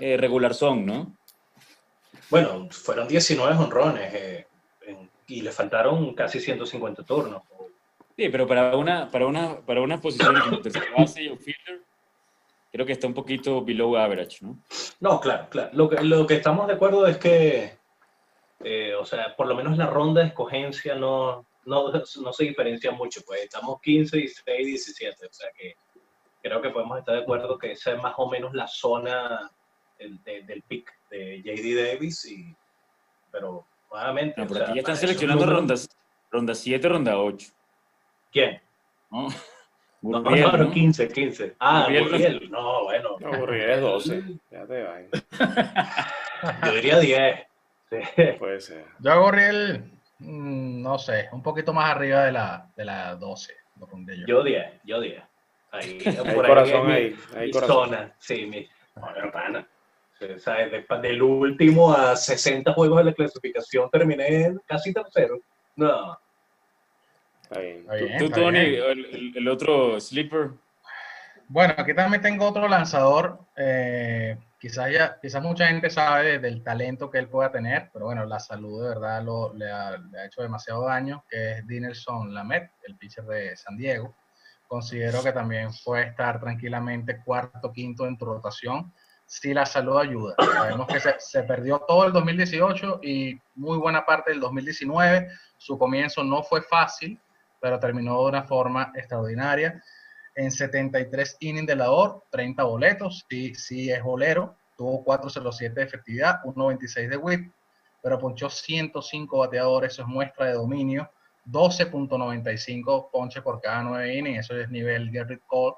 eh, 0.00 0.16
regular 0.16 0.54
son, 0.54 0.84
¿no? 0.84 1.16
Bueno, 2.30 2.68
fueron 2.70 3.08
19 3.08 3.56
honrones 3.56 4.12
eh, 4.14 4.46
y 5.28 5.40
le 5.40 5.52
faltaron 5.52 6.14
casi 6.14 6.40
150 6.40 7.02
turnos. 7.04 7.42
Sí, 8.18 8.28
pero 8.30 8.48
para 8.48 8.76
una, 8.76 9.08
para 9.08 9.28
una, 9.28 9.60
para 9.60 9.80
una 9.80 10.00
posición 10.00 10.34
como 10.40 10.60
tercera 10.60 10.86
base 10.98 11.20
fielder, 11.36 11.82
creo 12.72 12.84
que 12.84 12.94
está 12.94 13.06
un 13.06 13.14
poquito 13.14 13.64
below 13.64 13.96
average, 13.96 14.44
¿no? 14.44 14.58
No, 14.98 15.20
claro, 15.20 15.46
claro. 15.48 15.70
Lo 15.72 15.88
que, 15.88 16.02
lo 16.02 16.26
que 16.26 16.34
estamos 16.34 16.66
de 16.66 16.72
acuerdo 16.72 17.06
es 17.06 17.16
que, 17.16 17.78
eh, 18.64 18.92
o 18.96 19.04
sea, 19.04 19.36
por 19.36 19.46
lo 19.46 19.54
menos 19.54 19.78
la 19.78 19.86
ronda 19.86 20.22
de 20.22 20.26
escogencia 20.26 20.96
no, 20.96 21.46
no, 21.64 21.92
no, 21.92 22.32
se 22.32 22.44
diferencia 22.44 22.90
mucho, 22.90 23.20
pues 23.24 23.42
estamos 23.42 23.80
15, 23.82 24.16
16, 24.16 24.66
17, 24.66 25.26
o 25.26 25.32
sea 25.32 25.50
que 25.56 25.76
creo 26.42 26.60
que 26.60 26.70
podemos 26.70 26.98
estar 26.98 27.14
de 27.14 27.20
acuerdo 27.20 27.56
que 27.56 27.70
esa 27.70 27.92
es 27.92 28.02
más 28.02 28.14
o 28.16 28.28
menos 28.28 28.52
la 28.52 28.66
zona 28.66 29.48
del, 29.96 30.20
del 30.24 30.62
pick 30.62 30.92
de 31.08 31.40
JD 31.40 31.92
Davis, 31.92 32.24
y, 32.24 32.52
pero 33.30 33.64
nuevamente... 33.92 34.40
No, 34.40 34.48
por 34.48 34.60
aquí 34.60 34.74
ya 34.74 34.80
están 34.80 34.96
seleccionando 34.96 35.46
rondas, 35.46 35.88
ronda 36.32 36.56
7, 36.56 36.88
ronda 36.88 37.16
8. 37.16 37.52
¿Quién? 38.32 38.60
¿No? 39.10 39.28
No, 40.00 40.20
no, 40.20 40.70
15, 40.70 41.08
15. 41.08 41.56
Ah, 41.58 41.88
Gurriel. 41.88 42.48
No, 42.50 42.84
bueno. 42.84 43.16
No, 43.18 43.52
es 43.52 43.80
12. 43.80 44.22
Ya 44.50 44.64
te 44.64 44.82
va. 44.84 45.00
Yo 46.66 46.72
diría 46.72 47.00
10. 47.00 47.46
Sí. 47.90 48.22
Puede 48.38 48.60
ser. 48.60 48.84
Yo 49.00 49.12
a 49.12 49.16
Gurriel, 49.16 49.90
mm, 50.18 50.82
no 50.82 50.98
sé, 50.98 51.28
un 51.32 51.42
poquito 51.42 51.72
más 51.72 51.90
arriba 51.90 52.24
de 52.24 52.32
la, 52.32 52.70
de 52.76 52.84
la 52.84 53.16
12. 53.16 53.54
Lo 53.80 53.86
pondré 53.86 54.18
yo. 54.18 54.26
yo 54.26 54.42
10, 54.44 54.72
yo 54.84 55.00
10. 55.00 55.22
Ahí, 55.70 55.98
hay 56.04 56.34
por 56.34 56.46
corazón 56.46 56.90
ahí. 56.90 57.16
Hay 57.36 57.50
corazón. 57.50 57.88
Zona. 57.88 58.14
Sí, 58.18 58.46
mi. 58.46 58.68
No, 58.96 59.32
pana. 59.32 59.66
O 60.20 60.38
sea, 60.38 60.56
del 61.00 61.22
último 61.22 61.92
a 61.92 62.16
60 62.16 62.72
juegos 62.72 62.98
de 62.98 63.04
la 63.04 63.12
clasificación 63.12 63.88
terminé 63.90 64.56
casi 64.66 64.92
tercero. 64.92 65.38
No. 65.76 66.18
¿Tú, 68.18 68.30
Tony, 68.30 68.58
el, 68.58 69.48
otro 69.48 70.00
sleeper? 70.00 70.50
Bueno, 71.48 71.74
aquí 71.76 71.94
también 71.94 72.22
tengo 72.22 72.46
otro 72.46 72.68
lanzador. 72.68 73.40
Eh, 73.56 74.36
quizás 74.60 74.92
ya, 74.92 75.18
quizás 75.20 75.42
mucha 75.42 75.68
gente 75.68 75.88
sabe 75.88 76.38
del 76.38 76.62
talento 76.62 77.10
que 77.10 77.18
él 77.18 77.28
pueda 77.28 77.50
tener, 77.50 77.90
pero 77.92 78.06
bueno, 78.06 78.26
la 78.26 78.38
salud 78.38 78.82
de 78.82 78.88
verdad 78.90 79.22
lo, 79.22 79.54
le, 79.54 79.70
ha, 79.70 79.98
hecho 80.26 80.42
demasiado 80.42 80.86
daño, 80.86 81.24
que 81.28 81.52
es 81.52 81.66
Dinelson 81.66 82.34
Lamet, 82.34 82.70
el 82.86 82.96
pitcher 82.96 83.24
de 83.24 83.56
San 83.56 83.76
Diego. 83.76 84.14
Considero 84.66 85.22
que 85.22 85.32
también 85.32 85.70
puede 85.82 86.08
estar 86.08 86.38
tranquilamente 86.38 87.22
cuarto, 87.24 87.72
quinto 87.72 88.06
en 88.06 88.18
tu 88.18 88.26
rotación 88.26 88.92
si 89.24 89.52
la 89.54 89.64
salud 89.64 89.98
ayuda. 89.98 90.34
Sabemos 90.38 90.86
que 90.86 91.00
se, 91.00 91.14
se, 91.18 91.42
perdió 91.42 91.78
todo 91.80 92.06
el 92.06 92.12
2018 92.12 93.00
y 93.02 93.38
muy 93.54 93.78
buena 93.78 94.04
parte 94.04 94.30
del 94.30 94.40
2019. 94.40 95.28
Su 95.58 95.78
comienzo 95.78 96.24
no 96.24 96.42
fue 96.42 96.62
fácil, 96.62 97.20
pero 97.60 97.78
terminó 97.78 98.22
de 98.22 98.28
una 98.28 98.42
forma 98.44 98.92
extraordinaria. 98.94 99.82
En 100.34 100.50
73 100.50 101.36
innings 101.40 101.66
de 101.66 101.76
labor, 101.76 102.24
30 102.30 102.62
boletos, 102.62 103.24
sí, 103.28 103.54
sí 103.54 103.90
es 103.90 104.02
bolero, 104.02 104.56
tuvo 104.76 105.04
4.07 105.04 105.72
de 105.74 105.82
efectividad, 105.82 106.42
1.26 106.44 107.08
de 107.08 107.16
whip, 107.16 107.52
pero 108.02 108.18
ponchó 108.18 108.48
105 108.48 109.38
bateadores, 109.38 109.92
eso 109.92 110.02
es 110.02 110.08
muestra 110.08 110.46
de 110.46 110.52
dominio, 110.52 111.10
12.95 111.46 113.10
ponches 113.10 113.42
por 113.42 113.60
cada 113.60 113.82
9 113.82 114.14
innings, 114.14 114.44
eso 114.44 114.56
es 114.56 114.70
nivel 114.70 115.10
Garrett 115.10 115.42
Cole, 115.46 115.76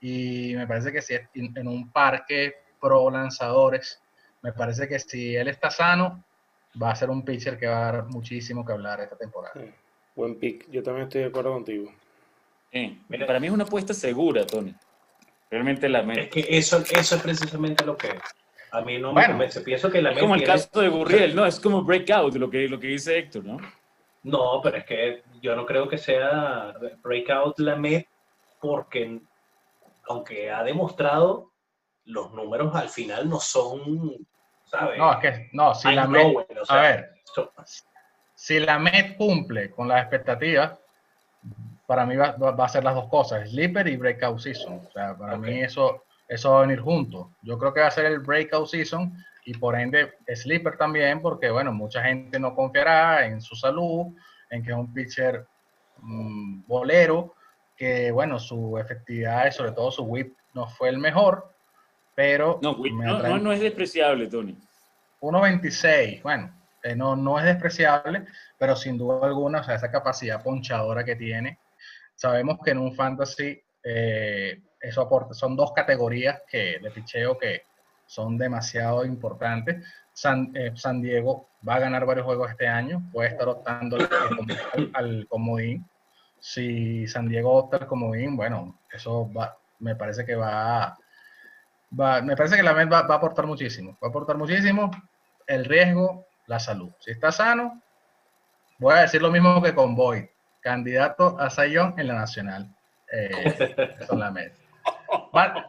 y 0.00 0.54
me 0.54 0.66
parece 0.66 0.92
que 0.92 1.02
si 1.02 1.14
es 1.14 1.28
en 1.34 1.66
un 1.66 1.90
parque 1.90 2.54
pro 2.80 3.10
lanzadores, 3.10 4.00
me 4.42 4.52
parece 4.52 4.86
que 4.86 4.98
si 4.98 5.34
él 5.34 5.48
está 5.48 5.70
sano, 5.70 6.22
va 6.80 6.92
a 6.92 6.96
ser 6.96 7.10
un 7.10 7.24
pitcher 7.24 7.58
que 7.58 7.66
va 7.66 7.88
a 7.88 7.92
dar 7.92 8.04
muchísimo 8.06 8.64
que 8.64 8.72
hablar 8.72 9.00
esta 9.00 9.16
temporada. 9.16 9.54
Buen 10.18 10.34
pick. 10.34 10.68
Yo 10.68 10.82
también 10.82 11.06
estoy 11.06 11.20
de 11.20 11.28
acuerdo 11.28 11.52
contigo. 11.52 11.92
para 13.24 13.38
mí 13.38 13.46
es 13.46 13.52
una 13.52 13.62
apuesta 13.62 13.94
segura, 13.94 14.44
Tony. 14.44 14.74
Realmente 15.48 15.88
la 15.88 16.00
Es 16.12 16.28
que 16.28 16.44
eso, 16.48 16.82
eso 16.90 17.14
es 17.14 17.22
precisamente 17.22 17.84
lo 17.84 17.96
que 17.96 18.18
a 18.72 18.80
mí 18.80 18.98
no 18.98 19.12
me 19.12 19.24
convence. 19.24 19.60
Pienso 19.60 19.88
que 19.88 20.02
la 20.02 20.10
Es 20.10 20.18
como 20.18 20.34
el 20.34 20.42
caso 20.42 20.80
de 20.80 20.88
Burriel, 20.88 21.36
¿no? 21.36 21.46
Es 21.46 21.60
como 21.60 21.84
breakout, 21.84 22.34
lo 22.34 22.50
que, 22.50 22.68
lo 22.68 22.80
que 22.80 22.88
dice 22.88 23.16
Héctor, 23.16 23.44
¿no? 23.44 23.58
No, 24.24 24.60
pero 24.60 24.78
es 24.78 24.84
que 24.86 25.22
yo 25.40 25.54
no 25.54 25.64
creo 25.64 25.88
que 25.88 25.98
sea 25.98 26.74
breakout 27.00 27.60
la 27.60 27.76
Met 27.76 28.08
porque 28.60 29.20
aunque 30.08 30.50
ha 30.50 30.64
demostrado 30.64 31.52
los 32.06 32.32
números 32.32 32.74
al 32.74 32.88
final 32.88 33.28
no 33.28 33.38
son, 33.38 34.26
¿sabes? 34.64 34.98
No, 34.98 35.12
es 35.12 35.18
que, 35.18 35.48
no, 35.52 35.76
si 35.76 35.92
la 35.92 36.08
Met, 36.08 36.36
a 36.68 36.76
ver, 36.76 37.10
si 38.38 38.60
la 38.60 38.78
Met 38.78 39.16
cumple 39.16 39.72
con 39.72 39.88
las 39.88 40.00
expectativas, 40.00 40.78
para 41.86 42.06
mí 42.06 42.14
va, 42.14 42.36
va, 42.36 42.64
a 42.64 42.68
ser 42.68 42.84
las 42.84 42.94
dos 42.94 43.08
cosas, 43.08 43.50
Sleeper 43.50 43.88
y 43.88 43.96
Breakout 43.96 44.38
Season. 44.38 44.80
O 44.86 44.92
sea, 44.92 45.16
para 45.16 45.36
mí 45.36 45.60
eso, 45.60 46.04
eso 46.28 46.52
va 46.52 46.58
a 46.58 46.60
venir 46.60 46.78
junto. 46.78 47.32
Yo 47.42 47.58
creo 47.58 47.74
que 47.74 47.80
va 47.80 47.88
a 47.88 47.90
ser 47.90 48.06
el 48.06 48.20
Breakout 48.20 48.68
Season 48.68 49.12
y 49.44 49.54
por 49.54 49.76
ende 49.76 50.14
Sleeper 50.32 50.76
también, 50.76 51.20
porque 51.20 51.50
bueno, 51.50 51.72
mucha 51.72 52.00
gente 52.04 52.38
no 52.38 52.54
confiará 52.54 53.26
en 53.26 53.42
su 53.42 53.56
salud, 53.56 54.14
en 54.50 54.62
que 54.62 54.70
es 54.70 54.76
un 54.76 54.94
pitcher 54.94 55.44
mm, 56.00 56.62
bolero, 56.64 57.34
que 57.76 58.12
bueno, 58.12 58.38
su 58.38 58.78
efectividad 58.78 59.48
y 59.48 59.52
sobre 59.52 59.72
todo 59.72 59.90
su 59.90 60.04
whip 60.04 60.36
no 60.54 60.68
fue 60.68 60.90
el 60.90 60.98
mejor, 60.98 61.52
pero... 62.14 62.60
No, 62.62 62.76
no, 62.78 63.38
no, 63.38 63.52
es 63.52 63.60
despreciable, 63.60 64.28
Tony. 64.28 64.56
1.26, 65.22 66.22
bueno, 66.22 66.52
eh, 66.82 66.94
no, 66.94 67.16
no 67.16 67.38
es 67.38 67.44
despreciable, 67.44 68.26
pero 68.58 68.76
sin 68.76 68.96
duda 68.96 69.26
alguna, 69.26 69.60
o 69.60 69.64
sea, 69.64 69.74
esa 69.74 69.90
capacidad 69.90 70.42
ponchadora 70.42 71.04
que 71.04 71.16
tiene, 71.16 71.58
sabemos 72.14 72.58
que 72.64 72.70
en 72.70 72.78
un 72.78 72.94
fantasy 72.94 73.60
eh, 73.82 74.60
eso 74.80 75.00
aporta, 75.00 75.34
son 75.34 75.56
dos 75.56 75.72
categorías 75.72 76.42
que, 76.48 76.78
de 76.80 76.90
picheo 76.90 77.38
que 77.38 77.62
son 78.06 78.38
demasiado 78.38 79.04
importantes. 79.04 79.84
San, 80.12 80.50
eh, 80.54 80.72
San, 80.74 81.00
Diego 81.00 81.48
va 81.66 81.76
a 81.76 81.80
ganar 81.80 82.04
varios 82.06 82.26
juegos 82.26 82.50
este 82.50 82.66
año, 82.66 83.02
puede 83.12 83.30
estar 83.30 83.48
optando 83.48 83.96
al, 84.94 85.26
comodín. 85.28 85.86
Si 86.40 87.06
San 87.06 87.28
Diego 87.28 87.52
opta 87.52 87.78
al 87.78 87.86
comodín, 87.86 88.36
bueno, 88.36 88.80
eso 88.92 89.30
va, 89.32 89.56
me 89.80 89.94
parece 89.96 90.24
que 90.24 90.34
va, 90.34 90.96
va 91.98 92.22
me 92.22 92.36
parece 92.36 92.56
que 92.56 92.62
la 92.62 92.74
Met 92.74 92.92
va, 92.92 93.02
va, 93.02 93.14
a 93.14 93.18
aportar 93.18 93.46
muchísimo, 93.46 93.96
va 94.02 94.08
a 94.08 94.10
aportar 94.10 94.36
muchísimo 94.36 94.90
el 95.46 95.64
riesgo, 95.64 96.27
la 96.48 96.58
salud. 96.58 96.90
Si 96.98 97.12
está 97.12 97.30
sano, 97.30 97.80
voy 98.78 98.94
a 98.94 99.02
decir 99.02 99.22
lo 99.22 99.30
mismo 99.30 99.62
que 99.62 99.74
con 99.74 99.94
Boyd, 99.94 100.24
candidato 100.60 101.38
a 101.38 101.48
Sayón 101.50 101.94
en 101.98 102.08
la 102.08 102.14
Nacional. 102.14 102.74
Eh, 103.12 103.98
son 104.08 104.18
la 104.18 104.30
Met. 104.30 104.54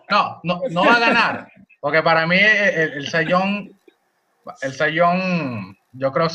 no, 0.10 0.40
no, 0.44 0.62
no 0.70 0.86
va 0.86 0.96
a 0.96 1.00
ganar, 1.00 1.52
porque 1.80 2.02
para 2.02 2.26
mí 2.26 2.38
el, 2.38 2.94
el 2.94 3.08
Sayón, 3.08 3.78
el 4.62 4.74
Sayón, 4.74 5.78
yo 5.92 6.12
creo, 6.12 6.28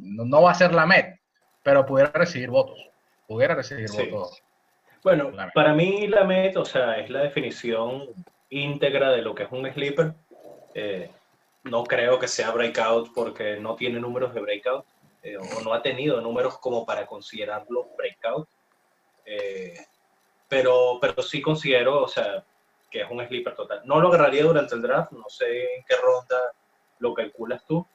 no, 0.00 0.42
va 0.42 0.50
a 0.50 0.54
ser 0.54 0.72
la 0.72 0.86
MED, 0.86 1.14
pero 1.62 1.84
pudiera 1.84 2.12
recibir 2.12 2.50
votos. 2.50 2.78
Pudiera 3.26 3.54
recibir 3.54 3.88
votos. 3.90 4.42
Bueno, 5.02 5.32
para 5.54 5.74
mí 5.74 6.06
la 6.06 6.24
MED, 6.24 6.56
o 6.58 6.64
sea, 6.64 6.98
es 6.98 7.10
la 7.10 7.20
definición 7.20 8.08
íntegra 8.50 9.10
de 9.10 9.22
lo 9.22 9.34
que 9.34 9.44
es 9.44 9.52
un 9.52 9.70
sleeper. 9.72 10.14
Eh, 10.74 11.10
no 11.64 11.84
creo 11.84 12.18
que 12.18 12.28
sea 12.28 12.50
breakout 12.50 13.12
porque 13.14 13.56
no 13.56 13.76
tiene 13.76 14.00
números 14.00 14.34
de 14.34 14.40
breakout 14.40 14.84
eh, 15.22 15.36
o 15.36 15.62
no 15.62 15.72
ha 15.72 15.82
tenido 15.82 16.20
números 16.20 16.58
como 16.58 16.84
para 16.84 17.06
considerarlo 17.06 17.90
breakout. 17.96 18.48
Eh, 19.24 19.74
pero, 20.48 20.98
pero 21.00 21.22
sí 21.22 21.40
considero, 21.40 22.02
o 22.02 22.08
sea, 22.08 22.44
que 22.90 23.02
es 23.02 23.10
un 23.10 23.26
sleeper 23.26 23.54
total. 23.54 23.82
No 23.84 24.00
lo 24.00 24.08
agarraría 24.08 24.42
durante 24.42 24.74
el 24.74 24.82
draft, 24.82 25.12
no 25.12 25.28
sé 25.28 25.76
en 25.76 25.84
qué 25.88 25.96
ronda 25.96 26.38
lo 26.98 27.14
calculas 27.14 27.64
tú, 27.64 27.86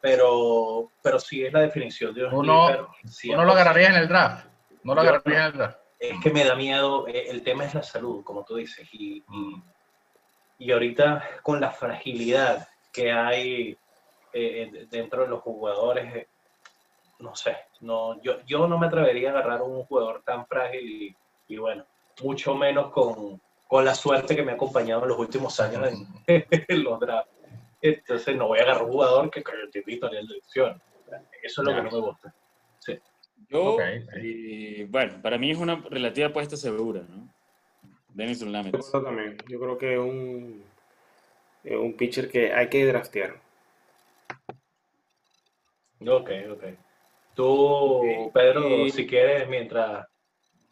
pero, 0.00 0.90
pero 1.02 1.20
sí 1.20 1.44
es 1.44 1.52
la 1.52 1.60
definición 1.60 2.14
de 2.14 2.24
un 2.24 2.34
uno, 2.34 2.68
sleeper. 3.04 3.38
Uno 3.38 3.54
lo 3.54 3.76
en 3.76 3.94
el 3.94 4.08
draft, 4.08 4.46
no 4.82 4.94
lo 4.94 5.00
agarraría 5.02 5.38
en 5.38 5.44
el 5.44 5.52
draft. 5.52 5.78
Es 5.98 6.18
que 6.22 6.30
me 6.30 6.44
da 6.44 6.54
miedo, 6.54 7.06
eh, 7.06 7.26
el 7.28 7.42
tema 7.42 7.64
es 7.64 7.74
la 7.74 7.82
salud, 7.82 8.24
como 8.24 8.44
tú 8.44 8.56
dices, 8.56 8.88
y, 8.92 9.22
y, 10.58 10.72
ahorita 10.72 11.22
con 11.42 11.60
la 11.60 11.70
fragilidad 11.70 12.69
que 12.92 13.12
hay 13.12 13.76
eh, 14.32 14.86
dentro 14.90 15.22
de 15.22 15.28
los 15.28 15.40
jugadores, 15.40 16.26
no 17.18 17.34
sé, 17.34 17.56
no, 17.80 18.20
yo, 18.22 18.40
yo 18.46 18.66
no 18.66 18.78
me 18.78 18.86
atrevería 18.86 19.30
a 19.30 19.32
agarrar 19.32 19.62
un 19.62 19.84
jugador 19.84 20.22
tan 20.24 20.46
frágil 20.46 21.14
y 21.48 21.56
bueno, 21.56 21.84
mucho 22.22 22.54
menos 22.54 22.90
con, 22.92 23.40
con 23.70 23.84
la 23.84 23.94
suerte 23.94 24.34
que 24.34 24.42
me 24.42 24.50
ha 24.50 24.54
acompañado 24.56 25.04
en 25.04 25.10
los 25.10 25.18
últimos 25.18 25.60
años 25.60 25.88
en, 26.26 26.44
los 26.84 26.98
drafts. 26.98 27.30
Entonces 27.80 28.36
no 28.36 28.48
voy 28.48 28.58
a 28.58 28.62
agarrar 28.62 28.82
un 28.82 28.90
jugador 28.90 29.30
que 29.30 29.38
el 29.40 29.70
tipito 29.70 30.08
en 30.08 30.14
la 30.14 30.20
elección. 30.20 30.82
Eso 31.40 31.62
es 31.62 31.68
lo 31.68 31.74
que 31.76 31.82
no 31.82 31.90
me 31.90 32.00
gusta. 32.00 32.34
Sí. 32.80 32.98
Yo, 33.48 33.78
bueno, 34.88 35.22
para 35.22 35.38
mí 35.38 35.52
es 35.52 35.58
una 35.58 35.76
relativa 35.88 36.28
apuesta 36.28 36.56
segura, 36.56 37.02
¿no? 37.08 37.28
Dennis 38.12 38.40
Yo 38.40 39.02
también. 39.02 39.36
Yo 39.48 39.60
creo 39.60 39.78
que 39.78 39.94
es 39.94 40.00
un, 41.64 41.76
un 41.76 41.96
pitcher 41.96 42.30
que 42.30 42.52
hay 42.52 42.68
que 42.68 42.86
draftear. 42.86 43.40
Ok, 46.06 46.30
ok. 46.52 46.64
Tú, 47.34 48.30
Pedro, 48.32 48.88
si 48.90 49.06
quieres, 49.06 49.48
mientras 49.48 50.06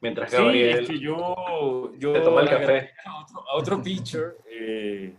Mientras 0.00 0.30
Gabriel 0.30 0.86
sí, 0.86 1.00
yo, 1.00 1.92
yo 1.98 2.22
toma 2.22 2.42
el 2.42 2.48
café. 2.48 2.92
A 3.04 3.56
otro, 3.56 3.82
pitcher, 3.82 4.36
eh, 4.48 5.12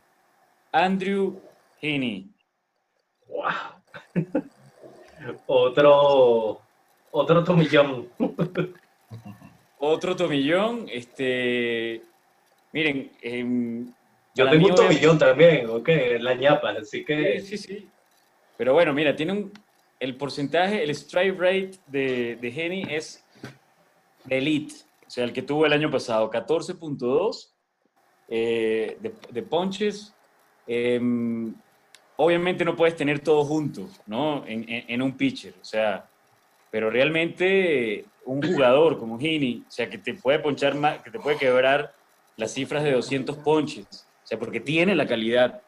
Andrew 0.72 1.42
Heaney. 1.82 2.30
Wow. 3.28 4.14
otro, 5.48 6.62
otro 7.12 7.44
tomillón. 7.44 8.08
otro 9.80 10.16
tomillón. 10.16 10.86
Este, 10.90 12.02
miren, 12.72 13.12
em, 13.22 13.94
yo 14.36 14.50
tengo 14.50 14.68
un 14.68 14.76
tomillón 14.76 15.18
también, 15.18 15.70
ok, 15.70 15.90
la 16.20 16.34
ñapa, 16.34 16.72
así 16.72 17.04
que. 17.04 17.42
Sí, 17.42 17.58
sí, 17.58 17.68
sí. 17.68 17.90
Pero 18.58 18.74
bueno, 18.74 18.94
mira, 18.94 19.16
tiene 19.16 19.32
un, 19.34 19.54
el 20.00 20.16
porcentaje, 20.16 20.84
el 20.84 20.90
strike 20.92 21.38
rate 21.38 21.72
de, 21.88 22.38
de 22.38 22.48
Henny 22.50 22.86
es 22.90 23.24
Elite, 24.30 24.76
o 25.06 25.10
sea, 25.10 25.24
el 25.24 25.34
que 25.34 25.42
tuvo 25.42 25.66
el 25.66 25.74
año 25.74 25.90
pasado, 25.90 26.30
14.2 26.30 27.50
eh, 28.28 28.98
de, 29.00 29.14
de, 29.32 29.44
ponches. 29.44 30.14
Em, 30.68 31.54
obviamente 32.18 32.64
no 32.64 32.76
puedes 32.76 32.96
tener 32.96 33.20
todo 33.20 33.44
junto, 33.44 33.88
¿no? 34.06 34.44
En, 34.46 35.02
un 35.02 35.18
pitcher, 35.18 35.56
o 35.60 35.66
sea, 35.66 36.08
pero 36.70 36.90
realmente 36.90 38.06
un 38.26 38.42
jugador 38.42 39.00
como 39.00 39.18
Gini, 39.18 39.64
o 39.68 39.72
sea, 39.72 39.90
que 39.90 39.98
te 39.98 40.14
puede 40.14 40.40
ponchar 40.40 40.76
más, 40.76 41.02
que 41.02 41.10
te 41.10 41.20
puede 41.20 41.38
quebrar 41.38 41.96
las 42.38 42.54
cifras 42.54 42.84
de 42.84 42.92
200 42.92 43.38
ponches, 43.38 44.06
sea, 44.30 44.38
porque 44.38 44.60
tiene 44.60 44.96
la 44.96 45.08
calidad 45.08 45.62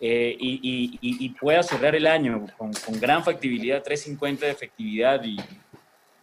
eh, 0.00 0.36
y, 0.38 0.98
y, 1.00 1.28
pueda 1.30 1.62
cerrar 1.62 1.94
el 1.96 2.06
año 2.06 2.46
con, 2.56 2.72
con 2.72 3.00
gran 3.00 3.24
factibilidad, 3.24 3.82
350 3.82 4.46
de 4.46 4.52
efectividad 4.52 5.24
y 5.24 5.36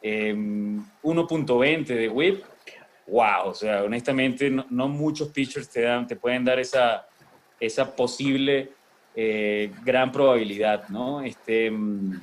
1.20 0.01 1.63
em, 1.63 1.83
de 1.85 2.09
whip, 2.09 2.43
wow, 3.07 3.47
o 3.47 3.53
sea, 3.53 3.83
honestamente 3.83 4.49
no, 4.49 4.87
muchos 4.87 5.29
pitchers 5.29 5.69
te, 5.69 5.81
dan, 5.81 6.07
te 6.07 6.15
pueden 6.15 6.45
dar 6.45 6.59
esa, 6.59 7.07
esa 7.59 7.95
posible 7.95 8.69
eh, 9.15 9.71
gran 9.83 10.11
probabilidad, 10.11 10.87
¿no? 10.89 11.21
Este, 11.21 11.67
em, 11.67 12.21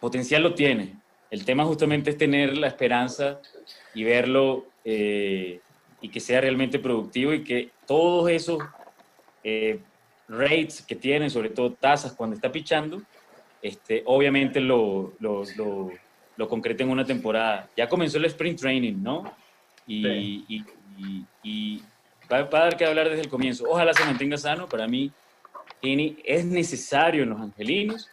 potencial 0.00 0.42
lo 0.42 0.54
tiene. 0.54 0.94
El 1.30 1.44
tema 1.44 1.64
justamente 1.64 2.10
es 2.10 2.18
tener 2.18 2.56
la 2.56 2.68
esperanza 2.68 3.40
y 3.94 4.04
verlo 4.04 4.66
eh, 4.84 5.60
y 6.00 6.08
que 6.08 6.20
sea 6.20 6.40
realmente 6.40 6.78
productivo 6.78 7.32
y 7.32 7.44
que 7.44 7.70
todos 7.86 8.30
esos 8.30 8.62
eh, 9.42 9.80
rates 10.28 10.82
que 10.82 10.94
tiene, 10.94 11.30
sobre 11.30 11.50
todo 11.50 11.72
tasas 11.72 12.12
cuando 12.12 12.36
está 12.36 12.52
pichando, 12.52 13.02
este, 13.62 14.02
obviamente 14.06 14.60
lo, 14.60 15.14
lo 15.18 15.44
lo 16.38 16.48
concrete 16.48 16.84
en 16.84 16.90
una 16.90 17.04
temporada. 17.04 17.68
Ya 17.76 17.88
comenzó 17.88 18.16
el 18.16 18.24
sprint 18.26 18.60
training, 18.60 19.02
¿no? 19.02 19.24
Y, 19.86 20.62
va, 22.32 22.38
a 22.38 22.44
dar 22.44 22.76
que 22.76 22.86
hablar 22.86 23.08
desde 23.08 23.22
el 23.22 23.28
comienzo. 23.28 23.64
Ojalá 23.68 23.92
se 23.92 24.04
mantenga 24.04 24.36
sano. 24.36 24.68
Para 24.68 24.86
mí, 24.86 25.12
es 25.82 26.44
necesario 26.44 27.24
en 27.24 27.30
los 27.30 27.40
angelinos, 27.40 28.08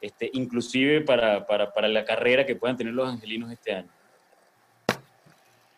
este, 0.00 0.30
inclusive 0.32 1.00
para, 1.00 1.44
la 1.88 2.04
carrera 2.04 2.46
que 2.46 2.54
puedan 2.54 2.76
tener 2.76 2.94
los 2.94 3.08
angelinos 3.08 3.50
este 3.50 3.74
año. 3.74 3.90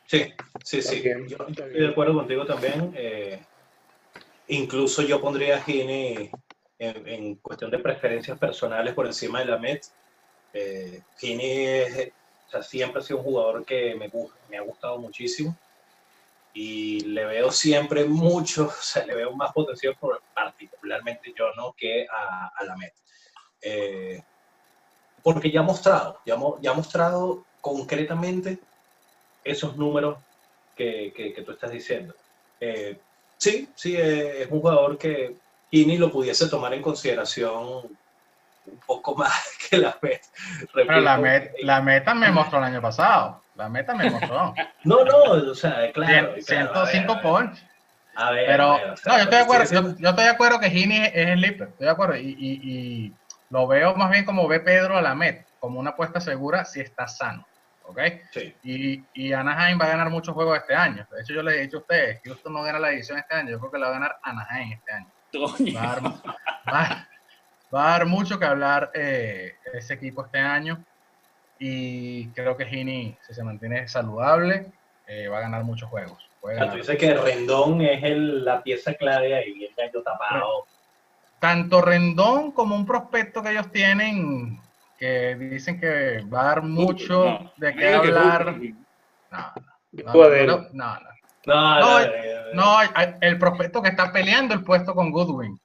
Sí, 0.08 0.32
sí, 0.64 0.80
sí. 0.80 1.02
Yo 1.26 1.36
estoy 1.46 1.80
de 1.80 1.88
acuerdo 1.88 2.14
contigo 2.14 2.46
también. 2.46 2.94
Eh, 2.96 3.44
incluso 4.48 5.02
yo 5.02 5.20
pondría 5.20 5.58
a 5.58 5.60
Gini 5.60 6.30
en, 6.78 7.08
en, 7.08 7.34
cuestión 7.34 7.70
de 7.70 7.78
preferencias 7.78 8.38
personales 8.38 8.94
por 8.94 9.04
encima 9.04 9.40
de 9.40 9.44
la 9.44 9.58
Met. 9.58 9.84
Eh, 10.54 11.02
siempre 11.14 12.12
ha 12.54 12.62
sido 13.02 13.18
un 13.18 13.24
jugador 13.24 13.66
que 13.66 13.94
me, 13.96 14.10
me 14.48 14.56
ha 14.56 14.62
gustado 14.62 14.98
muchísimo 14.98 15.54
y 16.54 17.00
le 17.00 17.26
veo 17.26 17.52
siempre 17.52 18.06
mucho, 18.06 18.64
o 18.80 18.82
sea, 18.82 19.04
le 19.04 19.14
veo 19.14 19.36
más 19.36 19.52
potencial, 19.52 19.94
por, 20.00 20.22
particularmente 20.34 21.34
yo, 21.38 21.52
¿no? 21.54 21.74
Que 21.76 22.06
a, 22.10 22.50
a 22.56 22.64
la 22.64 22.76
meta. 22.78 22.96
Eh, 23.60 24.22
porque 25.22 25.50
ya 25.50 25.60
ha 25.60 25.64
mostrado, 25.64 26.18
ya, 26.24 26.38
ya 26.62 26.70
ha 26.70 26.74
mostrado 26.74 27.44
concretamente 27.60 28.58
esos 29.50 29.76
números 29.76 30.18
que, 30.76 31.12
que, 31.14 31.42
tú 31.42 31.52
estás 31.52 31.70
diciendo. 31.70 32.14
Eh, 32.60 32.98
sí, 33.36 33.68
sí, 33.74 33.96
es 33.96 34.48
un 34.50 34.60
jugador 34.60 34.96
que 34.96 35.34
Kini 35.70 35.98
lo 35.98 36.10
pudiese 36.10 36.48
tomar 36.48 36.72
en 36.74 36.82
consideración 36.82 37.82
un 38.66 38.80
poco 38.86 39.14
más 39.14 39.32
que 39.70 39.78
la 39.78 39.96
meta. 40.00 40.28
Pero 40.72 41.00
la, 41.00 41.50
la 41.62 41.80
meta 41.80 42.14
me 42.14 42.30
mostró 42.30 42.58
el 42.58 42.64
año 42.64 42.80
pasado. 42.80 43.42
La 43.54 43.68
meta 43.68 43.94
me 43.94 44.08
mostró. 44.08 44.54
no, 44.84 45.04
no, 45.04 45.50
o 45.50 45.54
sea, 45.54 45.90
claro. 45.92 46.34
105 46.40 47.20
points. 47.20 47.64
A 48.14 48.32
ver, 48.32 48.46
pero, 48.46 48.72
no, 48.72 48.86
yo 48.86 48.92
estoy 48.94 49.36
de 49.36 49.38
acuerdo, 49.38 49.64
yo, 49.96 50.08
estoy 50.08 50.24
de 50.24 50.30
acuerdo 50.30 50.58
que 50.58 50.70
Gini 50.70 50.96
es 51.04 51.14
el 51.14 51.40
Lipper, 51.40 51.68
estoy 51.68 51.84
de 51.86 51.92
acuerdo, 51.92 52.16
y, 52.16 52.36
y, 52.36 52.60
y, 52.64 53.14
lo 53.48 53.68
veo 53.68 53.94
más 53.94 54.10
bien 54.10 54.24
como 54.24 54.48
ve 54.48 54.58
Pedro 54.58 54.98
a 54.98 55.02
la 55.02 55.14
Met, 55.14 55.46
como 55.60 55.78
una 55.78 55.90
apuesta 55.90 56.20
segura 56.20 56.64
si 56.64 56.80
está 56.80 57.06
sano, 57.06 57.46
¿ok? 57.88 57.98
Sí. 58.30 58.54
Y, 58.62 59.04
y 59.14 59.32
Anaheim 59.32 59.80
va 59.80 59.86
a 59.86 59.88
ganar 59.88 60.10
muchos 60.10 60.34
juegos 60.34 60.56
este 60.58 60.74
año, 60.74 61.06
de 61.10 61.22
hecho 61.22 61.34
yo 61.34 61.42
les 61.42 61.54
he 61.54 61.60
dicho 61.62 61.78
a 61.78 61.80
ustedes, 61.80 62.20
Houston 62.24 62.52
no 62.52 62.62
gana 62.62 62.78
la 62.78 62.92
edición 62.92 63.18
este 63.18 63.34
año, 63.34 63.50
yo 63.50 63.58
creo 63.58 63.72
que 63.72 63.78
la 63.78 63.86
va 63.86 63.96
a 63.96 63.98
ganar 63.98 64.16
Anaheim 64.22 64.72
este 64.72 64.92
año. 64.92 65.06
Va 65.76 65.82
a, 65.82 65.86
dar, 65.86 66.02
va, 67.74 67.86
a 67.86 67.90
dar, 67.98 68.06
mucho 68.06 68.38
que 68.38 68.46
hablar 68.46 68.90
eh, 68.94 69.56
ese 69.74 69.94
equipo 69.94 70.24
este 70.24 70.38
año, 70.38 70.82
y 71.58 72.28
creo 72.28 72.56
que 72.56 72.66
Gini, 72.66 73.16
si 73.26 73.34
se 73.34 73.42
mantiene 73.42 73.88
saludable, 73.88 74.70
eh, 75.06 75.28
va 75.28 75.38
a 75.38 75.42
ganar 75.42 75.64
muchos 75.64 75.88
juegos. 75.90 76.28
Tú 76.40 76.76
dices 76.76 76.96
que 76.96 77.14
Rendón 77.14 77.80
es 77.80 78.02
el, 78.02 78.44
la 78.44 78.62
pieza 78.62 78.94
clave 78.94 79.34
ahí, 79.34 79.64
el 79.64 79.74
gallo 79.76 80.02
tapado. 80.02 80.66
Tanto 81.40 81.80
Rendón 81.82 82.52
como 82.52 82.74
un 82.74 82.86
prospecto 82.86 83.42
que 83.42 83.50
ellos 83.50 83.70
tienen, 83.70 84.60
que 84.98 85.36
dicen 85.36 85.80
que 85.80 86.24
va 86.32 86.42
a 86.42 86.44
dar 86.46 86.62
mucho 86.62 87.52
de 87.56 87.74
qué 87.74 87.94
hablar. 87.94 88.58
No, 89.30 89.52
no, 89.92 90.68
no, 90.74 90.98
no, 91.44 92.00
no, 92.52 92.78
el 93.20 93.38
prospecto 93.38 93.80
que 93.80 93.90
está 93.90 94.12
peleando 94.12 94.54
el 94.54 94.64
puesto 94.64 94.94
con 94.94 95.10
Goodwin. 95.10 95.58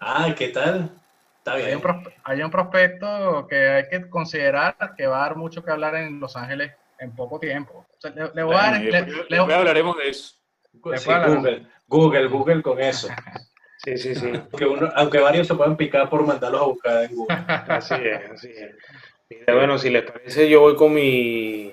Ah, 0.00 0.34
¿qué 0.36 0.48
tal? 0.48 0.90
Está 1.38 1.56
bien. 1.56 1.80
Hay 2.24 2.42
un, 2.42 2.50
prospecto 2.50 3.46
que 3.48 3.68
hay 3.68 3.88
que 3.88 4.08
considerar 4.08 4.76
que 4.96 5.06
va 5.06 5.18
a 5.18 5.28
dar 5.28 5.36
mucho 5.36 5.62
que 5.62 5.70
hablar 5.70 5.94
en 5.96 6.18
Los 6.18 6.36
Ángeles 6.36 6.72
en 6.98 7.14
poco 7.14 7.38
tiempo. 7.38 7.86
le, 8.34 8.42
voy 8.42 8.56
a, 8.56 8.72
le, 8.72 9.38
hablaremos 9.38 9.96
de 9.96 10.08
eso. 10.08 10.34
Google, 10.72 11.66
Google, 11.86 12.26
Google 12.28 12.62
con 12.62 12.80
eso. 12.80 13.08
Sí, 13.96 14.14
sí, 14.14 14.14
sí. 14.14 14.32
Aunque, 14.96 15.18
varios 15.18 15.46
se 15.46 15.54
pueden 15.54 15.76
picar 15.76 16.10
por 16.10 16.26
mandarlos 16.26 16.60
a 16.60 16.64
buscar 16.64 17.04
en 17.04 17.16
Google. 17.16 17.36
Así 17.46 17.94
es, 17.94 18.30
así 18.30 18.50
es. 18.50 19.46
bueno, 19.46 19.78
si 19.78 19.90
les 19.90 20.02
parece, 20.02 20.48
yo 20.48 20.60
voy 20.60 20.76
con 20.76 20.92
mi, 20.92 21.72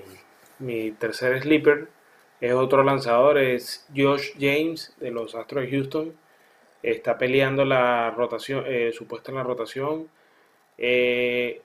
mi 0.59 0.91
tercer 0.91 1.41
sleeper. 1.41 1.87
Es 2.39 2.53
otro 2.53 2.83
lanzador, 2.83 3.37
es 3.37 3.87
Josh 3.95 4.33
James 4.39 4.93
de 4.99 5.11
los 5.11 5.35
Astros 5.35 5.63
de 5.63 5.71
Houston. 5.71 6.13
Está 6.83 7.17
peleando 7.17 7.65
la 7.65 8.11
rotación, 8.11 8.63
eh, 8.67 8.91
supuesta 8.93 9.31
en 9.31 9.37
la 9.37 9.43
rotación. 9.43 10.09
Eh, 10.77 11.61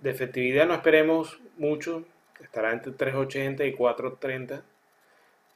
de 0.00 0.10
efectividad 0.10 0.66
no 0.66 0.74
esperemos 0.74 1.38
mucho, 1.58 2.04
estará 2.40 2.72
entre 2.72 2.92
3.80 2.92 3.68
y 3.68 3.76
4.30, 3.76 4.62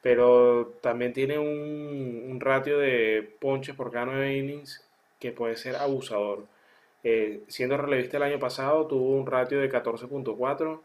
pero 0.07 0.67
también 0.79 1.11
tiene 1.11 1.37
un, 1.37 2.39
ratio 2.39 2.79
de 2.79 3.29
ponches 3.41 3.75
por 3.75 3.91
cada 3.91 4.05
9 4.05 4.37
innings 4.37 4.87
que 5.19 5.33
puede 5.33 5.57
ser 5.57 5.75
abusador. 5.75 6.45
Eh, 7.03 7.43
siendo 7.49 7.75
relevista 7.75 8.15
el 8.15 8.23
año 8.23 8.39
pasado, 8.39 8.87
tuvo 8.87 9.17
un 9.17 9.27
ratio 9.27 9.59
de 9.59 9.69
14.4, 9.69 10.79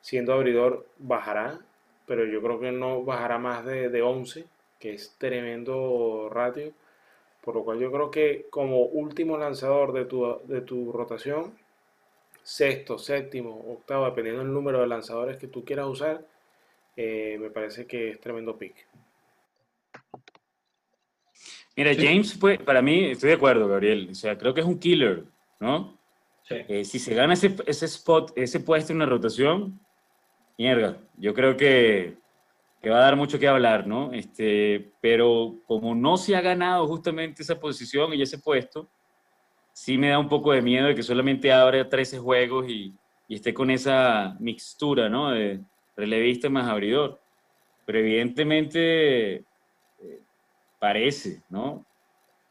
siendo 0.00 0.32
abridor 0.32 0.86
bajará, 0.98 1.60
pero 2.04 2.24
yo 2.24 2.42
creo 2.42 2.58
que 2.58 2.72
no 2.72 3.04
bajará 3.04 3.38
más 3.38 3.64
de, 3.64 3.90
de 3.90 4.02
11, 4.02 4.44
que 4.80 4.94
es 4.94 5.14
tremendo 5.18 6.28
ratio. 6.32 6.72
Por 7.42 7.54
lo 7.54 7.62
cual 7.62 7.78
yo 7.78 7.92
creo 7.92 8.10
que 8.10 8.46
como 8.50 8.80
último 8.86 9.38
lanzador 9.38 9.92
de 9.92 10.04
tu, 10.06 10.40
de 10.46 10.62
tu 10.62 10.90
rotación, 10.90 11.56
sexto, 12.42 12.98
séptimo, 12.98 13.50
octavo, 13.72 14.06
dependiendo 14.06 14.42
del 14.42 14.52
número 14.52 14.80
de 14.80 14.88
lanzadores 14.88 15.36
que 15.36 15.46
tú 15.46 15.64
quieras 15.64 15.86
usar, 15.86 16.24
eh, 16.96 17.38
me 17.40 17.50
parece 17.50 17.86
que 17.86 18.10
es 18.10 18.20
tremendo 18.20 18.56
pick. 18.56 18.86
Mira, 21.76 21.92
James, 21.94 22.36
pues, 22.38 22.60
para 22.60 22.82
mí, 22.82 23.06
estoy 23.06 23.30
de 23.30 23.36
acuerdo, 23.36 23.66
Gabriel. 23.66 24.08
O 24.10 24.14
sea, 24.14 24.38
creo 24.38 24.54
que 24.54 24.60
es 24.60 24.66
un 24.66 24.78
killer, 24.78 25.24
¿no? 25.58 25.98
Sí. 26.44 26.56
Eh, 26.68 26.84
si 26.84 26.98
se 26.98 27.14
gana 27.14 27.34
ese, 27.34 27.56
ese 27.66 27.86
spot, 27.86 28.32
ese 28.36 28.60
puesto 28.60 28.92
en 28.92 29.00
la 29.00 29.06
rotación, 29.06 29.80
mierda, 30.56 30.98
yo 31.16 31.34
creo 31.34 31.56
que, 31.56 32.16
que, 32.80 32.90
va 32.90 32.98
a 32.98 33.04
dar 33.04 33.16
mucho 33.16 33.38
que 33.38 33.48
hablar, 33.48 33.86
¿no? 33.86 34.12
Este, 34.12 34.92
pero 35.00 35.56
como 35.66 35.94
no 35.94 36.16
se 36.16 36.36
ha 36.36 36.42
ganado 36.42 36.86
justamente 36.86 37.42
esa 37.42 37.58
posición 37.58 38.12
y 38.12 38.22
ese 38.22 38.38
puesto, 38.38 38.88
sí 39.72 39.98
me 39.98 40.10
da 40.10 40.18
un 40.18 40.28
poco 40.28 40.52
de 40.52 40.62
miedo 40.62 40.86
de 40.86 40.94
que 40.94 41.02
solamente 41.02 41.50
abra 41.50 41.88
13 41.88 42.18
juegos 42.18 42.68
y, 42.68 42.94
y 43.26 43.34
esté 43.34 43.52
con 43.52 43.70
esa 43.70 44.36
mixtura, 44.38 45.08
¿no? 45.08 45.30
De 45.30 45.60
relevista 45.96 46.48
más 46.48 46.68
abridor. 46.68 47.20
Pero 47.86 47.98
evidentemente 47.98 49.34
eh, 49.36 49.44
parece, 50.78 51.42
¿no? 51.48 51.84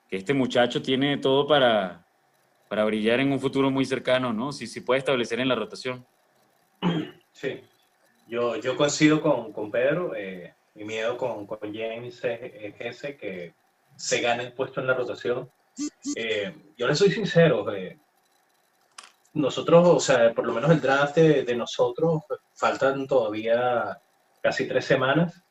Que 0.09 0.17
este 0.17 0.33
muchacho 0.33 0.81
tiene 0.81 1.17
todo 1.17 1.47
para, 1.47 2.05
para 2.69 2.85
brillar 2.85 3.19
en 3.19 3.31
un 3.31 3.39
futuro 3.39 3.71
muy 3.71 3.85
cercano, 3.85 4.31
¿no? 4.31 4.51
Si 4.51 4.67
se 4.67 4.81
puede 4.81 4.99
establecer 4.99 5.39
en 5.39 5.47
la 5.47 5.55
rotación. 5.55 6.05
Sí, 7.31 7.61
yo, 8.27 8.57
yo 8.57 8.77
coincido 8.77 9.19
con, 9.21 9.51
con 9.51 9.71
Pedro. 9.71 10.13
Eh, 10.15 10.53
mi 10.75 10.83
miedo 10.83 11.17
con, 11.17 11.47
con 11.47 11.59
James 11.73 12.23
es, 12.23 12.75
ese, 12.79 13.17
que 13.17 13.53
se 13.95 14.21
gane 14.21 14.43
el 14.43 14.53
puesto 14.53 14.81
en 14.81 14.87
la 14.87 14.93
rotación 14.93 15.49
eh, 16.15 16.55
yo 16.77 16.87
le 16.87 16.95
soy 16.95 17.11
sincero, 17.11 17.73
eh, 17.73 17.97
nosotros, 19.33 19.87
o 19.87 19.99
sea, 19.99 20.33
por 20.33 20.45
lo 20.45 20.53
menos 20.53 20.71
el 20.71 20.81
draft 20.81 21.15
de, 21.15 21.55
nosotros, 21.55 22.23
faltan 22.53 23.07
todavía 23.07 23.99
casi 24.41 24.67
tres 24.67 24.85
semanas. 24.85 25.43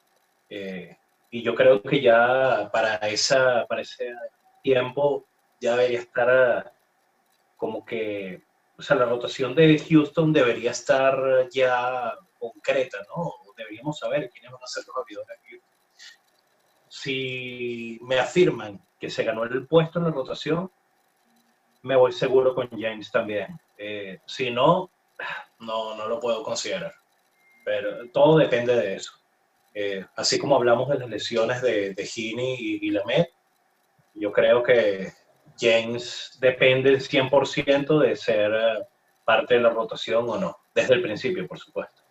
Eh, 0.48 0.96
y 1.30 1.42
yo 1.42 1.54
creo 1.54 1.82
que 1.82 2.00
ya 2.00 2.70
para, 2.72 2.96
esa, 2.96 3.66
para 3.66 3.82
ese 3.82 4.14
tiempo 4.62 5.26
ya 5.60 5.76
debería 5.76 6.00
estar 6.00 6.72
como 7.56 7.84
que, 7.84 8.42
o 8.76 8.82
sea, 8.82 8.96
la 8.96 9.06
rotación 9.06 9.54
de 9.54 9.78
Houston 9.78 10.32
debería 10.32 10.72
estar 10.72 11.48
ya 11.50 12.12
concreta, 12.38 12.98
¿no? 13.08 13.34
Deberíamos 13.56 13.98
saber 13.98 14.28
quiénes 14.30 14.50
van 14.50 14.62
a 14.62 14.66
ser 14.66 14.84
los 14.86 14.96
abridores 14.96 15.38
aquí. 15.38 15.60
Si 16.88 17.98
me 18.02 18.18
afirman 18.18 18.84
que 18.98 19.08
se 19.08 19.24
ganó 19.24 19.44
el 19.44 19.66
puesto 19.66 19.98
en 19.98 20.06
la 20.06 20.10
rotación, 20.10 20.70
me 21.82 21.96
voy 21.96 22.12
seguro 22.12 22.54
con 22.54 22.68
James 22.70 23.10
también. 23.10 23.58
Eh, 23.84 24.20
si 24.26 24.50
no, 24.50 24.90
no, 25.58 25.96
no 25.96 26.06
lo 26.06 26.20
puedo 26.20 26.42
considerar. 26.42 26.94
Pero 27.64 28.08
todo 28.10 28.38
depende 28.38 28.76
de 28.76 28.94
eso. 28.94 29.12
Eh, 29.74 30.04
así 30.16 30.38
como 30.38 30.56
hablamos 30.56 30.88
de 30.88 30.98
las 30.98 31.08
lesiones 31.08 31.62
de, 31.62 31.94
de 31.94 32.06
Gini 32.06 32.54
y, 32.54 32.86
y 32.86 32.90
Lamet, 32.90 33.30
yo 34.14 34.30
creo 34.30 34.62
que 34.62 35.12
James 35.58 36.38
depende 36.40 36.92
100% 36.98 37.98
de 37.98 38.16
ser 38.16 38.52
eh, 38.52 38.86
parte 39.24 39.54
de 39.54 39.60
la 39.60 39.70
rotación 39.70 40.28
o 40.28 40.36
no, 40.38 40.56
desde 40.74 40.94
el 40.94 41.02
principio, 41.02 41.46
por 41.46 41.58
supuesto. 41.58 42.02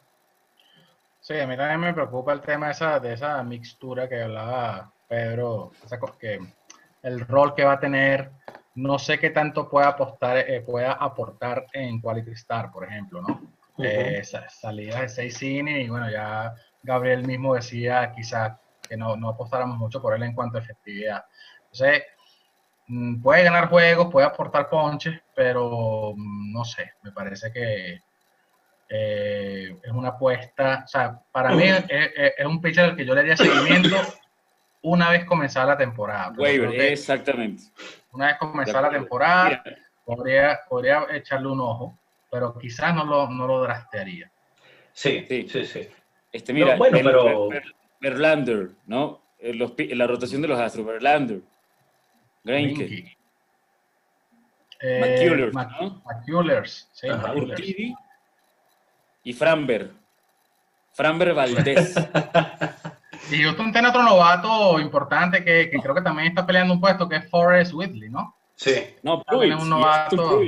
Sí, 1.20 1.40
a 1.40 1.46
mí 1.46 1.56
también 1.56 1.80
me 1.80 1.94
preocupa 1.94 2.34
el 2.34 2.42
tema 2.42 2.68
de 2.68 2.72
esa, 2.72 3.00
de 3.00 3.14
esa 3.14 3.44
mixtura 3.44 4.10
que 4.10 4.24
hablaba 4.24 4.92
Pedro, 5.08 5.72
esa, 5.86 6.00
que 6.20 6.40
el 7.04 7.20
rol 7.28 7.54
que 7.54 7.64
va 7.64 7.74
a 7.74 7.80
tener. 7.80 8.32
No 8.76 8.98
sé 9.00 9.20
qué 9.20 9.32
tanto 9.32 9.70
pueda, 9.70 9.90
apostar, 9.90 10.38
eh, 10.38 10.62
pueda 10.62 10.94
aportar 10.94 11.66
en 11.74 12.00
Quality 12.00 12.32
Star, 12.32 12.72
por 12.72 12.86
ejemplo, 12.86 13.22
¿no? 13.22 13.42
Eh, 13.84 14.22
salida 14.24 15.02
de 15.02 15.10
seis 15.10 15.38
cines 15.38 15.86
y 15.86 15.90
bueno, 15.90 16.10
ya 16.10 16.54
Gabriel 16.84 17.26
mismo 17.26 17.56
decía 17.56 18.12
quizás 18.16 18.54
que 18.88 18.96
no, 18.98 19.16
no 19.16 19.30
apostáramos 19.30 19.78
mucho 19.78 20.02
por 20.02 20.16
él 20.16 20.24
en 20.24 20.34
cuanto 20.34 20.58
a 20.58 20.62
efectividad. 20.62 21.26
Entonces, 21.72 22.04
mm, 22.88 23.22
puede 23.22 23.44
ganar 23.44 23.70
juegos, 23.70 24.12
puede 24.12 24.28
aportar 24.28 24.70
ponches, 24.70 25.20
pero 25.36 26.14
mm, 26.16 26.52
no 26.52 26.66
sé, 26.66 26.94
me 27.02 27.12
parece 27.12 27.52
que 27.52 28.02
eh, 28.90 29.76
es 29.82 29.92
una 29.92 30.10
apuesta, 30.10 30.84
o 30.84 30.88
sea, 30.88 31.20
para 31.32 31.52
mí 31.52 31.64
es, 31.64 31.86
es, 32.38 32.46
un 32.46 32.62
pitcher 32.62 32.84
al 32.84 32.96
que 32.96 33.06
yo 33.06 33.14
le 33.14 33.22
haría 33.22 33.38
seguimiento 33.38 33.96
una 34.82 35.10
vez 35.10 35.24
comenzada 35.24 35.68
la 35.68 35.78
temporada. 35.78 36.34
exactamente. 36.92 37.64
Una 38.12 38.28
vez 38.28 38.38
comenzada 38.38 38.82
la 38.84 38.90
temporada, 38.92 39.64
podría, 40.04 40.60
podría 40.68 41.06
echarle 41.12 41.48
un 41.48 41.62
ojo, 41.62 41.98
pero 42.30 42.58
quizás 42.58 42.94
no 42.94 43.06
lo, 43.06 43.30
no 43.30 43.48
lo 43.48 43.62
drastearía. 43.62 44.32
Sí, 44.94 45.26
sí, 45.28 45.48
sí. 45.48 45.66
sí. 45.66 45.88
Este, 46.32 46.54
mira, 46.54 46.76
bueno, 46.76 47.00
pero... 47.04 47.50
Verlander, 48.00 48.72
¿no? 48.88 49.22
la 49.42 50.08
rotación 50.08 50.42
de 50.42 50.48
los 50.48 50.60
Astros, 50.60 50.86
Verlander, 50.86 51.42
Greinke. 52.44 53.18
Eh, 54.80 55.52
McCullers, 55.54 56.90
sí, 56.92 57.08
y 59.24 59.34
Framber. 59.34 59.92
Framber 60.94 61.34
Valdés. 61.34 61.96
Y 63.32 63.44
Houston 63.44 63.72
tiene 63.72 63.88
otro 63.88 64.04
novato 64.04 64.80
importante 64.80 65.44
que, 65.44 65.70
que, 65.70 65.80
creo 65.80 65.96
que 65.96 66.02
también 66.02 66.30
está 66.30 66.46
peleando 66.46 66.74
un 66.74 66.82
puesto, 66.82 67.08
que 67.08 67.18
es 67.18 67.30
Forrest 67.30 67.74
Whitley, 67.74 68.10
¿no? 68.10 68.36
Sí. 68.56 68.96
No, 69.04 69.24
Pruitt. 69.24 69.54
Un 69.60 69.70
novato. 69.70 70.42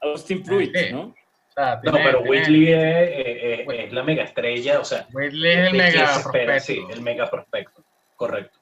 Austin 0.00 0.42
Pruitt, 0.42 0.74
¿no? 0.90 1.14
no, 1.56 1.92
pero 1.92 2.22
Whitley 2.22 2.72
es, 2.72 3.68
es, 3.68 3.92
la 3.92 4.02
mega 4.02 4.24
estrella, 4.24 4.80
o 4.80 4.84
sea. 4.84 5.06
Whitley 5.12 5.52
es 5.52 5.68
el 5.68 5.74
mega 5.74 6.12
prospecto. 6.14 6.60
Sí, 6.60 6.84
el 6.90 7.00
mega 7.00 7.30
prospecto, 7.30 7.84
correcto. 8.16 8.58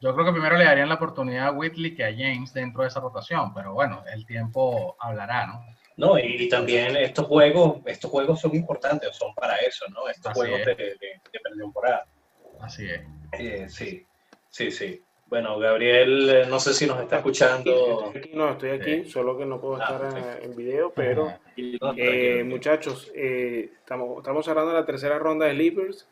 Yo 0.00 0.14
creo 0.14 0.26
que 0.26 0.32
primero 0.32 0.56
le 0.56 0.64
darían 0.64 0.88
la 0.88 0.96
oportunidad 0.96 1.48
a 1.48 1.52
Whitley 1.52 1.94
que 1.94 2.04
a 2.04 2.12
James 2.12 2.52
dentro 2.52 2.82
de 2.82 2.88
esa 2.88 3.00
rotación, 3.00 3.52
pero 3.54 3.72
bueno, 3.72 4.04
el 4.12 4.26
tiempo 4.26 4.96
hablará, 5.00 5.46
¿no? 5.46 5.64
No, 5.96 6.18
y, 6.18 6.48
también 6.50 6.94
estos 6.96 7.26
juegos, 7.26 7.78
estos 7.86 8.10
juegos 8.10 8.40
son 8.40 8.54
importantes, 8.54 9.16
son 9.16 9.34
para 9.34 9.56
eso, 9.56 9.86
¿no? 9.88 10.08
Estos 10.08 10.34
juegos 10.34 10.58
de, 10.58 10.74
de, 10.74 10.84
de, 10.84 11.20
temporada. 11.58 12.06
Así 12.60 12.86
es. 12.88 13.00
Eh, 13.32 13.66
sí, 13.68 14.06
sí, 14.50 14.70
sí. 14.70 15.02
Bueno, 15.28 15.58
Gabriel, 15.58 16.30
eh, 16.30 16.46
no 16.48 16.60
sé 16.60 16.72
si 16.72 16.86
nos 16.86 17.00
está 17.00 17.16
escuchando. 17.16 18.12
no, 18.32 18.50
estoy 18.50 18.70
aquí, 18.70 19.04
solo 19.10 19.36
que 19.36 19.44
no 19.44 19.60
puedo 19.60 19.76
ah, 19.82 19.84
estar 19.84 20.40
en 20.40 20.54
video, 20.54 20.92
pero 20.94 21.32
eh, 21.56 22.44
muchachos, 22.46 23.10
eh, 23.12 23.72
estamos, 23.80 24.18
estamos 24.18 24.44
cerrando 24.44 24.72
la 24.72 24.86
tercera 24.86 25.18
ronda 25.18 25.46
de 25.46 25.54
Sleepers. 25.54 26.08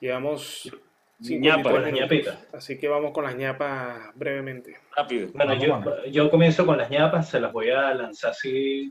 Llevamos 0.00 0.70
ñapas, 1.18 1.92
ñapitas. 1.92 2.38
Así 2.54 2.78
que 2.78 2.88
vamos 2.88 3.12
con 3.12 3.24
las 3.24 3.36
ñapas 3.36 4.14
brevemente. 4.14 4.78
Rápido. 4.96 5.28
Bueno, 5.34 5.54
yo, 5.54 6.06
yo, 6.06 6.30
comienzo 6.30 6.64
con 6.64 6.78
las 6.78 6.88
ñapas, 6.88 7.28
se 7.28 7.40
las 7.40 7.52
voy 7.52 7.68
a 7.68 7.92
lanzar 7.92 8.30
así 8.30 8.90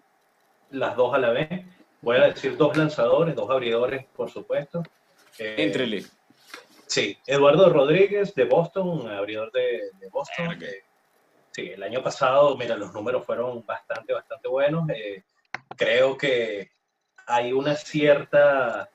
las 0.69 0.95
dos 0.95 1.15
a 1.15 1.17
la 1.17 1.31
vez. 1.31 1.65
Voy 2.01 2.17
a 2.17 2.27
decir 2.27 2.55
dos 2.57 2.77
lanzadores, 2.77 3.33
dos 3.33 3.49
abridores, 3.49 4.05
por 4.15 4.29
supuesto. 4.29 4.83
Entrele. 5.39 6.03
Sí, 6.88 7.17
Eduardo 7.27 7.69
Rodríguez 7.69 8.33
de 8.33 8.45
Boston, 8.45 9.07
abridor 9.09 9.51
de, 9.51 9.91
Boston. 10.11 10.57
sí, 11.51 11.69
el 11.69 11.83
año 11.83 12.01
pasado, 12.01 12.55
mira, 12.57 12.77
los 12.77 12.93
números 12.93 13.25
fueron 13.25 13.65
bastante, 13.65 14.13
bastante 14.13 14.47
buenos. 14.47 14.89
Eh, 14.89 15.23
creo 15.75 16.17
que 16.17 16.71
hay 17.27 17.51
una 17.51 17.75
cierta, 17.75 18.89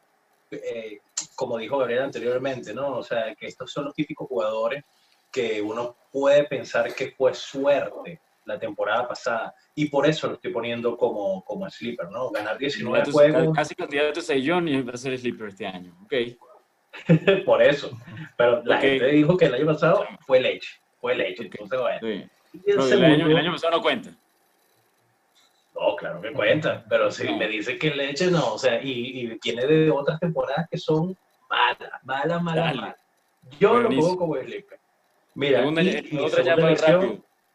eh, 0.51 1.01
como 1.36 1.59
dijo 1.59 1.78
Gabriel 1.78 2.05
anteriormente, 2.05 2.72
¿no? 2.72 2.97
O 2.97 3.03
sea, 3.03 3.34
que 3.34 3.47
estos 3.47 3.70
son 3.70 3.84
los 3.84 3.95
típicos 3.95 4.26
jugadores 4.26 4.82
que 5.30 5.61
uno 5.61 5.97
puede 6.11 6.45
pensar 6.45 6.95
que 6.95 7.12
fue 7.12 7.34
suerte 7.34 8.20
la 8.47 8.59
temporada 8.59 9.07
pasada. 9.07 9.55
Y 9.74 9.86
por 9.86 10.07
eso 10.07 10.28
lo 10.28 10.34
estoy 10.34 10.53
poniendo 10.53 10.97
como, 10.97 11.45
como 11.45 11.68
sleeper, 11.70 12.11
¿no? 12.11 12.30
Ganar 12.30 12.59
19 12.59 13.12
juegos. 13.12 13.55
Casi 13.55 13.74
candidato 13.74 14.20
a 14.20 14.34
John 14.45 14.66
y 14.66 14.80
va 14.82 14.93
a 14.93 14.97
ser 14.97 15.16
sleeper 15.18 15.49
este 15.49 15.66
año. 15.66 15.97
Ok. 16.05 16.12
por 17.45 17.62
eso. 17.62 17.99
Pero 18.36 18.62
la 18.64 18.78
gente 18.78 19.07
dijo 19.07 19.36
que 19.36 19.47
el 19.47 19.55
año 19.55 19.66
pasado 19.66 20.07
fue 20.20 20.40
leche. 20.40 20.80
Fue 21.01 21.14
leche. 21.14 21.45
Entonces, 21.45 21.80
bueno. 21.80 21.99
el, 22.03 23.05
año, 23.05 23.26
el, 23.26 23.36
año, 23.36 23.53
pasado 23.53 23.76
no 23.76 23.82
cuenta. 23.82 24.11
No, 25.74 25.97
claro 25.97 26.20
que 26.20 26.32
cuenta. 26.32 26.84
Pero 26.88 27.11
si 27.11 27.32
me 27.34 27.49
dice 27.49 27.78
que 27.78 27.90
leche, 27.90 28.30
no. 28.30 28.55
O 28.55 28.59
sea, 28.59 28.82
y, 28.82 29.32
y 29.32 29.38
tiene 29.38 29.66
de 29.66 29.90
otras 29.90 30.20
temporadas 30.20 30.68
que 30.70 30.78
son 30.78 31.16
malas, 31.49 31.90
malas, 32.05 32.43
malas, 32.43 32.76
malas. 32.76 32.97
Yo 33.59 33.80
lo 33.80 33.88
pongo 33.88 34.16
como 34.16 34.36
sleeper. 34.36 34.78
Mira, 35.34 35.64
y, 35.64 36.18
otra 36.18 36.43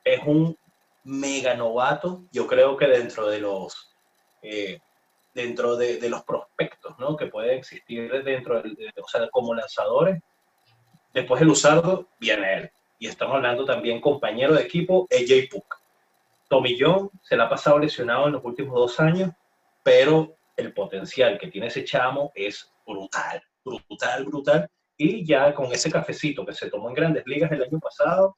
es 0.03 0.19
un 0.25 0.57
mega 1.03 1.55
novato. 1.55 2.23
Yo 2.31 2.47
creo 2.47 2.75
que 2.75 2.87
dentro 2.87 3.27
de 3.27 3.39
los 3.39 3.95
eh, 4.41 4.79
dentro 5.37 5.75
de, 5.77 5.97
de, 5.97 6.09
los 6.09 6.23
prospectos 6.23 6.97
¿no? 6.97 7.15
que 7.15 7.27
pueden 7.27 7.59
existir 7.59 8.11
dentro, 8.23 8.59
de, 8.59 8.91
o 8.99 9.07
sea, 9.07 9.29
como 9.29 9.53
lanzadores. 9.53 10.19
Después 11.13 11.39
el 11.43 11.49
usardo 11.49 12.07
viene 12.19 12.53
él. 12.55 12.71
Y 12.97 13.05
estamos 13.05 13.35
hablando 13.35 13.63
también 13.63 14.01
compañero 14.01 14.55
de 14.55 14.63
equipo, 14.63 15.07
AJ 15.11 15.49
Puck. 15.51 15.79
Tommy 16.49 16.75
John 16.79 17.11
se 17.21 17.37
la 17.37 17.43
ha 17.43 17.49
pasado 17.49 17.77
lesionado 17.77 18.25
en 18.25 18.33
los 18.33 18.43
últimos 18.43 18.73
dos 18.73 18.99
años, 18.99 19.31
pero 19.83 20.35
el 20.55 20.73
potencial 20.73 21.37
que 21.37 21.49
tiene 21.49 21.67
ese 21.67 21.85
chamo 21.85 22.31
es 22.33 22.73
brutal, 22.83 23.43
brutal, 23.63 24.25
brutal. 24.25 24.67
Y 24.97 25.23
ya 25.23 25.53
con 25.53 25.71
ese 25.71 25.91
cafecito 25.91 26.43
que 26.47 26.53
se 26.53 26.71
tomó 26.71 26.89
en 26.89 26.95
grandes 26.95 27.27
ligas 27.27 27.51
el 27.51 27.61
año 27.61 27.79
pasado, 27.79 28.37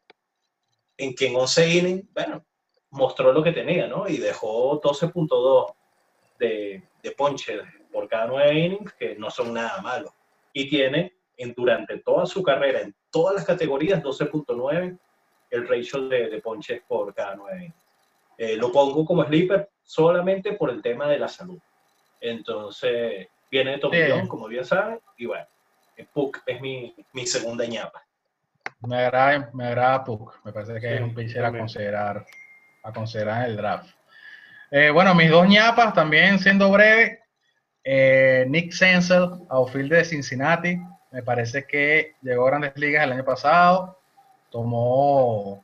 en 0.98 1.16
que 1.16 1.28
en 1.28 1.36
11 1.38 1.70
innings, 1.70 2.14
bueno, 2.14 2.44
mostró 2.90 3.32
lo 3.32 3.42
que 3.42 3.54
tenía, 3.54 3.88
¿no? 3.88 4.06
Y 4.06 4.18
dejó 4.18 4.82
12.2 4.82 5.76
de, 6.40 6.82
de 7.04 7.12
ponche 7.12 7.60
por 7.92 8.08
cada 8.08 8.28
nueve 8.28 8.54
innings, 8.54 8.94
que 8.94 9.16
no 9.16 9.30
son 9.30 9.54
nada 9.54 9.82
malos. 9.82 10.12
Y 10.54 10.70
tiene 10.70 11.14
en, 11.38 11.54
durante 11.54 12.00
toda 12.00 12.26
su 12.26 12.42
carrera, 12.42 12.82
en 12.82 12.96
todas 13.12 13.36
las 13.36 13.46
categorías, 13.46 14.02
12.9 14.02 14.98
el 15.52 15.68
ratio 15.68 16.08
de, 16.08 16.30
de, 16.30 16.42
ponches 16.42 16.82
por 16.88 17.14
cada 17.14 17.36
nueve 17.36 17.58
innings. 17.58 17.86
Eh, 18.38 18.56
lo 18.56 18.72
pongo 18.72 19.06
como 19.06 19.24
sleeper 19.26 19.70
solamente 19.84 20.54
por 20.54 20.70
el 20.70 20.82
tema 20.82 21.08
de 21.08 21.20
la 21.20 21.28
salud. 21.28 21.60
Entonces, 22.22 23.28
viene 23.52 23.72
de 23.72 23.78
Tomillón, 23.80 24.28
como 24.28 24.48
bien 24.48 24.66
saben, 24.66 25.00
y 25.18 25.26
bueno, 25.26 25.46
Puck 26.14 26.42
es 26.46 26.62
mi, 26.62 26.96
mi 27.14 27.26
segunda 27.26 27.66
ñapa. 27.66 28.04
Me 28.82 28.98
agrada, 28.98 29.50
me 29.54 29.66
agrada 29.66 30.04
Puck, 30.04 30.40
me 30.46 30.54
parece 30.54 30.80
que 30.80 30.96
es 30.96 31.02
un 31.02 31.14
pitcher 31.14 31.44
a 31.44 31.52
considerar, 31.52 32.26
a 32.84 32.94
considerar 32.94 33.44
en 33.44 33.52
el 33.52 33.58
draft. 33.58 33.99
Eh, 34.72 34.92
bueno, 34.92 35.16
mis 35.16 35.32
dos 35.32 35.48
ñapas 35.48 35.94
también 35.94 36.38
siendo 36.38 36.70
breve. 36.72 37.24
Eh, 37.84 38.46
Nick 38.48 38.72
Senzel, 38.72 39.30
outfield 39.50 39.92
de 39.92 40.06
Cincinnati. 40.06 40.78
Me 41.12 41.24
parece 41.24 41.66
que 41.66 42.16
llegó 42.22 42.46
a 42.46 42.50
grandes 42.52 42.74
ligas 42.76 43.04
el 43.04 43.14
año 43.14 43.26
pasado. 43.26 44.00
Tomó 44.52 45.64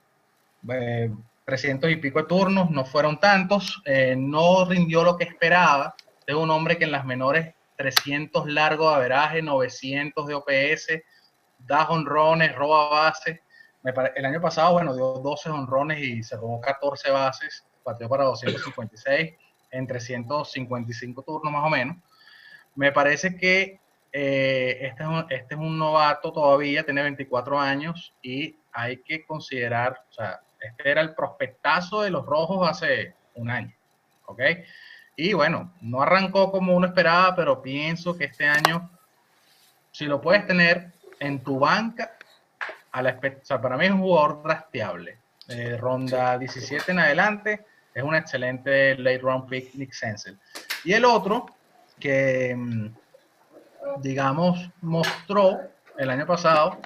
300 1.45 1.87
eh, 1.87 1.93
y 1.93 1.95
pico 1.97 2.19
de 2.19 2.27
turnos, 2.27 2.71
no 2.71 2.83
fueron 2.83 3.19
tantos. 3.19 3.81
no 4.17 4.65
rindió 4.65 5.03
lo 5.03 5.17
que 5.17 5.25
esperaba. 5.25 5.95
Es 6.25 6.33
un 6.33 6.49
hombre 6.49 6.77
que 6.77 6.85
en 6.85 6.91
las 6.91 7.05
menores 7.05 7.53
300 7.75 8.47
largo 8.47 8.89
de 8.89 8.95
averaje, 8.95 9.41
900 9.43 10.25
de 10.25 10.33
OPS, 10.33 10.87
da 11.59 11.87
honrones, 11.89 12.55
roba 12.55 12.89
bases. 12.89 13.39
el 14.15 14.25
año 14.25 14.41
pasado, 14.41 14.73
bueno, 14.73 14.95
dio 14.95 15.13
12 15.19 15.49
honrones 15.51 15.99
y 15.99 16.23
se 16.23 16.35
robó 16.37 16.59
14 16.59 17.11
bases 17.11 17.63
batió 17.85 18.09
para 18.09 18.25
256 18.25 19.33
en 19.71 19.87
355 19.87 21.23
turnos 21.23 21.53
más 21.53 21.63
o 21.63 21.69
menos. 21.69 21.97
Me 22.75 22.91
parece 22.91 23.37
que 23.37 23.79
eh, 24.11 24.77
este, 24.81 25.03
es 25.03 25.09
un, 25.09 25.25
este, 25.29 25.55
es 25.55 25.59
un, 25.59 25.77
novato 25.77 26.33
todavía, 26.33 26.83
tiene 26.83 27.03
24 27.03 27.59
años 27.59 28.13
y 28.21 28.55
hay 28.73 28.97
que 28.97 29.25
considerar, 29.25 30.03
o 30.09 30.13
sea, 30.13 30.41
este 30.59 30.89
era 30.89 31.01
el 31.01 31.13
prospectazo 31.13 32.01
de 32.01 32.09
los 32.09 32.25
rojos 32.25 32.67
hace 32.67 33.13
un 33.35 33.49
año, 33.49 33.73
¿ok? 34.25 34.41
Y 35.17 35.33
bueno, 35.33 35.73
no 35.81 36.01
arrancó 36.01 36.51
como 36.51 36.75
uno 36.75 36.87
esperaba, 36.87 37.35
pero 37.35 37.61
pienso 37.61 38.17
que 38.17 38.25
este 38.25 38.47
año, 38.47 38.89
si 39.91 40.05
lo 40.05 40.19
puedes 40.19 40.45
tener 40.47 40.91
en 41.19 41.43
tu 41.43 41.59
banca, 41.59 42.17
a 42.91 43.01
la, 43.01 43.19
o 43.21 43.45
sea, 43.45 43.61
para 43.61 43.77
mí 43.77 43.85
es 43.85 43.91
un 43.91 44.01
jugador 44.01 44.41
rastreable. 44.45 45.17
Eh, 45.47 45.77
ronda 45.77 46.37
17 46.37 46.91
en 46.91 46.99
adelante, 46.99 47.65
es 47.95 48.03
un 48.03 48.13
excelente 48.13 48.95
late 48.97 49.19
round 49.19 49.47
pick, 49.47 49.73
Nick 49.73 49.93
Senzel. 49.93 50.37
Y 50.83 50.93
el 50.93 51.05
otro, 51.05 51.45
que 51.99 52.53
mm, 52.55 52.93
digamos 54.01 54.69
mostró 54.81 55.61
el 55.97 56.09
año 56.09 56.27
pasado 56.27 56.77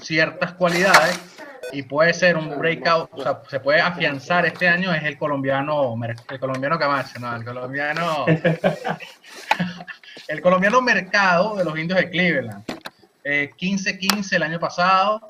ciertas 0.00 0.52
cualidades 0.52 1.18
y 1.72 1.82
puede 1.82 2.14
ser 2.14 2.36
un 2.36 2.56
breakout, 2.58 3.10
o 3.12 3.22
sea, 3.22 3.42
se 3.48 3.58
puede 3.58 3.80
afianzar 3.80 4.46
este 4.46 4.68
año, 4.68 4.94
es 4.94 5.02
el 5.02 5.18
colombiano, 5.18 5.96
el 6.28 6.40
colombiano 6.40 6.78
Camacho, 6.78 7.18
no, 7.18 7.34
el 7.34 7.44
colombiano, 7.44 8.26
el 10.28 10.40
colombiano 10.40 10.80
mercado 10.80 11.56
de 11.56 11.64
los 11.64 11.78
indios 11.78 11.98
de 11.98 12.10
Cleveland. 12.10 12.64
15-15 13.24 14.32
eh, 14.32 14.36
el 14.36 14.42
año 14.42 14.58
pasado, 14.58 15.20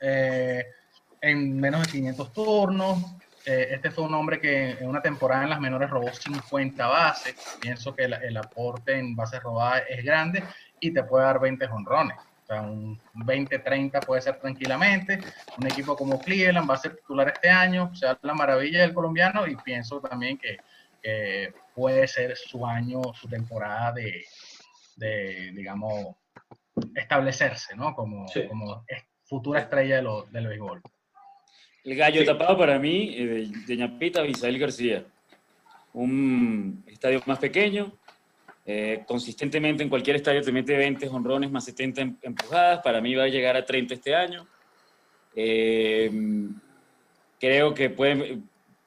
eh, 0.00 0.64
en 1.20 1.60
menos 1.60 1.82
de 1.82 1.92
500 1.92 2.32
turnos, 2.32 3.15
eh, 3.46 3.68
este 3.70 3.92
fue 3.92 4.02
un 4.04 4.14
hombre 4.14 4.40
que 4.40 4.70
en 4.70 4.88
una 4.88 5.00
temporada 5.00 5.44
en 5.44 5.50
las 5.50 5.60
menores 5.60 5.88
robó 5.88 6.12
50 6.12 6.84
bases. 6.84 7.36
Pienso 7.60 7.94
que 7.94 8.04
el, 8.04 8.36
aporte 8.36 8.98
en 8.98 9.14
bases 9.14 9.40
robadas 9.40 9.84
es 9.88 10.04
grande 10.04 10.42
y 10.80 10.92
te 10.92 11.04
puede 11.04 11.26
dar 11.26 11.38
20 11.38 11.64
jonrones. 11.68 12.16
O 12.42 12.46
sea, 12.46 12.62
un 12.62 13.00
20-30 13.14 14.04
puede 14.04 14.22
ser 14.22 14.40
tranquilamente. 14.40 15.20
Un 15.58 15.66
equipo 15.68 15.96
como 15.96 16.20
Cleveland 16.20 16.68
va 16.68 16.74
a 16.74 16.78
ser 16.78 16.96
titular 16.96 17.28
este 17.28 17.48
año. 17.48 17.90
O 17.92 17.94
sea, 17.94 18.18
la 18.20 18.34
maravilla 18.34 18.80
del 18.80 18.92
colombiano 18.92 19.46
y 19.46 19.54
pienso 19.54 20.00
también 20.00 20.38
que, 20.38 20.58
puede 21.72 22.08
ser 22.08 22.36
su 22.36 22.66
año, 22.66 23.00
su 23.14 23.28
temporada 23.28 23.92
de, 23.92 24.24
de 24.96 25.52
digamos, 25.54 26.16
establecerse, 26.96 27.76
¿no? 27.76 27.94
Como, 27.94 28.26
como 28.48 28.84
futura 29.24 29.60
estrella 29.60 29.96
de 29.96 30.02
lo, 30.02 30.22
del 30.24 30.48
béisbol. 30.48 30.82
El 31.86 31.94
gallo 31.94 32.24
tapado 32.24 32.58
para 32.58 32.80
mí, 32.80 33.14
de, 33.14 33.48
de 33.64 33.76
Ñapita, 33.76 34.26
Isabel 34.26 34.58
García. 34.58 35.04
Un 35.94 36.82
estadio 36.88 37.22
más 37.26 37.38
pequeño, 37.38 37.92
Eh, 38.68 39.04
consistentemente 39.06 39.84
en 39.84 39.88
cualquier 39.88 40.16
estadio 40.16 40.42
te 40.42 40.50
mete 40.50 40.76
20 40.76 41.08
honrones 41.08 41.52
más 41.52 41.64
70 41.64 42.00
em, 42.00 42.16
empujadas. 42.22 42.80
Para 42.82 43.00
mí 43.00 43.14
va 43.14 43.22
a 43.22 43.28
llegar 43.28 43.56
a 43.56 43.64
30 43.64 43.94
este 43.94 44.12
año. 44.12 44.44
Eh, 45.36 46.10
creo 47.38 47.72
que 47.72 47.90
puede 47.90 48.40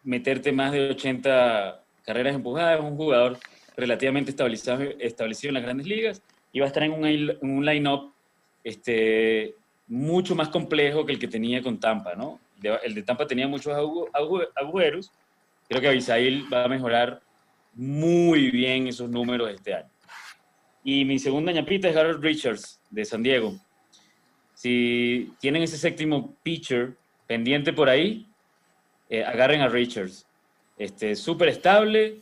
meterte 0.04 0.52
más 0.52 0.74
de 0.74 0.90
80 0.90 1.82
carreras 2.04 2.36
empujadas. 2.36 2.78
Es 2.78 2.84
un 2.84 2.98
jugador 2.98 3.40
relativamente 3.78 4.32
establecido, 4.32 4.82
establecido 5.00 5.52
en 5.52 5.54
las 5.54 5.64
grandes 5.64 5.88
ligas 5.88 6.22
y 6.52 6.60
va 6.60 6.66
a 6.66 6.68
estar 6.68 6.84
en 6.84 6.92
un, 6.92 7.38
un 7.40 7.66
line-up 7.66 8.12
este, 8.66 9.56
mucho 9.88 10.36
más 10.36 10.50
complejo 10.50 11.06
que 11.06 11.14
el 11.14 11.20
que 11.20 11.30
tenía 11.30 11.62
con 11.64 11.80
Tampa, 11.80 12.16
¿no? 12.16 12.38
El 12.62 12.94
de 12.96 13.04
Tampa 13.04 13.28
tenía 13.28 13.48
muchos 13.48 13.74
agujeros. 14.54 15.12
Creo 15.68 15.82
que 15.82 15.88
Abisail 15.88 16.52
va 16.52 16.66
a 16.66 16.68
mejorar 16.68 17.22
muy 17.74 18.52
bien 18.52 18.88
esos 18.88 19.10
números 19.10 19.52
este 19.52 19.74
año. 19.74 19.90
Y 20.84 21.06
mi 21.06 21.20
segunda 21.20 21.52
ñapita 21.52 21.90
es 21.90 21.96
Harold 21.96 22.24
Richards, 22.24 22.82
de 22.90 23.06
San 23.06 23.22
Diego. 23.22 23.54
Si 24.54 25.32
tienen 25.40 25.64
ese 25.64 25.78
séptimo 25.78 26.36
pitcher 26.44 26.96
pendiente 27.28 27.72
por 27.72 27.90
ahí, 27.90 28.28
eh, 29.10 29.24
agarren 29.24 29.62
a 29.62 29.70
Richards. 29.70 30.26
Este, 30.78 31.16
súper 31.16 31.50
estable, 31.50 32.22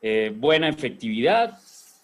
eh, 0.00 0.32
buena 0.36 0.68
efectividad, 0.68 1.58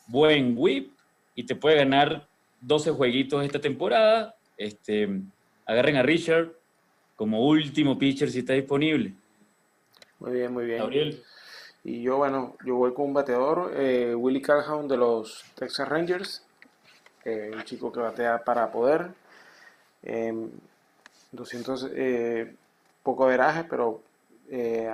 buen 0.06 0.54
whip 0.56 0.92
y 1.34 1.44
te 1.44 1.54
puede 1.54 1.76
ganar 1.76 2.26
12 2.60 2.90
jueguitos 2.92 3.44
esta 3.44 3.60
temporada. 3.60 4.34
Este, 4.56 5.08
agarren 5.66 5.96
a 5.96 6.02
Richard 6.02 6.57
como 7.18 7.44
último 7.44 7.98
pitcher 7.98 8.30
si 8.30 8.38
está 8.38 8.52
disponible. 8.52 9.12
Muy 10.20 10.32
bien, 10.32 10.52
muy 10.52 10.64
bien. 10.66 10.78
Gabriel. 10.78 11.22
Y 11.82 12.00
yo, 12.00 12.16
bueno, 12.16 12.54
yo 12.64 12.76
voy 12.76 12.94
con 12.94 13.06
un 13.06 13.14
bateador, 13.14 13.72
eh, 13.74 14.14
Willie 14.14 14.40
Calhoun 14.40 14.86
de 14.86 14.96
los 14.96 15.44
Texas 15.56 15.88
Rangers, 15.88 16.44
eh, 17.24 17.50
un 17.52 17.64
chico 17.64 17.90
que 17.90 17.98
batea 17.98 18.44
para 18.44 18.70
poder. 18.70 19.08
200, 21.32 21.82
em, 21.82 21.90
eh, 21.96 22.54
poco 23.02 23.26
veraje, 23.26 23.64
pero 23.64 24.00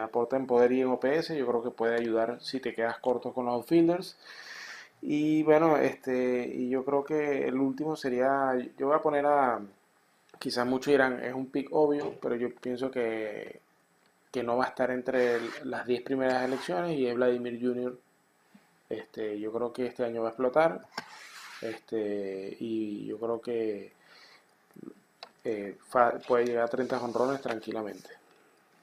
aporta 0.00 0.36
en 0.36 0.46
poder 0.46 0.72
y 0.72 0.80
en 0.80 0.88
OPS. 0.88 1.36
Yo 1.36 1.46
creo 1.46 1.62
que 1.62 1.70
puede 1.70 1.96
ayudar 1.96 2.38
si 2.40 2.58
te 2.58 2.74
quedas 2.74 2.98
corto 3.00 3.34
con 3.34 3.44
los 3.44 3.54
outfielders. 3.54 4.16
Y 5.02 5.42
bueno, 5.42 5.76
este, 5.76 6.46
y 6.46 6.70
yo 6.70 6.84
creo 6.86 7.04
que 7.04 7.46
el 7.46 7.56
último 7.56 7.96
sería, 7.96 8.56
yo 8.78 8.86
voy 8.86 8.96
a 8.96 9.02
poner 9.02 9.26
a, 9.26 9.60
quizás 10.44 10.66
muchos 10.66 10.92
dirán, 10.92 11.24
es 11.24 11.32
un 11.32 11.46
pick 11.46 11.68
obvio, 11.72 12.18
pero 12.20 12.36
yo 12.36 12.54
pienso 12.54 12.90
que, 12.90 13.60
que 14.30 14.42
no 14.42 14.58
va 14.58 14.66
a 14.66 14.68
estar 14.68 14.90
entre 14.90 15.40
las 15.64 15.86
10 15.86 16.02
primeras 16.02 16.44
elecciones 16.44 16.98
y 16.98 17.06
es 17.06 17.14
Vladimir 17.14 17.58
Jr. 17.58 17.98
Este, 18.90 19.40
yo 19.40 19.50
creo 19.50 19.72
que 19.72 19.86
este 19.86 20.04
año 20.04 20.20
va 20.20 20.28
a 20.28 20.32
explotar. 20.32 20.82
Este, 21.62 22.58
y 22.60 23.06
yo 23.06 23.18
creo 23.18 23.40
que 23.40 23.92
eh, 25.44 25.78
puede 26.28 26.44
llegar 26.44 26.64
a 26.64 26.68
30 26.68 27.00
honrones 27.00 27.40
tranquilamente. 27.40 28.10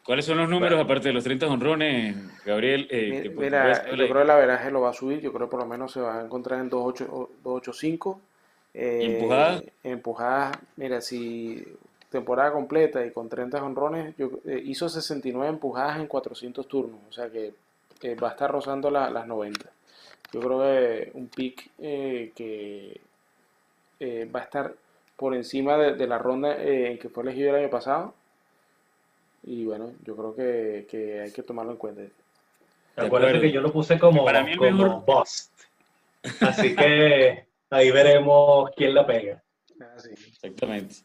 ¿Cuáles 0.03 0.25
son 0.25 0.39
los 0.39 0.49
números, 0.49 0.83
aparte 0.83 1.09
de 1.09 1.13
los 1.13 1.23
30 1.23 1.45
honrones, 1.45 2.43
Gabriel? 2.43 2.87
Eh, 2.89 3.31
mira, 3.37 3.85
yo 3.85 4.07
creo 4.07 4.21
que 4.21 4.25
la 4.25 4.35
veraje 4.35 4.71
lo 4.71 4.81
va 4.81 4.89
a 4.89 4.93
subir, 4.93 5.21
yo 5.21 5.31
creo 5.31 5.45
que 5.45 5.51
por 5.51 5.59
lo 5.59 5.67
menos 5.67 5.91
se 5.91 6.01
va 6.01 6.17
a 6.17 6.25
encontrar 6.25 6.59
en 6.59 6.71
2.85. 6.71 8.19
Eh, 8.73 9.15
¿Empujadas? 9.15 9.63
Empujadas, 9.83 10.57
mira, 10.77 11.01
si 11.01 11.63
temporada 12.09 12.51
completa 12.51 13.05
y 13.05 13.11
con 13.11 13.29
30 13.29 13.63
honrones, 13.63 14.15
yo, 14.17 14.31
eh, 14.45 14.61
hizo 14.65 14.89
69 14.89 15.49
empujadas 15.49 15.99
en 15.99 16.07
400 16.07 16.67
turnos, 16.67 16.99
o 17.09 17.13
sea 17.13 17.29
que, 17.29 17.53
va 18.15 18.29
a 18.29 18.31
estar 18.31 18.51
rozando 18.51 18.89
las 18.89 19.27
90. 19.27 19.69
Yo 20.33 20.39
creo 20.39 20.61
que 20.61 21.11
un 21.13 21.27
pick 21.27 21.69
eh, 21.77 22.31
que 22.35 22.99
va 24.33 24.39
a 24.39 24.43
estar 24.43 24.73
por 25.15 25.35
encima 25.35 25.77
de, 25.77 26.07
la 26.07 26.17
ronda 26.17 26.55
en 26.59 26.97
que 26.97 27.09
fue 27.09 27.21
elegido 27.21 27.49
el 27.49 27.61
año 27.61 27.69
pasado 27.69 28.15
y 29.43 29.65
bueno, 29.65 29.91
yo 30.03 30.15
creo 30.15 30.35
que, 30.35 31.21
hay 31.21 31.31
que 31.31 31.43
tomarlo 31.43 31.73
en 31.73 31.77
cuenta. 31.77 32.01
Acuérdate 32.95 33.41
que 33.41 33.51
yo 33.51 33.61
lo 33.61 33.71
puse 33.71 33.99
como, 33.99 34.25
Para 34.25 34.43
mí 34.43 34.55
como 34.55 35.01
bust. 35.01 35.51
Así 36.41 36.75
que 36.75 37.45
ahí 37.71 37.91
veremos 37.91 38.69
quién 38.75 38.93
la 38.93 39.05
pega. 39.05 39.41
Ah, 39.81 39.95
Exactamente. 39.97 40.95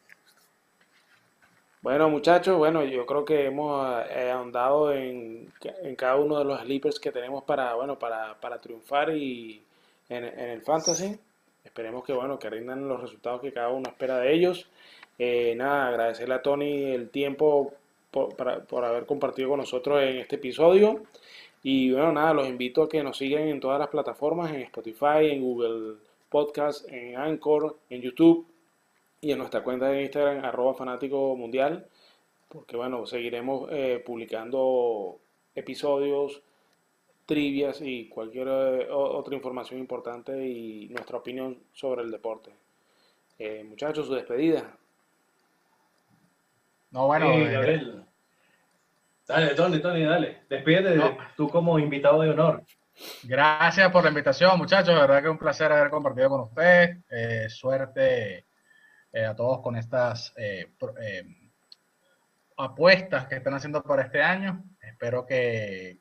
Bueno, 1.81 2.09
muchachos, 2.09 2.57
bueno, 2.57 2.83
yo 2.83 3.05
creo 3.05 3.23
que 3.23 3.45
hemos 3.45 4.05
eh, 4.09 4.29
ahondado 4.29 4.93
en, 4.93 5.51
en, 5.83 5.95
cada 5.95 6.17
uno 6.17 6.37
de 6.37 6.43
los 6.43 6.59
sleepers 6.61 6.99
que 6.99 7.11
tenemos 7.11 7.43
para, 7.43 7.75
bueno, 7.75 7.97
para, 7.97 8.39
para 8.39 8.59
triunfar 8.59 9.15
y 9.15 9.63
en, 10.09 10.25
en, 10.25 10.49
el 10.49 10.61
fantasy. 10.61 11.17
Esperemos 11.63 12.03
que, 12.03 12.13
bueno, 12.13 12.37
que 12.37 12.49
rindan 12.49 12.87
los 12.87 12.99
resultados 13.01 13.41
que 13.41 13.53
cada 13.53 13.69
uno 13.69 13.89
espera 13.89 14.17
de 14.19 14.33
ellos. 14.33 14.67
Eh, 15.19 15.55
nada, 15.55 15.87
agradecerle 15.87 16.35
a 16.35 16.41
Tony 16.41 16.91
el 16.91 17.09
tiempo 17.09 17.73
por, 18.11 18.85
haber 18.85 19.05
compartido 19.05 19.49
con 19.49 19.59
nosotros 19.59 20.01
en 20.01 20.17
este 20.17 20.35
episodio. 20.35 21.03
Y 21.63 21.91
bueno, 21.91 22.11
nada, 22.11 22.33
los 22.33 22.47
invito 22.47 22.83
a 22.83 22.89
que 22.89 23.03
nos 23.03 23.17
sigan 23.17 23.43
en 23.43 23.59
todas 23.59 23.79
las 23.79 23.89
plataformas, 23.89 24.51
en 24.51 24.61
Spotify, 24.61 25.29
en 25.31 25.41
Google 25.41 25.97
Podcast, 26.29 26.87
en 26.89 27.17
Anchor, 27.17 27.77
en 27.89 28.01
YouTube 28.01 28.47
y 29.21 29.31
en 29.31 29.37
nuestra 29.39 29.63
cuenta 29.63 29.89
de 29.89 30.03
Instagram, 30.03 30.45
arroba 30.45 30.73
fanático 30.73 31.35
mundial, 31.35 31.87
porque 32.49 32.77
bueno, 32.77 33.05
seguiremos 33.05 33.69
eh, 33.71 34.01
publicando 34.05 35.19
episodios, 35.55 36.41
trivias 37.27 37.81
y 37.81 38.07
cualquier 38.07 38.47
eh, 38.47 38.87
otra 38.89 39.35
información 39.35 39.79
importante 39.79 40.47
y 40.47 40.87
nuestra 40.89 41.17
opinión 41.17 41.57
sobre 41.73 42.01
el 42.03 42.09
deporte. 42.09 42.51
Eh, 43.37 43.63
muchachos, 43.63 44.07
su 44.07 44.15
despedida. 44.15 44.75
No, 46.91 47.07
bueno. 47.07 47.31
Eh, 47.33 47.93
dale, 49.27 49.55
Tony, 49.55 49.79
Tony, 49.79 50.03
dale. 50.03 50.41
Despídete 50.49 50.99
tú 51.35 51.49
como 51.49 51.77
invitado 51.77 52.21
de 52.21 52.29
honor. 52.29 52.63
Gracias 53.23 53.91
por 53.91 54.03
la 54.03 54.09
invitación, 54.09 54.57
muchachos. 54.57 54.93
De 54.93 55.01
verdad 55.01 55.21
que 55.21 55.29
un 55.29 55.37
placer 55.37 55.71
haber 55.71 55.89
compartido 55.89 56.29
con 56.29 56.41
ustedes. 56.41 56.97
Eh, 57.09 57.47
suerte 57.49 58.45
eh, 59.11 59.25
a 59.25 59.35
todos 59.35 59.61
con 59.61 59.75
estas 59.75 60.33
apuestas 62.57 63.27
que 63.27 63.35
están 63.35 63.53
haciendo 63.53 63.83
para 63.83 64.03
este 64.03 64.21
año. 64.21 64.63
Espero 64.81 65.25
que, 65.25 65.99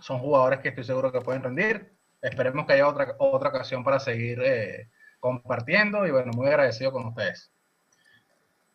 son 0.00 0.18
jugadores 0.18 0.60
que 0.60 0.68
estoy 0.68 0.84
seguro 0.84 1.10
que 1.10 1.20
pueden 1.20 1.42
rendir. 1.42 1.92
Esperemos 2.22 2.66
que 2.66 2.74
haya 2.74 2.88
otra, 2.88 3.16
otra 3.18 3.48
ocasión 3.50 3.82
para 3.84 4.00
seguir 4.00 4.40
compartiendo 5.20 6.06
y 6.06 6.10
bueno, 6.10 6.32
muy 6.32 6.46
agradecido 6.48 6.92
con 6.92 7.06
ustedes. 7.06 7.50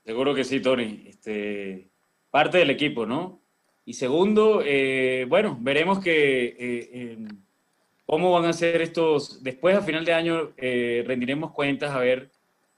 Seguro 0.04 0.34
que 0.34 0.44
sí, 0.44 0.60
Tony. 0.60 1.06
Este, 1.08 1.92
parte 2.32 2.58
del 2.58 2.72
equipo, 2.72 3.06
¿no? 3.06 3.39
Y 3.90 3.94
segundo, 3.94 4.62
eh, 4.64 5.26
bueno, 5.28 5.58
veremos 5.60 5.98
que 5.98 6.56
eh, 6.60 7.18
cómo 8.06 8.32
van 8.32 8.46
a 8.46 8.54
ser 8.54 8.84
estos, 8.84 9.42
después 9.42 9.76
a 9.76 9.82
final 9.82 10.06
de 10.06 10.14
año 10.14 10.54
eh, 10.58 11.04
rendiremos 11.08 11.54
cuentas 11.54 11.90
a 11.90 11.98
ver 11.98 12.30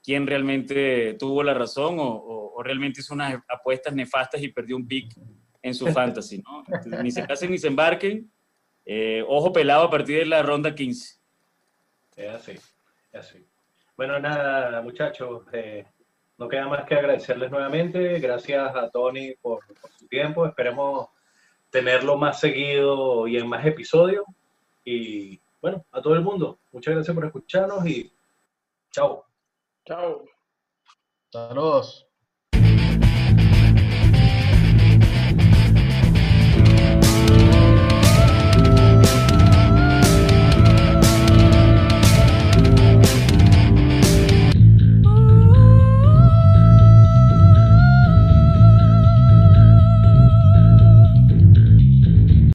quién 0.02 0.26
realmente 0.26 1.12
tuvo 1.18 1.42
la 1.42 1.52
razón 1.52 1.96
o, 1.98 2.62
realmente 2.64 3.00
hizo 3.02 3.12
unas 3.12 3.42
apuestas 3.46 3.92
nefastas 3.92 4.40
y 4.40 4.48
perdió 4.48 4.74
un 4.74 4.88
pick 4.88 5.14
en 5.60 5.74
su 5.74 5.86
fantasy, 5.92 6.42
¿no? 6.42 6.64
ni 7.02 7.10
se 7.10 7.26
casen 7.26 7.50
ni 7.50 7.58
se 7.58 7.66
embarquen. 7.66 8.32
ojo 9.28 9.52
pelado 9.52 9.82
a 9.84 9.90
partir 9.90 10.20
de 10.20 10.24
la 10.24 10.42
ronda 10.42 10.74
15. 10.74 11.20
Es 12.16 12.28
así, 12.30 12.52
es 12.52 13.20
así. 13.20 13.46
Bueno, 13.98 14.18
nada, 14.18 14.80
muchachos, 14.80 15.42
no 16.38 16.48
queda 16.48 16.68
más 16.68 16.84
que 16.84 16.94
agradecerles 16.94 17.50
nuevamente. 17.50 18.18
Gracias 18.18 18.74
a 18.74 18.90
Tony 18.90 19.34
por, 19.40 19.60
su 19.98 20.06
tiempo. 20.08 20.46
Esperemos 20.46 21.08
tenerlo 21.70 22.16
más 22.16 22.40
seguido 22.40 23.26
y 23.26 23.36
en 23.36 23.48
más 23.48 23.64
episodios. 23.64 24.24
Y 24.84 25.40
bueno, 25.60 25.84
a 25.92 26.02
todo 26.02 26.14
el 26.14 26.22
mundo, 26.22 26.58
muchas 26.72 26.94
gracias 26.94 27.14
por 27.14 27.24
escucharnos 27.24 27.86
y 27.86 28.12
chao. 28.90 29.24
Chao. 29.84 30.24
Saludos. 31.30 32.11